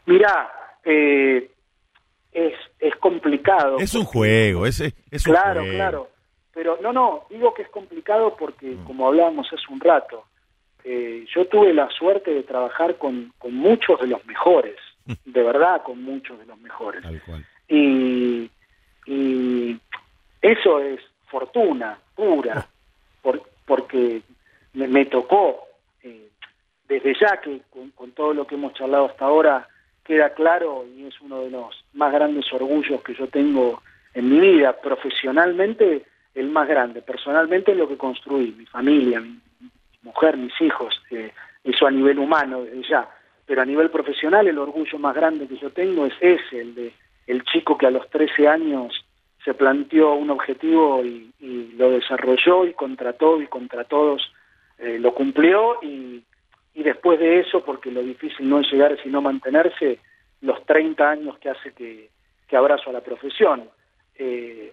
[0.07, 0.51] Mirá,
[0.85, 1.51] eh,
[2.33, 3.79] es, es complicado.
[3.79, 5.77] Es un juego, es, es claro, un juego.
[5.79, 6.09] Claro,
[6.55, 8.85] Pero no, no, digo que es complicado porque, Mm.
[8.85, 10.25] como hablábamos hace un rato,
[10.85, 14.77] eh, yo tuve la suerte de trabajar con, con muchos de los mejores,
[15.25, 17.03] de verdad con muchos de los mejores.
[17.03, 17.47] Tal cual.
[17.69, 18.51] Y,
[19.07, 19.79] y
[20.41, 22.67] eso es fortuna pura,
[23.23, 24.23] por- porque
[24.75, 25.67] me, me tocó,
[26.03, 26.29] eh,
[26.89, 29.69] desde ya que con, con todo lo que hemos charlado hasta ahora
[30.05, 33.83] queda claro y es uno de los más grandes orgullos que yo tengo
[34.15, 36.05] en mi vida, profesionalmente
[36.35, 39.39] el más grande, personalmente lo que construí, mi familia, mi,
[40.03, 43.09] mujer, mis hijos, eh, eso a nivel humano desde ya,
[43.47, 46.93] pero a nivel profesional el orgullo más grande que yo tengo es ese, el de
[47.27, 49.05] el chico que a los 13 años
[49.45, 51.31] se planteó un objetivo y,
[51.77, 54.31] lo desarrolló y contra todo y contra todos
[54.79, 56.23] eh, lo cumplió y,
[56.75, 59.99] y después de eso, porque lo difícil no es llegar sino mantenerse,
[60.41, 62.11] los 30 años que hace que,
[62.49, 63.69] que abrazo a la profesión.
[64.17, 64.73] Eh,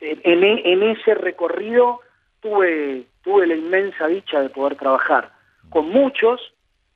[0.00, 2.00] en, en- en ese recorrido
[2.40, 5.30] tuve, tuve la inmensa dicha de poder trabajar
[5.68, 6.40] con muchos,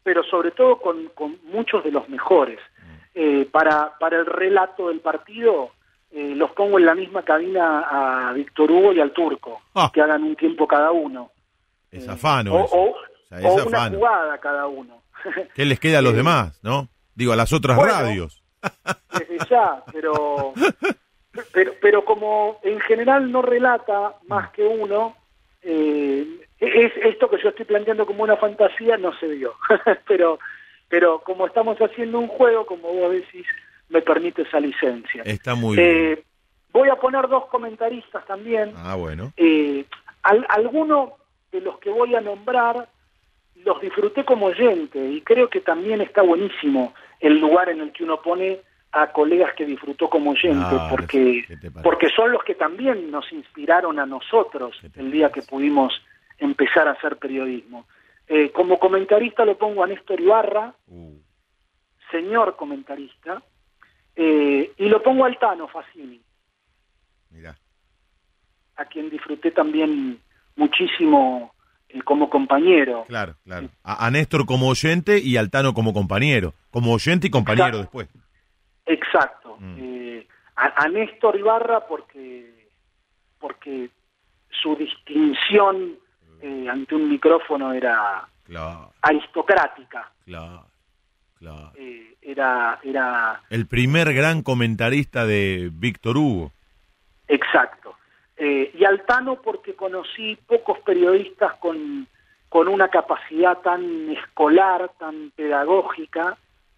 [0.02, 2.58] pero sobre todo con, con muchos de los mejores.
[3.14, 5.70] Eh, para, para el relato del partido,
[6.10, 7.80] eh, los pongo en la misma cabina
[8.28, 9.90] a Víctor Hugo y al Turco, Ah.
[9.92, 11.30] que hagan un tiempo cada uno.
[11.90, 12.54] Es afano.
[12.64, 12.96] o-
[13.30, 15.02] O sea, o una jugada cada uno.
[15.54, 16.88] ¿Qué les queda a los Eh, demás, no?
[17.14, 17.92] Digo, a las otras bueno.
[17.92, 18.42] radios.
[19.18, 20.52] desde ya, pero,
[21.52, 25.16] pero, pero como en general no relata más que uno,
[25.62, 26.26] eh,
[26.58, 29.54] es esto que yo estoy planteando como una fantasía no se dio,
[30.08, 30.38] pero,
[30.88, 33.46] pero como estamos haciendo un juego, como vos decís,
[33.88, 35.22] me permite esa licencia.
[35.24, 35.88] Está muy bien.
[35.90, 36.24] Eh,
[36.72, 38.72] voy a poner dos comentaristas también.
[38.76, 39.32] Ah, bueno.
[39.36, 39.84] Eh,
[40.22, 41.14] al, alguno
[41.52, 42.88] de los que voy a nombrar
[43.64, 48.04] los disfruté como oyente y creo que también está buenísimo el lugar en el que
[48.04, 48.60] uno pone
[48.92, 51.44] a colegas que disfrutó como oyente Claro, porque
[51.82, 55.92] porque son los que también nos inspiraron a nosotros ¿Qué te el día que pudimos
[56.38, 57.86] empezar a hacer periodismo.
[58.26, 61.18] Eh, como comentarista lo pongo a Néstor Ibarra, Uh,
[62.10, 63.42] señor comentarista,
[64.16, 66.20] eh, y lo pongo al Tano Facini.
[67.30, 67.56] mirá.
[68.76, 70.20] a quien disfruté también
[70.56, 71.53] muchísimo
[72.02, 73.04] como compañero.
[73.06, 73.68] Claro, claro.
[73.82, 76.54] A, a Néstor como oyente y al Tano como compañero.
[76.70, 77.98] Como oyente y compañero Exacto.
[77.98, 78.08] después.
[78.86, 79.56] Exacto.
[79.60, 79.74] Mm.
[79.78, 80.26] Eh,
[80.56, 82.68] a, a Néstor Ibarra porque
[83.38, 83.90] porque
[84.50, 85.96] su distinción
[86.42, 90.10] eh, ante un micrófono era Claro, aristocrática.
[90.24, 90.66] claro,
[91.38, 91.72] claro.
[91.76, 96.52] Eh, era era El primer gran comentarista de Víctor Hugo.
[97.28, 97.83] Exacto.
[98.36, 102.06] Eh, y Altano porque conocí pocos periodistas con,
[102.48, 106.36] con una capacidad tan escolar, tan pedagógica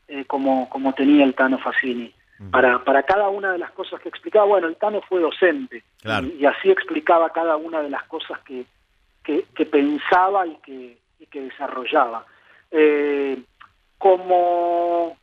[0.09, 2.13] eh, como, como tenía el Tano Facini.
[2.51, 6.27] Para, para cada una de las cosas que explicaba, bueno, el Tano fue docente Claro.
[6.27, 8.67] y, y así explicaba cada una de las cosas que,
[9.25, 12.27] que, que pensaba y que, y que desarrollaba.
[12.71, 13.43] Eh,
[13.97, 15.17] como,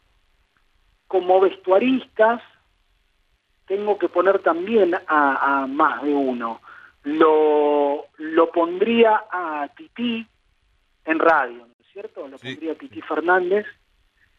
[1.07, 2.41] como vestuaristas,
[3.65, 6.61] tengo que poner también a, a más de uno.
[7.03, 10.25] Lo, lo pondría a Tití
[11.05, 12.27] en radio, ¿no es cierto?
[12.27, 12.47] Lo Sí.
[12.47, 13.65] pondría a Tití Fernández.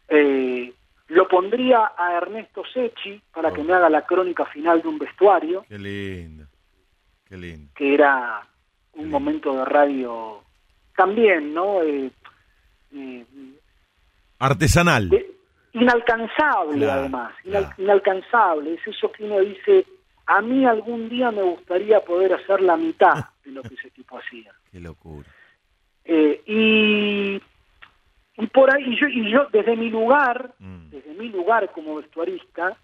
[0.08, 0.72] Eh,
[1.08, 3.64] lo pondría a Ernesto Sechi para que Oh.
[3.64, 6.46] me haga la crónica final de un vestuario, Qué lindo.
[7.28, 7.70] Qué lindo.
[7.76, 8.46] que era
[8.94, 10.42] un momento de radio
[10.96, 11.82] también, ¿no?
[11.82, 12.10] Eh,
[12.94, 13.24] eh,
[14.38, 15.08] Artesanal.
[15.10, 15.33] de-
[15.74, 17.68] inalcanzable Claro, además, claro.
[17.78, 19.84] inalcanzable, es eso que uno dice,
[20.26, 24.18] a mí algún día me gustaría poder hacer la mitad de lo que ese tipo
[24.18, 24.52] hacía.
[24.72, 25.28] Qué locura.
[26.06, 27.42] Eh, y,
[28.42, 30.90] y por ahí, y yo, y yo desde mi lugar, Mm.
[30.90, 32.76] desde mi lugar como vestuarista,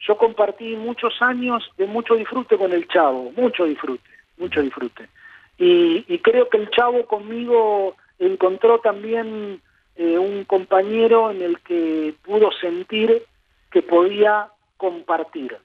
[0.00, 4.08] yo compartí muchos años de mucho disfrute con el Chavo, mucho disfrute,
[4.38, 5.08] mucho disfrute.
[5.56, 9.60] Y, y creo que el Chavo conmigo encontró también
[9.96, 13.22] eh, un compañero en el que pudo sentir
[13.70, 15.56] que podía compartir,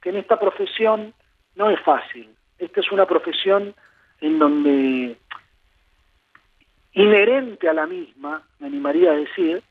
[0.00, 1.14] que en esta profesión
[1.54, 2.34] no es fácil.
[2.58, 3.74] Esta es una profesión
[4.20, 5.16] en donde
[6.92, 9.62] inherente a la misma, me animaría a decir,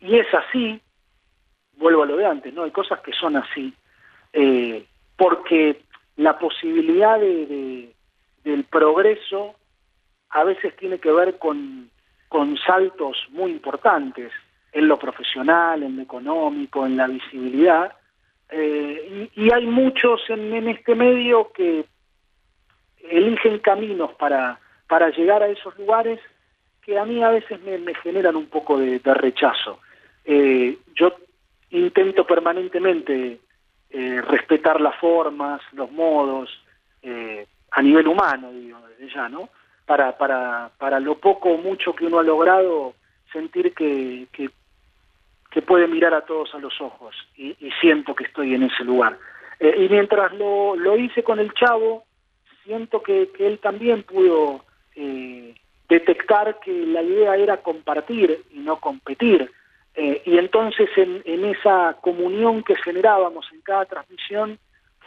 [0.00, 0.80] y es así,
[1.76, 2.62] vuelvo a lo de antes, ¿no?
[2.62, 3.74] Hay cosas que son así,
[4.32, 4.86] eh,
[5.16, 5.82] porque
[6.16, 7.92] la posibilidad de,
[8.44, 9.56] del progreso
[10.30, 11.90] a veces tiene que ver con,
[12.28, 14.32] con saltos muy importantes
[14.72, 17.92] en lo profesional, en lo económico, en la visibilidad,
[18.50, 21.84] eh, y, hay muchos en, este medio que
[23.10, 26.20] eligen caminos para, para llegar a esos lugares
[26.82, 29.80] que a mí a veces me, generan un poco de, rechazo.
[30.24, 31.16] Eh, yo
[31.70, 33.40] intento permanentemente
[33.90, 36.50] eh, respetar las formas, los modos,
[37.70, 39.48] a nivel humano, digo, desde ya, ¿no?
[39.86, 42.94] Para, para, para lo poco o mucho que uno ha logrado,
[43.32, 44.50] sentir que, que
[45.56, 49.18] que puede mirar a todos a los ojos y, siento que estoy en ese lugar.
[49.58, 52.04] Eh, y mientras lo, lo, hice con el chavo,
[52.62, 55.54] siento que, él también pudo eh,
[55.88, 59.50] detectar que la idea era compartir y no competir.
[59.94, 64.58] Eh, y entonces en, en, esa comunión que generábamos en cada transmisión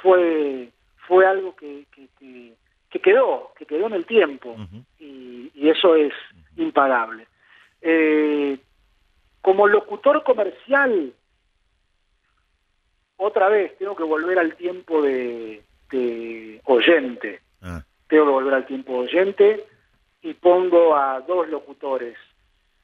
[0.02, 0.70] fue,
[1.08, 2.54] fue algo que, que,
[2.98, 4.56] quedó, que quedó en el tiempo.
[4.98, 6.14] y, y, eso es
[6.58, 7.28] impagable.
[7.82, 8.58] Eh,
[9.42, 11.14] como locutor comercial,
[13.18, 15.62] otra vez tengo que volver al tiempo de,
[16.66, 17.42] oyente.
[17.62, 17.84] Ah.
[18.08, 19.66] Tengo que volver al tiempo de oyente
[20.22, 22.18] y pongo a dos locutores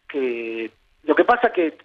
[0.08, 0.72] que
[1.04, 1.78] lo que pasa que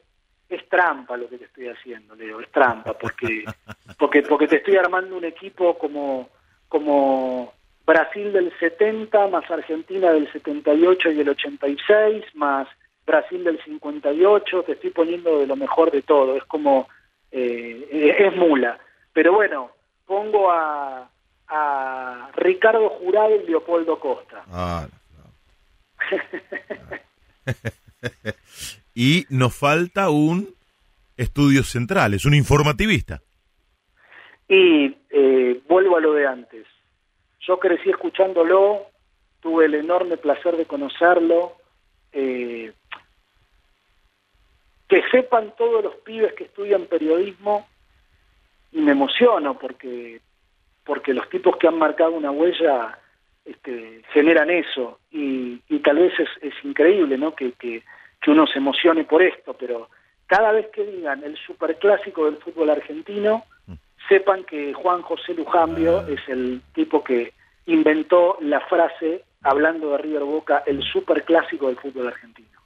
[0.49, 3.45] es trampa lo que te estoy haciendo, Leo, es trampa porque
[3.99, 6.29] porque porque te estoy armando un equipo como
[6.69, 7.53] como
[7.91, 12.69] Brasil del 70 más Argentina del 78 y el 86 más
[13.05, 16.89] Brasil del 58, te estoy poniendo de lo mejor de todo, es como,
[17.33, 18.79] eh, es mula.
[19.12, 19.73] Pero bueno,
[20.07, 21.11] pongo a,
[21.49, 24.45] a Ricardo Jurado y Leopoldo Costa.
[24.53, 24.87] Ah,
[28.95, 30.55] y nos falta un
[31.17, 33.21] estudios centrales, un informativista.
[34.49, 36.70] Y eh, vuelvo a lo de antes.
[37.51, 38.86] Yo crecí escuchándolo,
[39.40, 41.56] tuve el enorme placer de conocerlo,
[42.12, 42.72] eh,
[44.86, 47.66] que sepan todos los pibes que estudian periodismo
[48.70, 50.20] y me emociono porque
[50.85, 52.97] porque los tipos que han marcado una huella
[53.44, 57.35] este, generan eso y, tal vez es, es increíble ¿no?
[57.35, 57.82] Que, que,
[58.28, 59.90] uno se emocione por esto pero
[60.28, 63.43] cada vez que digan el superclásico del fútbol argentino
[64.09, 66.06] sepan que Juan José Lujambio ah.
[66.09, 72.09] es el tipo que inventó la frase hablando de River Boca el superclásico del fútbol
[72.09, 72.61] argentino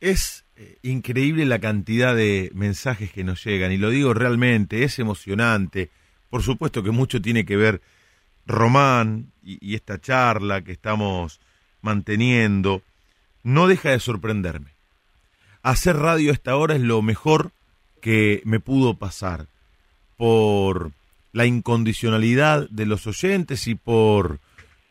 [0.00, 4.98] es eh, increíble la cantidad de mensajes que nos llegan, y lo digo realmente, es
[4.98, 5.90] emocionante.
[6.30, 7.80] Por supuesto que mucho tiene que ver
[8.46, 11.40] Román y, esta charla que estamos
[11.82, 12.82] manteniendo.
[13.42, 14.70] No deja de sorprenderme.
[15.62, 17.52] Hacer radio a esta hora es lo mejor
[18.00, 19.46] que me pudo pasar
[20.16, 20.92] por
[21.32, 24.40] la incondicionalidad de los oyentes y por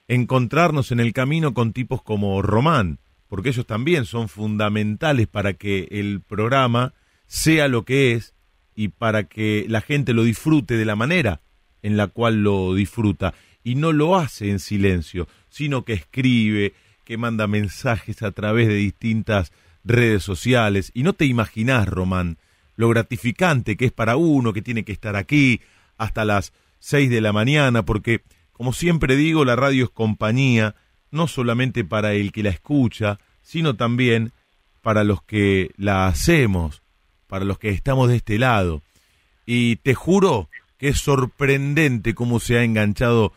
[0.07, 2.99] encontrarnos en el camino con tipos como Román
[3.29, 6.93] porque ellos también son fundamentales para que el programa
[7.27, 8.33] sea lo que es
[8.75, 11.41] y para que la gente lo disfrute de la manera
[11.83, 13.33] en la cual lo disfruta.
[13.63, 16.73] Y no lo hace en silencio, sino que escribe,
[17.05, 19.51] que manda mensajes a través de distintas
[19.83, 20.91] redes sociales.
[20.95, 22.37] Y no te imaginás, Román,
[22.75, 25.61] lo gratificante que es para uno que tiene que estar aquí
[25.99, 30.73] hasta las seis de la mañana, porque, como siempre digo, la radio es compañía,
[31.11, 34.31] no solamente para el que la escucha, sino también
[34.81, 36.81] para los que la hacemos,
[37.27, 38.81] para los que estamos de este lado.
[39.45, 43.33] Y te juro que es sorprendente cómo se ha enganchado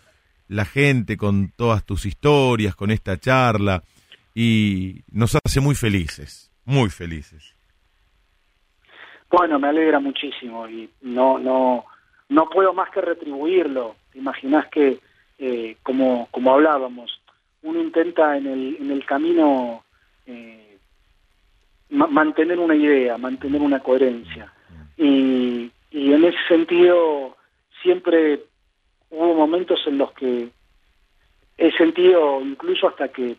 [0.48, 3.82] la gente con todas tus historias, con esta charla,
[4.34, 7.55] y nos hace muy felices, muy felices.
[9.30, 11.86] Bueno, me alegra muchísimo y no, no,
[12.32, 13.96] no puedo más que retribuirlo.
[14.12, 14.98] Te imaginas que,
[15.38, 17.20] eh, como, como hablábamos,
[17.62, 19.84] uno intenta en el, en el camino
[20.26, 20.78] eh,
[21.90, 24.52] mantener una idea, mantener una coherencia.
[24.96, 27.36] Y, y en ese sentido
[27.82, 28.44] siempre
[29.10, 30.48] hubo momentos en los que
[31.59, 33.36] he sentido incluso hasta que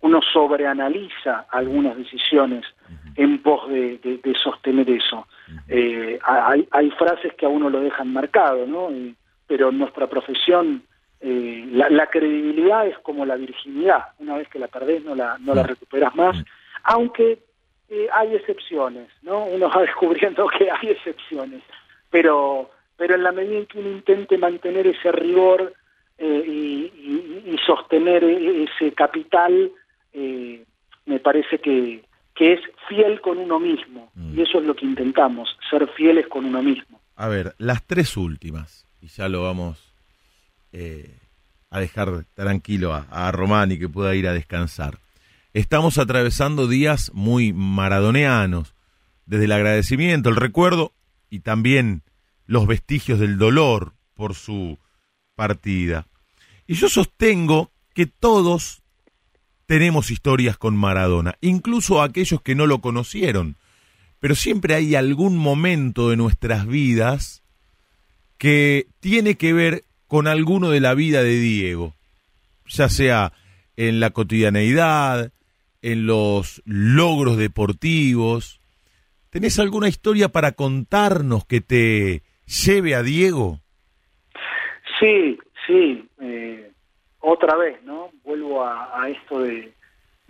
[0.00, 2.64] uno sobreanaliza algunas decisiones
[3.16, 5.26] en pos de, sostener eso.
[5.68, 8.90] Eh, hay, hay, frases que a uno lo dejan marcado, ¿no?
[9.46, 10.82] pero en nuestra profesión
[11.20, 15.54] eh, la, credibilidad es como la virginidad, una vez que la perdés no la, no
[15.54, 16.36] la recuperas más,
[16.84, 17.38] aunque
[17.88, 19.44] eh, hay excepciones, ¿no?
[19.46, 21.62] Uno va descubriendo que hay excepciones,
[22.10, 25.72] pero, pero en la medida en que uno intente mantener ese rigor
[26.18, 29.70] eh, y, sostener ese capital,
[30.14, 30.64] eh,
[31.04, 32.02] me parece que,
[32.38, 34.12] que es fiel con uno mismo.
[34.14, 34.38] Mm.
[34.38, 37.00] Y eso es lo que intentamos, ser fieles con uno mismo.
[37.16, 39.92] A ver, las tres últimas, y ya lo vamos
[40.72, 41.18] eh,
[41.68, 44.98] a dejar tranquilo a, a Román y que pueda ir a descansar.
[45.52, 48.74] Estamos atravesando días muy maradoneanos,
[49.26, 50.92] desde el agradecimiento, el recuerdo
[51.28, 52.02] y también
[52.46, 54.78] los vestigios del dolor por su
[55.34, 56.06] partida.
[56.66, 58.82] Y yo sostengo que todos
[59.68, 63.56] tenemos historias con Maradona, incluso aquellos que no lo conocieron,
[64.18, 67.44] pero siempre hay algún momento de nuestras vidas
[68.38, 71.94] que tiene que ver con alguno de la vida de Diego,
[72.66, 73.34] ya sea
[73.76, 75.32] en la cotidianeidad,
[75.82, 78.62] en los logros deportivos.
[79.28, 83.60] ¿Tenés alguna historia para contarnos que te lleve a Diego?
[84.98, 86.67] Sí, sí, eh,
[87.28, 88.10] otra vez, ¿no?
[88.24, 89.72] Vuelvo a, esto de,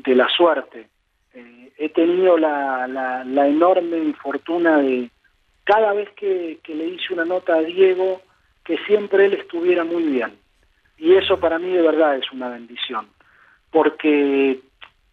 [0.07, 0.89] la suerte.
[1.35, 5.11] Eh, he tenido la, la, la, enorme fortuna de,
[5.65, 8.23] cada vez que, que, le hice una nota a Diego,
[8.65, 10.39] que siempre él estuviera muy bien.
[10.97, 13.09] Y eso para mí de verdad es una bendición,
[13.70, 14.61] porque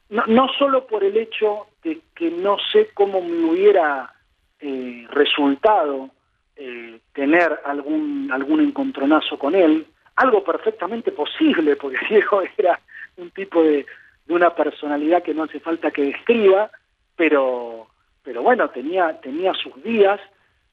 [0.10, 4.14] no, no solo por el hecho de que no sé cómo me hubiera
[4.60, 6.10] eh, resultado
[6.56, 9.86] eh, tener algún algún encontronazo con él,
[10.16, 12.80] algo perfectamente posible, porque Diego era
[13.18, 13.86] un tipo de,
[14.26, 16.70] de una personalidad que no hace falta que describa,
[17.16, 17.88] pero
[18.24, 20.20] pero bueno, tenía tenía sus días,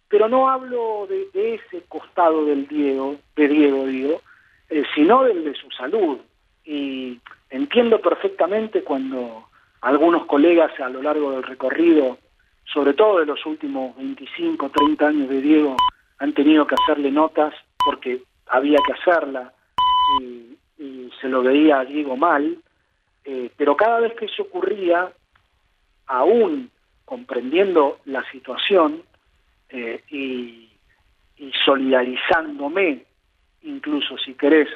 [0.09, 4.23] pero no hablo de, ese costado del Diego, de Diego digo,
[4.71, 6.19] eh, sino del de su salud.
[6.65, 7.21] Y
[7.51, 9.49] entiendo perfectamente cuando
[9.83, 12.19] algunos colegas a lo largo del recorrido,
[12.65, 15.77] sobre todo de los últimos 25, 30 años de Diego,
[16.19, 17.55] han tenido que hacerle notas
[17.85, 19.53] porque había que hacerla
[20.21, 20.41] y,
[21.21, 22.59] se lo veía a Diego mal,
[23.25, 25.13] eh, pero cada vez que eso ocurría,
[26.07, 26.69] aún
[27.05, 29.03] comprendiendo la situación
[29.69, 30.69] eh, y,
[31.37, 33.05] y solidarizándome,
[33.63, 34.69] incluso si querés,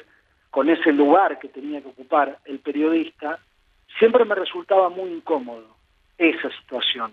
[0.50, 3.40] con ese lugar que tenía que ocupar el periodista,
[3.98, 5.76] siempre me resultaba muy incómodo
[6.16, 7.12] esa situación,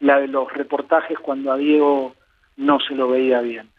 [0.00, 2.16] la de los reportajes cuando a Diego
[2.56, 3.70] no se lo veía bien.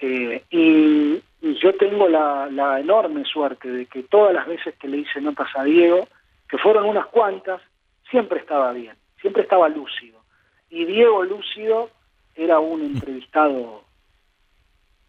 [0.00, 4.88] Eh, y, y, yo tengo la, la, enorme suerte de que todas las veces que
[4.88, 6.06] le hice notas a Diego,
[6.48, 7.60] que fueron unas cuantas,
[8.10, 10.20] siempre estaba bien, siempre estaba lúcido.
[10.70, 11.90] Y Diego lúcido
[12.34, 13.84] era un entrevistado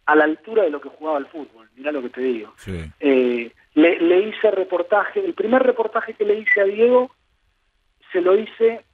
[0.06, 2.54] a la altura de lo que jugaba al fútbol, mira lo que te digo.
[2.56, 2.90] Sí.
[2.98, 7.10] Eh, le, le, hice reportaje, el primer reportaje que le hice a Diego
[8.10, 8.84] se lo hice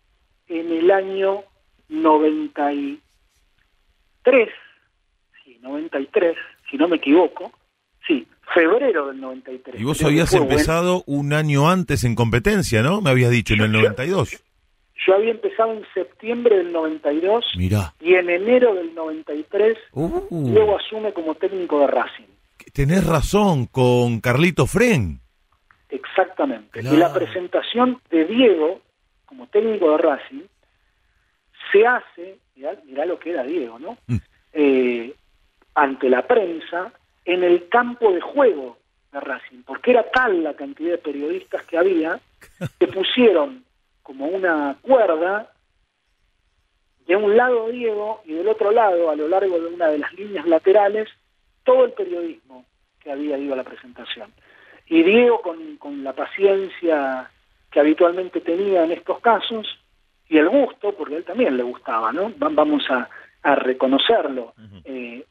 [0.49, 1.45] en el año
[1.89, 2.99] 93,
[4.49, 4.53] sí,
[5.65, 6.37] 93,
[6.71, 7.53] si no me equivoco,
[8.07, 9.81] sí, febrero del 93.
[9.81, 11.21] Y vos habías empezado bueno.
[11.21, 13.01] un año antes en competencia, ¿no?
[13.01, 14.31] Me habías dicho, en el 92.
[14.31, 14.39] Yo,
[15.07, 17.95] yo había empezado en septiembre del 92 Mirá.
[18.01, 20.51] y en enero del 93 uh.
[20.53, 22.25] Diego asume como técnico de Racing.
[22.73, 25.21] Tenés razón, con Carlito Fren.
[25.89, 26.81] Exactamente.
[26.81, 26.97] Claro.
[26.97, 28.81] Y la presentación de Diego
[29.27, 30.43] como técnico de Racing
[31.73, 33.99] se hace, mirá, mirá lo que era Diego, ¿no?
[34.07, 34.17] Mm.
[34.53, 35.15] Eh,
[35.75, 36.93] ante la prensa
[37.25, 38.79] en el campo de juego
[39.13, 42.21] de Racing, porque era tal la cantidad de periodistas que había
[42.79, 43.65] que pusieron
[44.03, 45.51] como una cuerda
[47.07, 50.13] de un lado Diego y del otro lado, a lo largo de una de las
[50.15, 51.09] líneas laterales,
[51.63, 52.65] todo el periodismo
[53.01, 54.33] que había ido a la presentación.
[54.87, 57.31] Y Diego, con, con la paciencia
[57.71, 59.67] que habitualmente tenía en estos casos,
[60.29, 62.33] y el gusto, porque a él también le gustaba, ¿no?
[62.37, 63.09] Vamos a,
[63.43, 64.55] a reconocerlo.
[64.85, 65.25] Eh,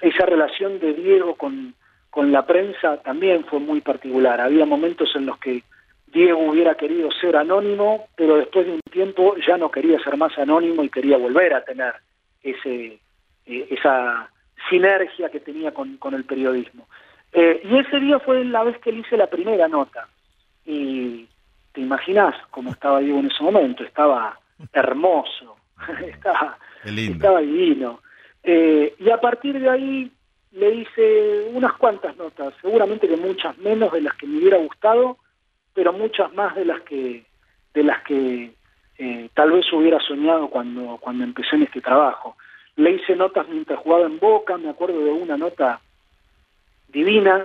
[0.00, 1.74] esa relación de Diego con,
[2.10, 4.40] con la prensa también fue muy particular.
[4.40, 5.62] Había momentos en los que
[6.06, 10.36] Diego hubiera querido ser anónimo, pero después de un tiempo ya no quería ser más
[10.38, 11.94] anónimo y quería volver a tener
[12.42, 12.98] ese
[13.46, 14.30] eh, esa
[14.68, 16.86] sinergia que tenía con, con el periodismo.
[17.32, 20.08] Eh, y ese día fue la vez que le hice la primera nota.
[20.64, 21.26] Y
[21.72, 23.84] te imaginas cómo estaba Diego en ese momento.
[23.84, 24.38] Estaba
[24.72, 25.56] hermoso,
[26.06, 28.00] estaba, estaba divino.
[28.50, 30.10] Eh, y a partir de ahí
[30.52, 35.18] le hice unas cuantas notas, seguramente que muchas menos de las que me hubiera gustado,
[35.74, 37.26] pero muchas más de las que
[37.74, 38.54] de las que
[38.96, 42.38] eh, tal vez hubiera soñado cuando cuando empecé en este trabajo.
[42.76, 45.82] Le hice notas mientras jugaba en Boca, me acuerdo de una nota
[46.88, 47.44] divina,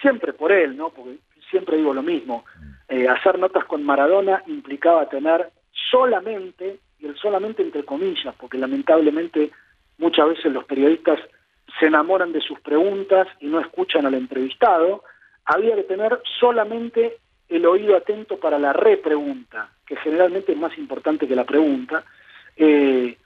[0.00, 0.90] siempre por él, ¿no?
[0.90, 1.16] Porque
[1.50, 2.44] siempre digo lo mismo.
[2.88, 5.50] Eh, hacer notas con Maradona implicaba tener
[5.90, 9.50] solamente, y el solamente entre comillas, porque lamentablemente
[9.98, 11.20] muchas veces los periodistas
[11.78, 15.02] se enamoran de sus preguntas y no escuchan al entrevistado,
[15.44, 17.18] había que tener solamente
[17.48, 22.04] el oído atento para la repregunta, que generalmente es más importante que la pregunta.
[22.56, 23.16] Eh,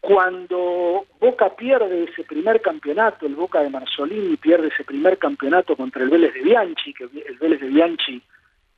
[0.00, 6.02] cuando Boca pierde ese primer campeonato, el Boca de Marzolini pierde ese primer campeonato contra
[6.02, 8.22] el Vélez de Bianchi, que el Vélez de Bianchi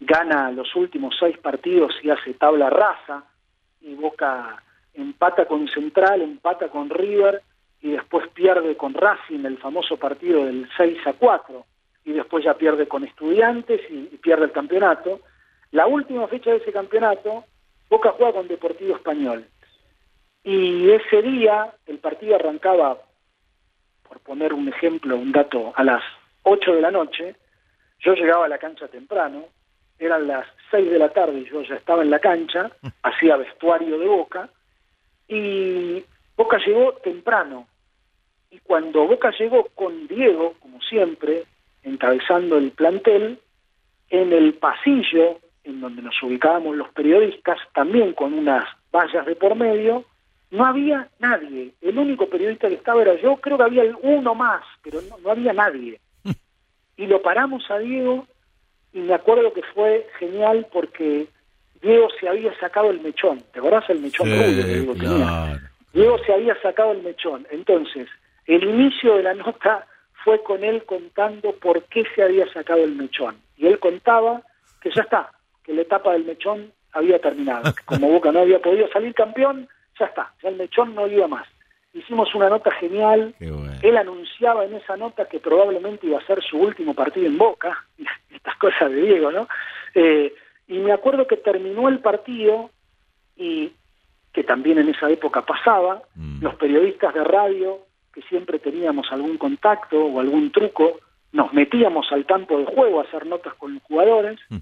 [0.00, 3.24] gana los últimos seis partidos y hace tabla rasa,
[3.82, 4.62] y Boca
[5.00, 7.42] empata con Central, empata con River,
[7.80, 11.64] y después pierde con Racing el famoso partido del 6 a 4,
[12.04, 15.20] y después ya pierde con Estudiantes y, y pierde el campeonato.
[15.70, 17.44] La última fecha de ese campeonato,
[17.88, 19.46] Boca juega con Deportivo Español
[20.48, 22.96] y ese día el partido arrancaba,
[24.08, 26.02] por poner un ejemplo, un dato, a las
[26.44, 27.36] 8 de la noche,
[28.00, 29.44] yo llegaba a la cancha temprano,
[29.98, 32.70] eran las 6 de la tarde y yo ya estaba en la cancha,
[33.02, 34.48] hacía vestuario de Boca,
[35.28, 36.04] y
[36.36, 37.66] Boca llegó temprano.
[38.50, 41.44] Y cuando Boca llegó con Diego, como siempre,
[41.82, 43.38] encabezando el plantel,
[44.10, 49.54] en el pasillo en donde nos ubicábamos los periodistas, también con unas vallas de por
[49.54, 50.04] medio,
[50.50, 51.72] no había nadie.
[51.82, 55.52] El único periodista que estaba era yo, creo que había uno más, pero no, había
[55.52, 56.00] nadie.
[56.96, 58.26] Y lo paramos a Diego
[58.92, 61.28] y me acuerdo que fue genial porque
[61.82, 63.42] Diego se había sacado el mechón.
[63.52, 65.60] ¿Te acordás el mechón rubio que Diego tenía?
[65.92, 67.46] Diego se había sacado el mechón.
[67.50, 68.08] Entonces,
[68.46, 69.86] el inicio de la nota
[70.24, 73.36] fue con él contando por qué se había sacado el mechón.
[73.56, 74.42] Y él contaba
[74.80, 75.30] que ya está,
[75.64, 77.72] que la etapa del mechón había terminado.
[77.84, 79.68] como Boca no había podido salir campeón,
[79.98, 81.46] ya está, ya el mechón no iba más.
[81.94, 83.34] Hicimos una nota genial,
[83.82, 87.84] él anunciaba en esa nota que probablemente iba a ser su último partido en Boca,
[88.30, 89.48] estas cosas de Diego, ¿no?
[89.94, 90.32] Eh,
[90.68, 92.70] y me acuerdo que terminó el partido
[93.36, 93.72] y
[94.32, 96.42] que también en esa época pasaba, mm.
[96.42, 97.78] los periodistas de radio,
[98.12, 101.00] que siempre teníamos algún contacto o algún truco,
[101.32, 104.58] nos metíamos al campo de juego a hacer notas con los jugadores, mm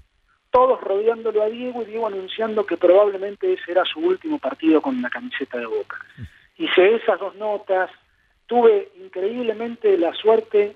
[0.51, 5.01] todos rodeándolo a Diego y Diego anunciando que probablemente ese era su último partido con
[5.01, 5.97] la camiseta de Boca.
[6.57, 7.91] Hice esas dos notas,
[8.47, 10.75] tuve increíblemente la suerte,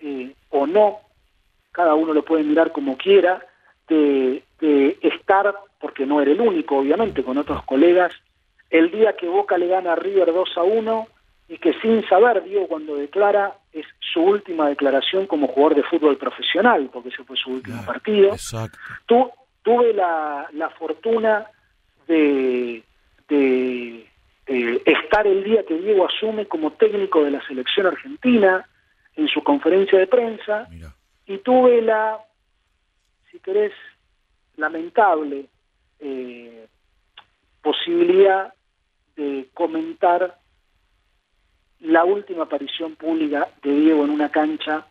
[0.00, 0.98] eh, o no,
[1.70, 3.46] cada uno lo puede mirar como quiera,
[3.88, 8.12] de, de estar, porque no era el único, obviamente, con otros colegas,
[8.70, 11.08] el día que Boca le gana a River 2 a 1
[11.48, 16.16] y que sin saber, Diego cuando declara, es su última declaración como jugador de fútbol
[16.16, 18.30] profesional, porque ese fue su último partido.
[19.62, 21.46] tuve la, la fortuna
[22.06, 22.84] de,
[23.28, 24.06] de,
[24.86, 28.64] estar el día que Diego asume como técnico de la selección argentina
[29.16, 30.68] en su conferencia de prensa
[31.26, 32.18] y tuve la,
[33.30, 33.72] si querés,
[34.62, 35.46] lamentable
[36.00, 36.66] eh,
[37.60, 38.54] posibilidad
[39.16, 40.38] de comentar
[41.80, 44.86] la última aparición pública de Diego en una cancha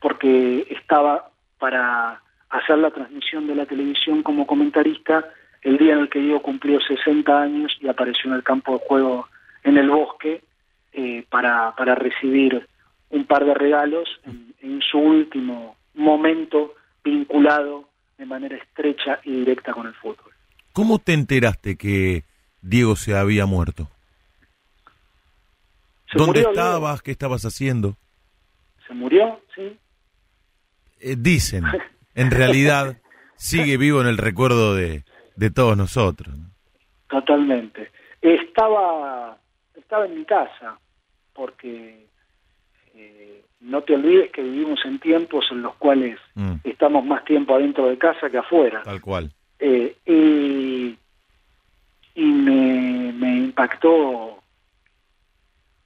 [0.00, 2.20] porque estaba para
[2.50, 5.24] hacer la transmisión de la televisión como comentarista
[5.62, 8.84] el día en el que Diego cumplió 60 años y apareció en el campo de
[8.86, 9.28] juego
[9.62, 10.42] en el bosque
[10.92, 12.68] eh, para, para recibir
[13.10, 16.74] un par de regalos en, en su último momento
[17.04, 17.91] vinculado
[18.22, 20.32] de manera estrecha y directa con el fútbol.
[20.72, 22.22] ¿Cómo te enteraste que
[22.60, 23.88] Diego se había muerto?
[26.14, 27.02] ¿Dónde estabas?
[27.02, 27.96] ¿Qué estabas haciendo?
[28.86, 29.76] Se murió, sí.
[31.00, 31.64] Eh, dicen,
[32.14, 32.96] en realidad
[33.34, 35.02] sigue vivo en el recuerdo de,
[35.34, 36.32] de todos nosotros.
[37.08, 37.90] Totalmente.
[38.20, 39.36] Estaba,
[39.74, 40.78] estaba en mi casa,
[41.32, 42.06] porque
[42.94, 46.54] eh, no te olvides que vivimos en tiempos en los cuales mm.
[46.64, 48.82] estamos más tiempo adentro de casa que afuera.
[48.82, 49.32] Tal cual.
[49.58, 50.96] Eh, y,
[52.14, 54.42] y me, me impactó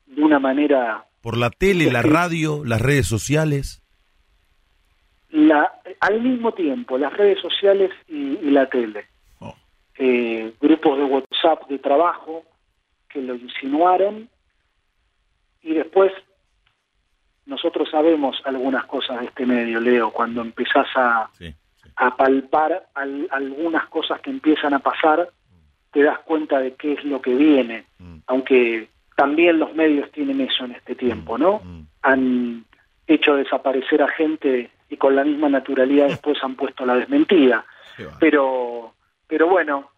[0.07, 1.05] de una manera...
[1.21, 3.83] ¿Por la tele, la radio, las redes sociales?
[5.31, 5.71] La,
[6.01, 9.07] al mismo tiempo, las redes sociales y, la tele.
[9.41, 9.55] Oh.
[9.99, 12.45] Eh, grupos de WhatsApp de trabajo
[13.11, 14.31] que lo insinuaron
[15.63, 16.13] y después
[17.47, 21.31] nosotros sabemos algunas cosas de este medio, Leo, cuando empezás a,
[21.97, 25.31] a palpar algunas cosas que empiezan a pasar,
[25.93, 28.17] te das cuenta de qué es lo que viene, mm.
[28.27, 31.61] aunque también los medios tienen eso en este tiempo, ¿no?
[31.65, 31.87] Mm, mm.
[32.03, 32.65] Han
[33.07, 37.65] hecho desaparecer a gente y con la misma naturalidad después han puesto la desmentida.
[38.21, 38.93] Pero,
[39.27, 39.91] pero bueno,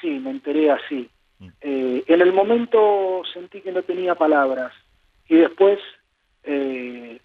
[0.00, 1.08] sí, me enteré así.
[1.38, 1.48] Mm.
[1.60, 4.72] Eh, en el momento sentí que no tenía palabras
[5.28, 5.78] y después,
[6.44, 7.18] eh,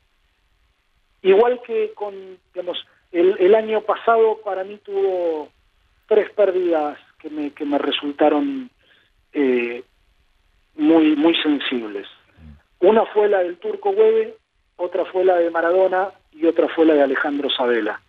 [1.22, 2.14] igual que con,
[2.54, 5.50] digamos, el, el, año pasado para mí tuvo
[6.08, 8.70] tres pérdidas que me, que me resultaron
[9.34, 9.84] eh,
[10.76, 12.08] muy, muy sensibles.
[12.80, 14.36] Una fue la del Turco Hueve,
[14.78, 18.02] otra fue la de Maradona y otra fue la de Alejandro Sabela.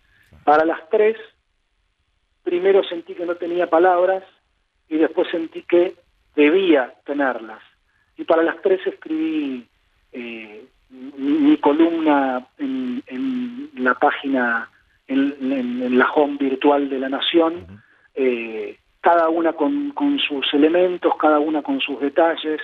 [0.45, 1.17] Para las tres
[2.43, 4.23] primero sentí que no tenía palabras
[4.89, 5.95] y después sentí que
[6.35, 7.61] debía tenerlas.
[8.17, 9.67] Y para las tres escribí
[10.11, 14.69] eh, mi, columna en, la página,
[15.07, 17.81] en, la home virtual de la Nación,
[18.13, 19.93] eh, cada una con,
[20.27, 22.61] sus elementos, cada una con sus detalles.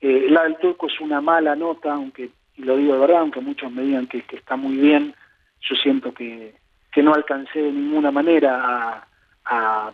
[0.00, 3.40] Eh, la del turco es una mala nota, aunque, y lo digo de verdad, aunque
[3.40, 5.14] muchos me digan que, está muy bien,
[5.60, 6.54] yo siento que,
[6.92, 9.06] que no alcancé de ninguna manera
[9.44, 9.92] a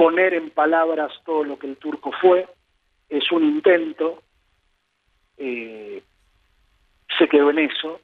[0.00, 2.48] poner en palabras todo lo que el turco fue,
[3.10, 4.22] es un intento,
[5.36, 6.02] eh,
[7.20, 8.00] se quedó en eso,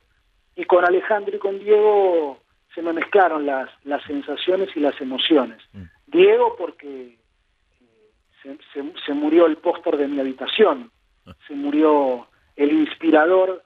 [0.54, 2.38] y con Alejandro y con Diego
[2.74, 5.58] se me mezclaron las, las sensaciones y las emociones.
[5.72, 5.82] Mm.
[6.06, 7.16] Diego porque
[8.44, 8.58] eh,
[9.06, 10.90] se, murió el póster de mi habitación,
[11.26, 11.34] ah.
[11.48, 13.62] se murió el inspirador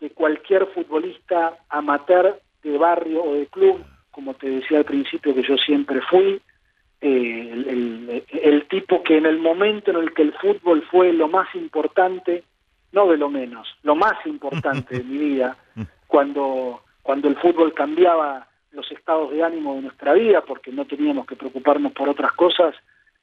[0.00, 5.42] de cualquier futbolista amateur de barrio o de club, como te decía al principio que
[5.42, 6.40] yo siempre fui,
[7.00, 11.54] eh, el, tipo que en el momento en el que el fútbol fue lo más
[11.54, 12.44] importante,
[12.96, 15.56] no de lo menos, lo más importante de mi vida,
[16.08, 21.26] cuando, cuando el fútbol cambiaba los estados de ánimo de nuestra vida, porque no teníamos
[21.26, 22.74] que preocuparnos por otras cosas,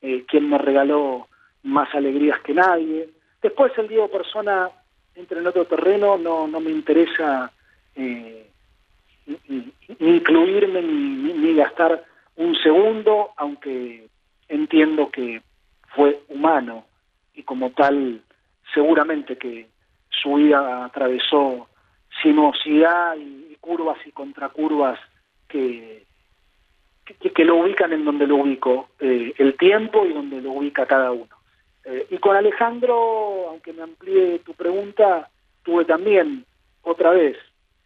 [0.01, 1.27] eh, quien me regaló
[1.63, 3.09] más alegrías que nadie.
[3.41, 4.69] Después el Diego Persona
[5.15, 7.51] entra en otro terreno, no, no me interesa
[7.95, 8.47] eh,
[9.99, 12.03] incluirme ni, ni gastar
[12.35, 14.07] un segundo, aunque
[14.47, 15.41] entiendo que
[15.95, 16.85] fue humano
[17.33, 18.21] y como tal
[18.73, 19.67] seguramente que
[20.09, 21.67] su vida atravesó
[22.21, 24.99] sinuosidad y, curvas y contracurvas
[25.47, 26.03] que,
[27.05, 31.13] que, lo ubican en donde lo ubico, eh, el tiempo y donde lo ubica cada
[31.13, 31.33] uno.
[31.85, 35.29] Eh, y con Alejandro, aunque me amplíe tu pregunta,
[35.63, 36.45] tuve también
[36.81, 37.37] otra vez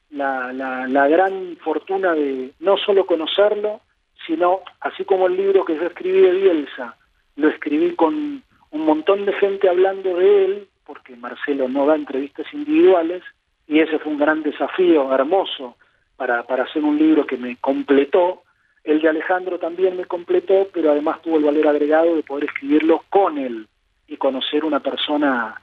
[0.10, 3.82] la, la, la gran fortuna de no solo conocerlo,
[4.26, 6.98] sino así como el libro que yo escribí de Bielsa,
[7.36, 12.48] lo escribí con un montón de gente hablando de él, porque Marcelo no da entrevistas
[12.54, 13.22] individuales,
[13.68, 15.76] y ese fue un gran desafío hermoso
[16.16, 18.44] para, para hacer un libro que me completó.
[18.84, 23.04] El de Alejandro también me completó, pero además tuvo el valor agregado de poder escribirlo
[23.10, 23.68] con él
[24.08, 25.62] y conocer una persona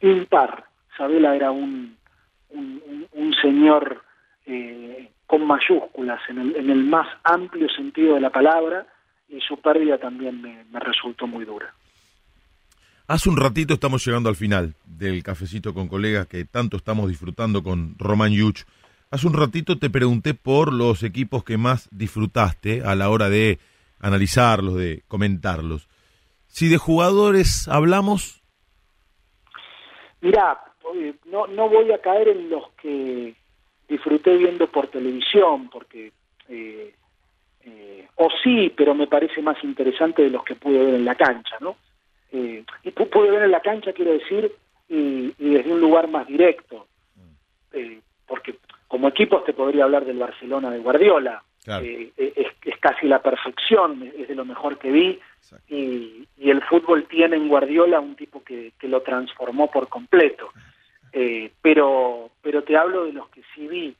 [0.00, 0.64] impar.
[0.96, 1.96] Sabela era un,
[2.50, 4.02] un, señor
[4.46, 8.86] eh, con mayúsculas, en el, en el más amplio sentido de la palabra,
[9.28, 11.72] y su pérdida también me, resultó muy dura.
[13.06, 17.62] Hace un ratito estamos llegando al final del cafecito con colegas que tanto estamos disfrutando
[17.62, 18.62] con Román Yuch.
[19.10, 23.58] Hace un ratito te pregunté por los equipos que más disfrutaste a la hora de
[24.00, 25.86] analizarlos, de comentarlos.
[26.46, 28.42] Si de jugadores hablamos.
[30.22, 30.58] Mira,
[31.26, 33.34] no, no voy a caer en los que
[33.86, 36.10] disfruté viendo por televisión, porque,
[36.48, 36.94] eh,
[37.64, 41.16] eh, o sí, pero me parece más interesante de los que pude ver en la
[41.16, 41.76] cancha, ¿no?
[42.34, 44.52] Eh, y pude ver en la cancha, quiero decir,
[44.88, 46.86] y, desde un lugar más directo,
[48.26, 48.56] porque
[48.88, 52.48] como equipos te podría hablar del Barcelona de Guardiola, es,
[52.80, 55.20] casi la perfección, es de lo mejor que vi,
[55.68, 60.50] y, el fútbol tiene en Guardiola un tipo que, que lo transformó por completo.
[61.16, 63.94] Eh, pero, pero te hablo de los que sí vi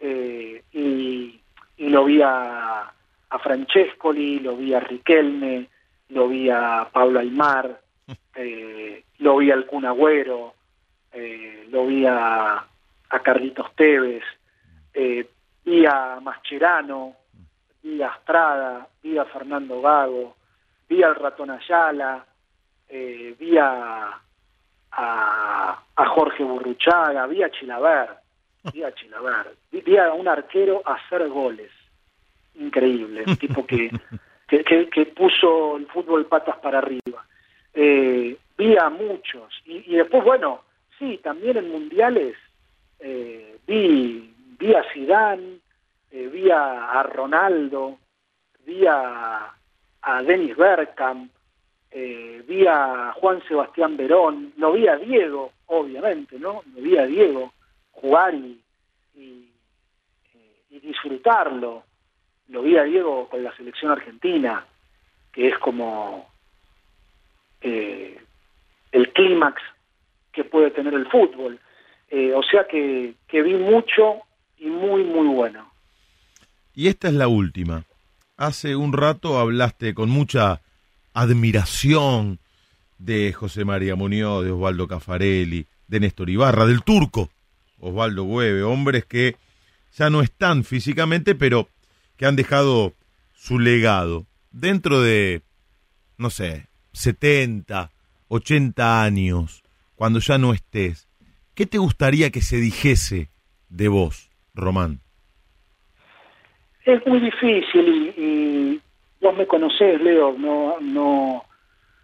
[0.00, 1.38] eh, y,
[1.76, 2.90] lo vi a,
[3.28, 5.68] a, Francescoli, lo vi a Riquelme,
[6.08, 7.80] lo vi a Pablo Aymar,
[8.34, 10.54] eh, lo vi al Kun Agüero,
[11.68, 14.24] lo vi a, a Carlitos Tevez,
[14.92, 17.14] vi a Mascherano,
[17.82, 20.34] vi a Estrada, vi a Fernando Gago,
[20.88, 22.26] vi al Ratón Ayala,
[22.88, 24.20] vi a
[24.96, 28.20] a, a Jorge Burruchaga, vi a Chilaver,
[28.72, 31.70] vi a Chilaver, vi, a un arquero hacer goles.
[32.54, 33.90] Increíble, un tipo que,
[34.46, 37.24] que, puso el fútbol patas para arriba.
[37.72, 39.52] Eh, vi a muchos.
[39.64, 40.62] Y, después, bueno,
[40.98, 42.36] sí, también en mundiales
[43.00, 45.58] eh, vi, vi a Zidane,
[46.10, 47.98] eh, vi a, Ronaldo,
[48.64, 49.52] vi a,
[50.02, 51.30] a Dennis Bergkamp,
[51.90, 56.62] eh, vi a Juan Sebastián Verón, lo vi a Diego, obviamente, ¿no?
[56.74, 57.52] Lo vi a Diego
[57.92, 58.60] jugar y,
[59.14, 59.50] y,
[60.80, 61.84] disfrutarlo.
[62.48, 64.64] Lo vi a Diego con la selección argentina,
[65.32, 66.28] que es como
[67.60, 68.18] eh,
[68.92, 69.60] el clímax
[70.32, 71.58] que puede tener el fútbol.
[72.10, 74.20] Eh, o sea que, que vi mucho
[74.58, 75.72] y muy, muy bueno.
[76.74, 77.84] Y esta es la última.
[78.36, 80.60] Hace un rato hablaste con mucha
[81.12, 82.40] admiración
[82.98, 87.30] de José María Muñoz, de Osvaldo Cafarelli, de Néstor Ibarra, del turco
[87.78, 89.36] Osvaldo Hueve, hombres que
[89.92, 91.68] ya no están físicamente, pero
[92.16, 92.94] que han dejado
[93.32, 95.42] su legado dentro de,
[96.16, 97.90] no sé, 70,
[98.28, 99.62] 80 años,
[99.96, 101.08] cuando ya no estés,
[101.54, 103.28] ¿qué te gustaría que se dijese
[103.68, 105.00] de vos, Román?
[106.84, 108.80] Es muy difícil y,
[109.20, 111.44] vos me conocés, Leo, no, no,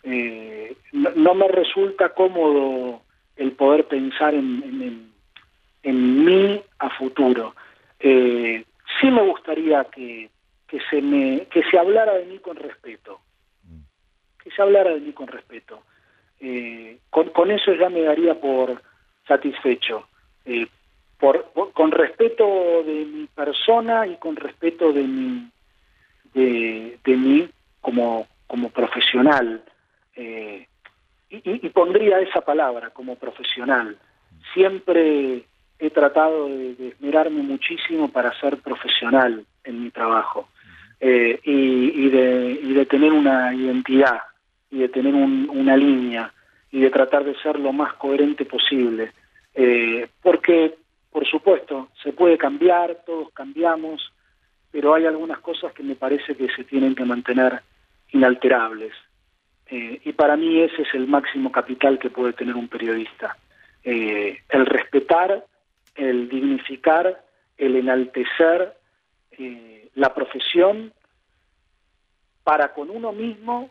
[0.03, 3.03] eh, no, me resulta cómodo
[3.37, 5.11] el poder pensar en,
[5.83, 7.55] en, mí a futuro.
[7.99, 8.65] Eh,
[9.01, 10.31] sí me gustaría que,
[10.67, 13.21] que se me que se hablara de mí con respeto.
[14.43, 15.83] Que se hablara de mí con respeto.
[16.41, 18.83] Eh, con, eso ya me daría por
[19.27, 20.09] satisfecho.
[20.45, 20.67] Eh,
[21.19, 25.51] por, con respeto de mi persona y con respeto de mi
[26.33, 27.49] de, de mí
[27.81, 29.63] como como profesional.
[30.17, 30.67] Eh,
[31.29, 33.97] y, y, pondría esa palabra como profesional.
[34.53, 35.45] Siempre
[35.81, 40.49] he tratado de, de esmerarme muchísimo para ser profesional en mi trabajo
[41.03, 44.21] eh, y, de, y de tener una identidad
[44.71, 46.31] y de tener una línea
[46.71, 49.13] y de tratar de ser lo más coherente posible.
[49.55, 50.77] Eh, porque,
[51.11, 54.13] por supuesto, se puede cambiar, todos cambiamos,
[54.71, 57.63] pero hay algunas cosas que me parece que se tienen que mantener
[58.13, 58.93] inalterables.
[59.71, 63.37] Eh, y para mí ese es el máximo capital que puede tener un periodista.
[63.83, 65.43] el respetar,
[66.01, 67.23] el dignificar,
[67.57, 68.77] el enaltecer
[69.95, 70.93] la profesión
[72.45, 73.71] para con uno mismo,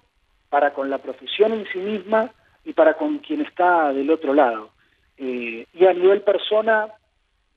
[0.50, 2.32] para con la profesión en sí misma
[2.64, 4.72] y para con quien está del otro lado.
[5.18, 6.88] Eh, y a nivel persona,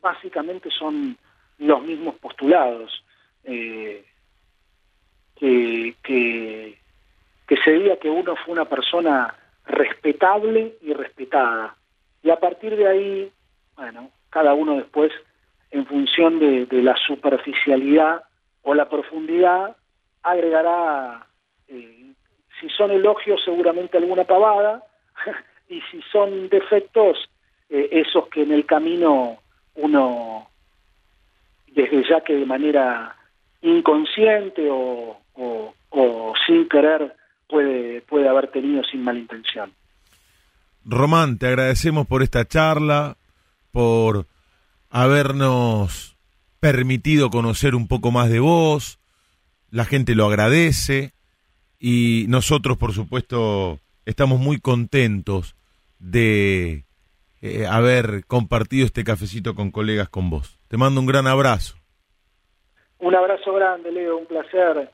[0.00, 1.16] básicamente son
[1.58, 3.04] los mismos postulados.
[3.44, 4.04] Eh,
[5.36, 6.78] que, que,
[7.46, 9.34] que se diga que uno fue una persona
[9.66, 11.76] respetable y respetada.
[12.22, 13.32] Y a partir de ahí,
[13.74, 15.12] bueno, cada uno después,
[15.70, 18.22] en función de, la superficialidad
[18.62, 19.76] o la profundidad
[20.22, 21.26] agregará,
[21.68, 22.14] eh,
[22.58, 24.82] si son elogios, seguramente alguna pavada,
[25.68, 27.28] y si son defectos,
[27.68, 29.38] eh, esos que en el camino
[29.74, 30.48] uno,
[31.66, 33.14] desde ya que de manera
[33.60, 37.14] inconsciente o, o, sin querer,
[37.48, 39.72] puede, puede haber tenido sin mala intención.
[40.84, 43.16] Román, te agradecemos por esta charla,
[43.72, 44.26] por
[44.90, 46.16] habernos
[46.60, 49.00] permitido conocer un poco más de vos,
[49.70, 51.12] la gente lo agradece
[51.80, 55.56] y nosotros, por supuesto, estamos muy contentos
[55.98, 56.84] de
[57.40, 60.60] eh, haber compartido este cafecito con colegas con vos.
[60.68, 61.74] Te mando un gran abrazo.
[62.98, 64.90] Un abrazo grande, Leo, un placer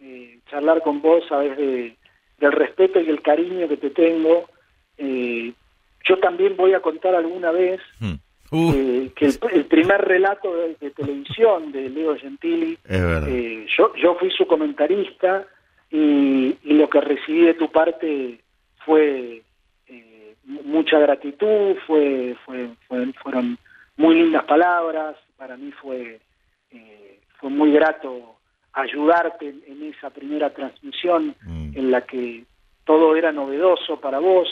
[0.00, 1.96] eh, charlar con vos, sabes de,
[2.38, 4.48] del respeto y el cariño que te tengo.
[4.96, 5.52] Eh,
[6.04, 8.14] yo también voy a contar alguna vez hmm.
[8.52, 14.44] Eh, que el, primer relato de, televisión de Leo Gentili, eh, yo, yo fui su
[14.44, 15.46] comentarista
[15.88, 18.40] y, lo que recibí de tu parte
[18.84, 19.42] fue
[19.86, 22.70] eh, mucha gratitud, fue, fue,
[23.22, 23.56] fueron
[23.96, 26.18] muy lindas palabras, para mí fue,
[27.38, 28.34] fue muy grato
[28.72, 31.78] ayudarte en, esa primera transmisión mm.
[31.78, 32.44] en la que
[32.84, 34.48] todo era novedoso para vos,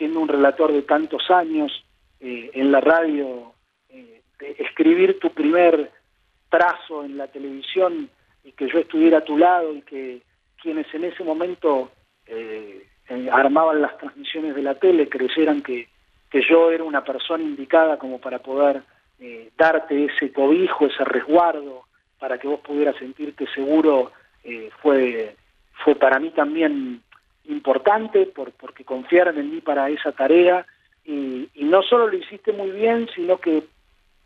[0.00, 1.84] siendo un relator de tantos años,
[2.20, 3.52] eh, en la radio,
[3.90, 4.22] eh,
[4.58, 5.90] escribir tu primer
[6.48, 8.08] trazo en la televisión
[8.42, 10.22] y que yo estuviera a tu lado y que
[10.62, 11.90] quienes en ese momento
[12.24, 12.86] eh,
[13.30, 15.88] armaban las transmisiones de la tele creyeran que,
[16.30, 18.82] que yo era una persona indicada como para poder
[19.58, 21.84] darte ese cobijo, ese resguardo,
[22.18, 24.12] para que vos pudieras sentirte seguro,
[24.80, 25.36] fue,
[25.84, 27.02] fue para mí también
[27.50, 30.64] importante por, porque confiaron en mí para esa tarea
[31.04, 33.62] y, no solo lo hiciste muy bien, sino que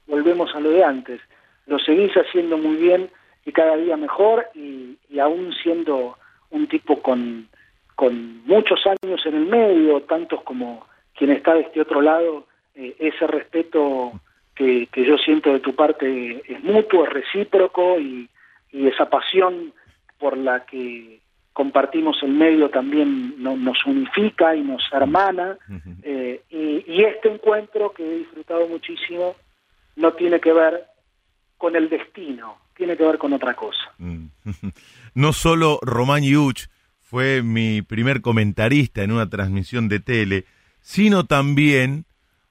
[0.07, 1.21] volvemos a lo de antes,
[1.67, 3.11] lo seguís haciendo muy bien
[3.45, 6.19] y cada día mejor y, aún siendo
[6.51, 7.49] un tipo con,
[7.95, 12.97] con muchos años en el medio, tantos como quien está de este otro lado, eh,
[12.99, 14.13] ese respeto
[14.55, 18.29] que, que, yo siento de tu parte es mutuo, es recíproco y,
[18.73, 19.73] y esa pasión
[20.19, 21.21] por la que
[21.55, 25.57] compartimos el medio también nos unifica y nos hermana
[26.03, 29.37] eh, y, este encuentro que he disfrutado muchísimo
[29.97, 30.85] no tiene que ver
[31.57, 33.95] con el destino, tiene que ver con otra cosa.
[33.99, 34.27] Mm.
[35.15, 36.67] No solo Román Yuch
[37.01, 40.45] fue mi primer comentarista en una transmisión de tele,
[40.81, 42.05] sino también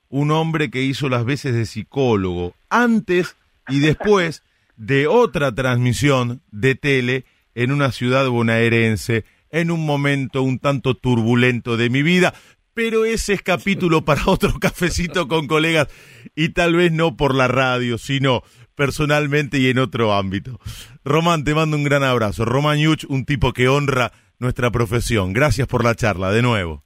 [0.08, 3.36] un hombre que hizo las veces de psicólogo antes
[3.68, 4.44] y después
[4.78, 7.26] de otra transmisión de tele
[7.56, 12.34] en una ciudad bonaerense, en un momento un tanto turbulento de mi vida,
[12.74, 15.88] pero ese es capítulo para otro cafecito con colegas
[16.36, 18.42] y tal vez no por la radio, sino
[18.76, 20.60] personalmente y en otro ámbito.
[21.06, 22.46] Román, te mando un gran abrazo.
[22.46, 25.34] Román Yuch, un tipo que honra nuestra profesión.
[25.34, 26.84] Gracias por la charla, de nuevo.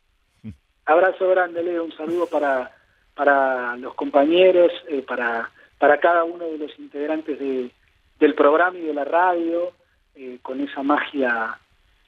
[0.85, 1.85] Abrazo grande, Leo.
[1.85, 2.71] Un saludo para,
[3.15, 5.49] para los compañeros, eh, para,
[5.79, 7.71] para cada uno de los integrantes de,
[8.19, 9.73] del programa y de la radio,
[10.19, 11.59] eh, con esa magia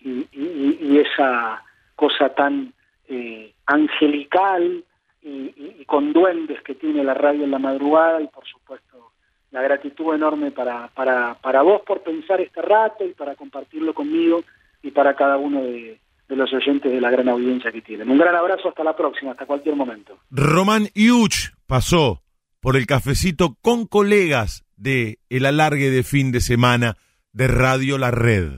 [0.02, 1.64] y, y, esa
[1.96, 2.74] cosa tan
[3.08, 4.84] eh, angelical
[5.22, 9.12] y, con duendes que tiene la radio en la madrugada y por supuesto
[9.52, 14.44] la gratitud enorme para, para, para vos por pensar este rato y para compartirlo conmigo
[14.82, 16.00] y para cada uno de,
[16.30, 18.10] los oyentes de la gran audiencia que tienen.
[18.10, 20.18] Un gran abrazo, hasta la próxima, hasta cualquier momento.
[20.32, 22.24] Román Iuch pasó
[22.60, 26.98] por el cafecito con colegas de el alargue de fin de semana
[27.32, 28.58] de Radio La Red.